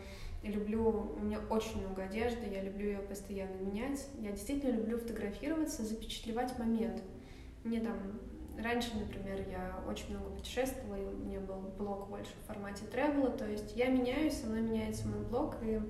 люблю, 0.43 1.13
у 1.15 1.19
меня 1.19 1.39
очень 1.49 1.85
много 1.85 2.03
одежды, 2.03 2.47
я 2.49 2.61
люблю 2.61 2.87
ее 2.87 2.99
постоянно 2.99 3.55
менять. 3.55 4.07
Я 4.19 4.31
действительно 4.31 4.75
люблю 4.75 4.97
фотографироваться, 4.97 5.83
запечатлевать 5.83 6.57
момент. 6.57 7.01
Мне 7.63 7.81
там 7.81 7.97
раньше, 8.57 8.91
например, 8.97 9.45
я 9.49 9.83
очень 9.87 10.09
много 10.09 10.35
путешествовала, 10.35 10.95
и 10.95 11.05
у 11.05 11.17
меня 11.17 11.39
был 11.39 11.59
блог 11.77 12.09
больше 12.09 12.31
в 12.43 12.47
формате 12.47 12.85
тревела, 12.85 13.29
то 13.29 13.47
есть 13.47 13.75
я 13.75 13.87
меняюсь, 13.87 14.33
со 14.33 14.47
мной 14.47 14.61
меняется 14.61 15.07
мой 15.07 15.25
блог, 15.25 15.55
и 15.61 15.81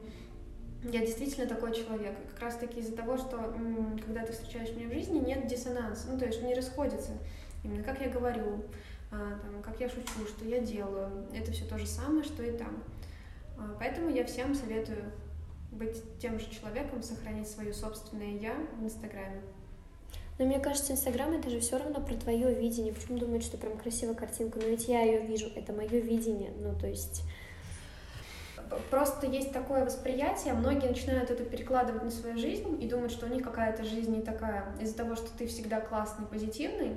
я 0.84 1.00
действительно 1.02 1.48
такой 1.48 1.74
человек. 1.74 2.16
Как 2.32 2.42
раз 2.42 2.56
таки 2.56 2.80
из-за 2.80 2.96
того, 2.96 3.18
что 3.18 3.54
когда 4.06 4.26
ты 4.26 4.34
встречаешь 4.34 4.76
меня 4.76 4.88
в 4.88 4.94
жизни, 4.94 5.20
нет 5.20 5.48
диссонанса, 5.48 6.10
ну 6.10 6.18
то 6.18 6.26
есть 6.26 6.42
не 6.42 6.54
расходится. 6.54 7.12
Именно 7.64 7.84
как 7.84 8.00
я 8.02 8.10
говорю, 8.10 8.64
а, 9.12 9.40
там, 9.40 9.62
как 9.62 9.80
я 9.80 9.90
шучу, 9.90 10.26
что 10.28 10.46
я 10.46 10.60
делаю, 10.60 11.26
это 11.34 11.52
все 11.52 11.66
то 11.66 11.78
же 11.78 11.86
самое, 11.86 12.24
что 12.24 12.44
и 12.44 12.56
там. 12.58 12.84
А, 13.60 13.76
поэтому 13.78 14.10
я 14.10 14.26
всем 14.26 14.56
советую 14.56 15.12
быть 15.72 16.02
тем 16.20 16.40
же 16.40 16.50
человеком, 16.50 17.04
сохранить 17.04 17.48
свое 17.48 17.74
собственное 17.74 18.38
я 18.38 18.56
в 18.80 18.84
Инстаграме. 18.84 19.42
Но 20.38 20.46
мне 20.46 20.60
кажется, 20.60 20.94
Инстаграм 20.94 21.34
это 21.34 21.50
же 21.50 21.60
все 21.60 21.78
равно 21.78 22.00
про 22.00 22.16
твое 22.16 22.54
видение. 22.54 22.94
Почему 22.94 23.18
думают, 23.18 23.44
что 23.44 23.58
прям 23.58 23.78
красивая 23.78 24.16
картинка? 24.16 24.60
Но 24.60 24.68
ведь 24.68 24.88
я 24.88 25.02
ее 25.02 25.20
вижу, 25.20 25.48
это 25.54 25.74
мое 25.74 26.00
видение. 26.00 26.52
Ну, 26.58 26.74
то 26.80 26.88
есть. 26.88 27.24
Просто 28.90 29.26
есть 29.26 29.52
такое 29.52 29.84
восприятие, 29.84 30.54
многие 30.54 30.88
начинают 30.90 31.32
это 31.32 31.44
перекладывать 31.44 32.04
на 32.04 32.12
свою 32.12 32.38
жизнь 32.38 32.82
и 32.82 32.88
думают, 32.88 33.12
что 33.12 33.26
у 33.26 33.30
них 33.30 33.44
какая-то 33.44 33.84
жизнь 33.84 34.16
не 34.16 34.22
такая 34.22 34.64
из-за 34.80 34.96
того, 34.96 35.16
что 35.16 35.28
ты 35.36 35.48
всегда 35.48 35.82
классный, 35.82 36.28
позитивный. 36.28 36.96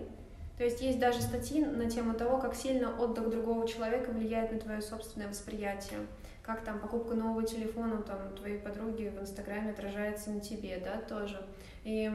То 0.58 0.64
есть 0.64 0.82
есть 0.82 0.98
даже 0.98 1.22
статьи 1.22 1.64
на 1.64 1.90
тему 1.90 2.12
того, 2.12 2.36
как 2.36 2.54
сильно 2.54 2.94
отдых 2.94 3.30
другого 3.30 3.66
человека 3.66 4.10
влияет 4.10 4.52
на 4.52 4.58
твое 4.58 4.82
собственное 4.82 5.28
восприятие 5.28 5.98
как 6.42 6.64
там 6.64 6.80
покупка 6.80 7.14
нового 7.14 7.44
телефона 7.44 8.02
там 8.02 8.34
твоей 8.36 8.58
подруги 8.58 9.12
в 9.16 9.20
Инстаграме 9.20 9.70
отражается 9.70 10.30
на 10.30 10.40
тебе, 10.40 10.82
да, 10.84 11.00
тоже. 11.00 11.44
И 11.84 12.10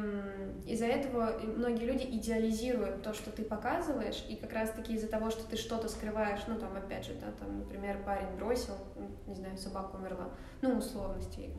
из-за 0.66 0.86
этого 0.86 1.40
многие 1.44 1.86
люди 1.86 2.04
идеализируют 2.04 3.04
то, 3.04 3.14
что 3.14 3.32
ты 3.32 3.44
показываешь, 3.44 4.26
и 4.30 4.36
как 4.36 4.54
раз-таки 4.54 4.94
из-за 4.94 5.08
того, 5.08 5.30
что 5.30 5.48
ты 5.48 5.58
что-то 5.58 5.88
скрываешь, 5.90 6.42
ну, 6.48 6.58
там, 6.58 6.76
опять 6.76 7.06
же, 7.06 7.14
да, 7.14 7.28
там, 7.40 7.60
например, 7.60 8.04
парень 8.06 8.36
бросил, 8.38 8.76
не 9.28 9.36
знаю, 9.36 9.58
собака 9.58 9.96
умерла, 9.96 10.30
ну, 10.62 10.78
условности. 10.78 11.52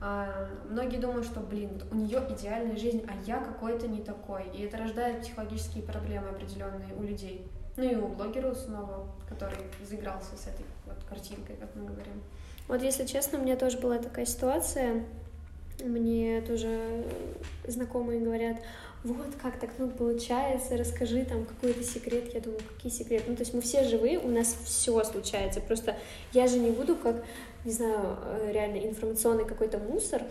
А, 0.00 0.48
многие 0.68 0.96
думают, 0.96 1.26
что, 1.26 1.40
блин, 1.40 1.70
вот 1.74 1.92
у 1.92 1.94
нее 1.94 2.24
идеальная 2.30 2.76
жизнь, 2.76 3.04
а 3.06 3.12
я 3.26 3.38
какой-то 3.38 3.86
не 3.86 4.02
такой. 4.02 4.48
И 4.54 4.62
это 4.62 4.78
рождает 4.78 5.22
психологические 5.22 5.84
проблемы 5.84 6.30
определенные 6.30 6.94
у 6.94 7.02
людей. 7.02 7.46
Ну 7.76 7.84
и 7.84 7.94
у 7.94 8.08
блогера 8.08 8.52
снова, 8.54 9.06
который 9.28 9.58
заигрался 9.82 10.36
с 10.36 10.46
этой 10.46 10.64
вот 10.94 11.08
картинкой, 11.08 11.56
как 11.56 11.74
мы 11.74 11.86
говорим. 11.86 12.22
Вот 12.68 12.82
если 12.82 13.04
честно, 13.04 13.38
у 13.38 13.42
меня 13.42 13.56
тоже 13.56 13.78
была 13.78 13.98
такая 13.98 14.26
ситуация. 14.26 15.04
Мне 15.82 16.42
тоже 16.42 17.04
знакомые 17.66 18.20
говорят, 18.20 18.58
вот 19.02 19.34
как 19.40 19.58
так 19.58 19.70
ну, 19.78 19.88
получается, 19.88 20.76
расскажи 20.76 21.24
там 21.24 21.46
какой-то 21.46 21.82
секрет. 21.82 22.34
Я 22.34 22.40
думаю, 22.40 22.60
какие 22.76 22.92
секреты? 22.92 23.24
Ну, 23.28 23.36
то 23.36 23.42
есть 23.42 23.54
мы 23.54 23.62
все 23.62 23.84
живые, 23.84 24.18
у 24.18 24.28
нас 24.28 24.54
все 24.64 25.02
случается. 25.04 25.60
Просто 25.60 25.96
я 26.32 26.46
же 26.46 26.58
не 26.58 26.70
буду 26.70 26.96
как, 26.96 27.24
не 27.64 27.72
знаю, 27.72 28.18
э, 28.24 28.50
реально 28.52 28.76
информационный 28.76 29.46
какой-то 29.46 29.78
мусор, 29.78 30.22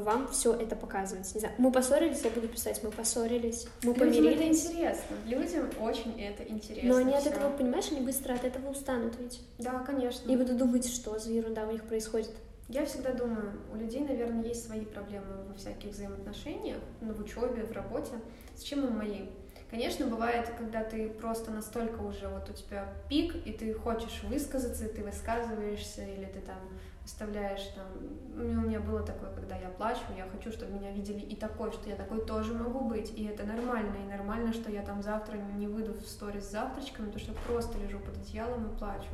вам 0.00 0.28
все 0.28 0.54
это 0.54 0.76
показывать. 0.76 1.32
Не 1.34 1.40
знаю, 1.40 1.54
мы 1.58 1.70
поссорились, 1.72 2.22
я 2.22 2.30
буду 2.30 2.48
писать, 2.48 2.80
мы 2.82 2.90
поссорились, 2.90 3.66
мы 3.82 3.92
Людям 3.94 4.08
помирились. 4.08 4.34
это 4.36 4.48
интересно, 4.48 5.16
людям 5.26 5.70
очень 5.80 6.20
это 6.20 6.42
интересно. 6.42 6.88
Но 6.88 6.96
они 6.96 7.14
от 7.14 7.26
этого, 7.26 7.56
понимаешь, 7.56 7.90
они 7.90 8.00
быстро 8.00 8.34
от 8.34 8.44
этого 8.44 8.70
устанут 8.70 9.14
ведь. 9.18 9.40
Да, 9.58 9.80
конечно. 9.80 10.30
И 10.30 10.36
буду 10.36 10.54
думать, 10.54 10.86
что 10.88 11.18
за 11.18 11.30
ерунда 11.30 11.66
у 11.66 11.72
них 11.72 11.84
происходит. 11.84 12.30
Я 12.68 12.86
всегда 12.86 13.12
думаю, 13.12 13.52
у 13.72 13.76
людей, 13.76 14.00
наверное, 14.00 14.44
есть 14.44 14.66
свои 14.66 14.86
проблемы 14.86 15.44
во 15.48 15.54
всяких 15.54 15.90
взаимоотношениях, 15.90 16.78
ну, 17.02 17.12
в 17.12 17.20
учебе, 17.20 17.62
в 17.64 17.72
работе. 17.72 18.12
С 18.56 18.62
чем 18.62 18.86
им 18.86 18.96
мои? 18.96 19.26
Конечно, 19.70 20.06
бывает, 20.06 20.48
когда 20.56 20.82
ты 20.84 21.08
просто 21.08 21.50
настолько 21.50 22.00
уже 22.00 22.28
вот 22.28 22.48
у 22.48 22.52
тебя 22.52 22.92
пик, 23.08 23.34
и 23.44 23.52
ты 23.52 23.74
хочешь 23.74 24.22
высказаться, 24.22 24.86
и 24.86 24.88
ты 24.88 25.02
высказываешься, 25.02 26.02
или 26.06 26.26
ты 26.26 26.40
там 26.40 26.56
выставляешь 27.04 27.62
там... 27.74 27.86
У 28.34 28.66
меня 28.66 28.80
было 28.80 29.02
такое, 29.02 29.30
когда 29.30 29.56
я 29.56 29.68
плачу, 29.68 30.00
я 30.16 30.26
хочу, 30.26 30.50
чтобы 30.50 30.72
меня 30.72 30.90
видели 30.90 31.20
и 31.20 31.36
такой, 31.36 31.70
что 31.70 31.88
я 31.88 31.94
такой 31.94 32.24
тоже 32.24 32.54
могу 32.54 32.80
быть, 32.80 33.12
и 33.16 33.26
это 33.26 33.44
нормально, 33.44 33.96
и 34.04 34.10
нормально, 34.10 34.52
что 34.52 34.72
я 34.72 34.82
там 34.82 35.02
завтра 35.02 35.36
не 35.36 35.68
выйду 35.68 35.92
в 35.92 36.06
сторис 36.06 36.44
с 36.44 36.50
завтрачками, 36.50 37.06
потому 37.06 37.20
что 37.24 37.34
просто 37.46 37.78
лежу 37.78 38.00
под 38.00 38.16
одеялом 38.16 38.72
и 38.72 38.76
плачу. 38.76 39.10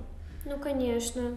Ну, 0.46 0.58
конечно. 0.58 1.36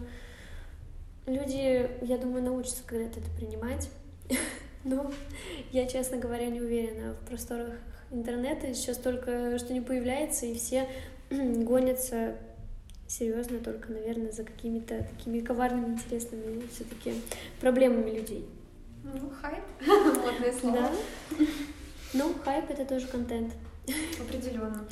Люди, 1.26 1.90
я 2.02 2.18
думаю, 2.18 2.42
научатся 2.42 2.84
когда-то 2.86 3.20
это 3.20 3.30
принимать. 3.30 3.90
Но 4.84 5.10
я, 5.72 5.86
честно 5.86 6.18
говоря, 6.18 6.46
не 6.46 6.60
уверена 6.60 7.14
в 7.14 7.26
просторах 7.26 7.74
интернета. 8.10 8.72
Сейчас 8.74 8.98
только 8.98 9.58
что 9.58 9.72
не 9.72 9.80
появляется, 9.80 10.46
и 10.46 10.54
все 10.54 10.86
гонятся 11.30 12.36
серьезно 13.06 13.58
только, 13.58 13.92
наверное, 13.92 14.32
за 14.32 14.44
какими-то 14.44 15.06
такими 15.16 15.40
коварными, 15.40 15.94
интересными 15.94 16.66
все-таки 16.72 17.14
проблемами 17.60 18.10
людей. 18.10 18.48
Ну, 19.02 19.30
хайп, 19.30 19.64
модное 19.86 20.52
слово. 20.52 20.76
Да. 20.80 20.90
Ну, 22.14 22.34
хайп 22.44 22.70
это 22.70 22.84
тоже 22.84 23.06
контент. 23.06 23.52
Определенно. 24.20 24.88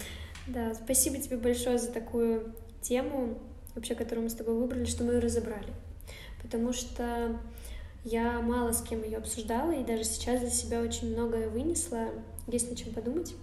Да, 0.47 0.75
спасибо 0.75 1.19
тебе 1.19 1.37
большое 1.37 1.79
за 1.79 1.91
такую 1.91 2.53
тему, 2.83 3.39
вообще, 3.75 3.95
которую 3.95 4.25
мы 4.25 4.31
с 4.31 4.35
тобой 4.35 4.55
выбрали, 4.55 4.85
что 4.85 5.05
мы 5.05 5.15
ее 5.15 5.19
разобрали. 5.21 5.73
Потому 6.43 6.73
что 6.73 7.41
я 8.05 8.41
мало 8.41 8.73
с 8.73 8.83
кем 8.83 9.03
ее 9.05 9.19
обсуждала, 9.19 9.71
и 9.73 9.85
даже 9.85 10.05
сейчас 10.05 10.41
для 10.41 10.51
себя 10.51 10.81
очень 10.81 11.13
многое 11.13 11.49
вынесла. 11.49 12.09
Есть 12.49 12.69
над 12.69 12.79
чем 12.79 12.93
подумать. 12.93 13.35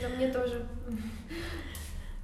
Да, 0.00 0.08
мне 0.08 0.30
тоже. 0.30 0.66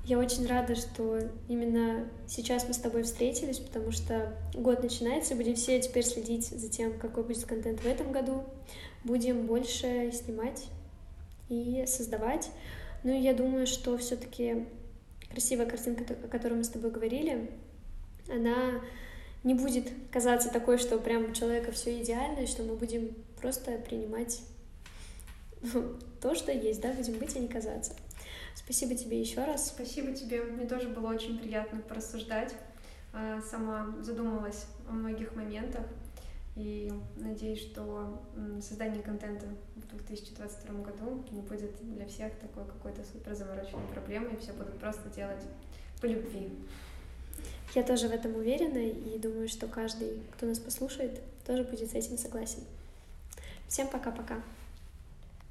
Я 0.09 0.19
очень 0.19 0.47
рада, 0.47 0.75
что 0.75 1.19
именно 1.49 2.09
сейчас 2.27 2.67
мы 2.67 2.73
с 2.73 2.79
тобой 2.79 3.03
встретились, 3.03 3.59
потому 3.59 3.91
что 3.91 4.35
год 4.55 4.83
начинается, 4.83 5.35
будем 5.35 5.55
все 5.55 5.79
теперь 5.83 6.03
следить 6.03 6.47
за 6.47 6.71
тем, 6.71 6.99
какой 6.99 7.25
будет 7.25 7.45
контент 7.45 7.81
в 7.81 7.85
этом 7.87 8.11
году. 8.11 8.43
Будем 9.05 9.45
больше 9.45 10.11
снимать 10.15 10.65
и 11.51 11.85
создавать. 11.87 12.49
Ну 13.05 13.13
и 13.13 13.21
я 13.21 13.35
думаю, 13.35 13.67
что 13.67 13.99
все-таки 13.99 14.65
красивая 15.31 15.67
картинка, 15.67 16.05
о 16.25 16.29
которой 16.29 16.55
мы 16.55 16.65
с 16.65 16.71
тобой 16.71 16.91
говорили, 16.91 17.51
она 18.31 18.81
не 19.45 19.53
будет 19.53 19.93
казаться 20.11 20.49
такой, 20.49 20.79
что 20.79 20.97
прям 20.99 21.31
у 21.31 21.35
человека 21.35 21.71
все 21.71 22.01
идеально, 22.01 22.47
что 22.47 22.63
мы 22.63 22.77
будем 22.77 23.15
просто 23.39 23.73
принимать 23.73 24.41
то, 26.23 26.35
что 26.35 26.51
есть, 26.51 26.81
да, 26.81 26.95
будем 26.95 27.19
быть, 27.19 27.37
а 27.37 27.41
не 27.41 27.49
казаться. 27.49 27.93
Спасибо 28.59 28.95
тебе 28.97 29.21
еще 29.21 29.45
раз. 29.45 29.69
Спасибо 29.69 30.13
тебе. 30.13 30.43
Мне 30.43 30.67
тоже 30.67 30.89
было 30.89 31.09
очень 31.09 31.39
приятно 31.39 31.81
порассуждать. 31.81 32.55
А, 33.13 33.41
сама 33.41 33.95
задумалась 34.03 34.67
о 34.89 34.93
многих 34.93 35.35
моментах. 35.37 35.85
И 36.57 36.93
надеюсь, 37.15 37.61
что 37.61 38.21
создание 38.61 39.01
контента 39.01 39.47
в 39.77 39.97
2022 39.97 40.81
году 40.83 41.25
не 41.31 41.41
будет 41.41 41.71
для 41.95 42.05
всех 42.07 42.35
такой 42.41 42.65
какой-то 42.65 43.05
супер 43.05 43.37
замороченной 43.37 43.87
проблемой, 43.93 44.35
и 44.35 44.39
все 44.39 44.53
будут 44.53 44.77
просто 44.81 45.09
делать 45.11 45.45
по 46.01 46.07
любви. 46.07 46.51
Я 47.77 47.85
тоже 47.85 48.09
в 48.09 48.13
этом 48.13 48.35
уверена 48.35 48.79
и 48.79 49.19
думаю, 49.21 49.49
что 49.49 49.69
каждый, 49.69 50.21
кто 50.33 50.47
нас 50.47 50.59
послушает, 50.59 51.21
тоже 51.47 51.63
будет 51.63 51.93
с 51.93 51.95
этим 51.95 52.19
согласен. 52.19 52.65
Всем 53.69 53.87
пока-пока. 53.87 54.43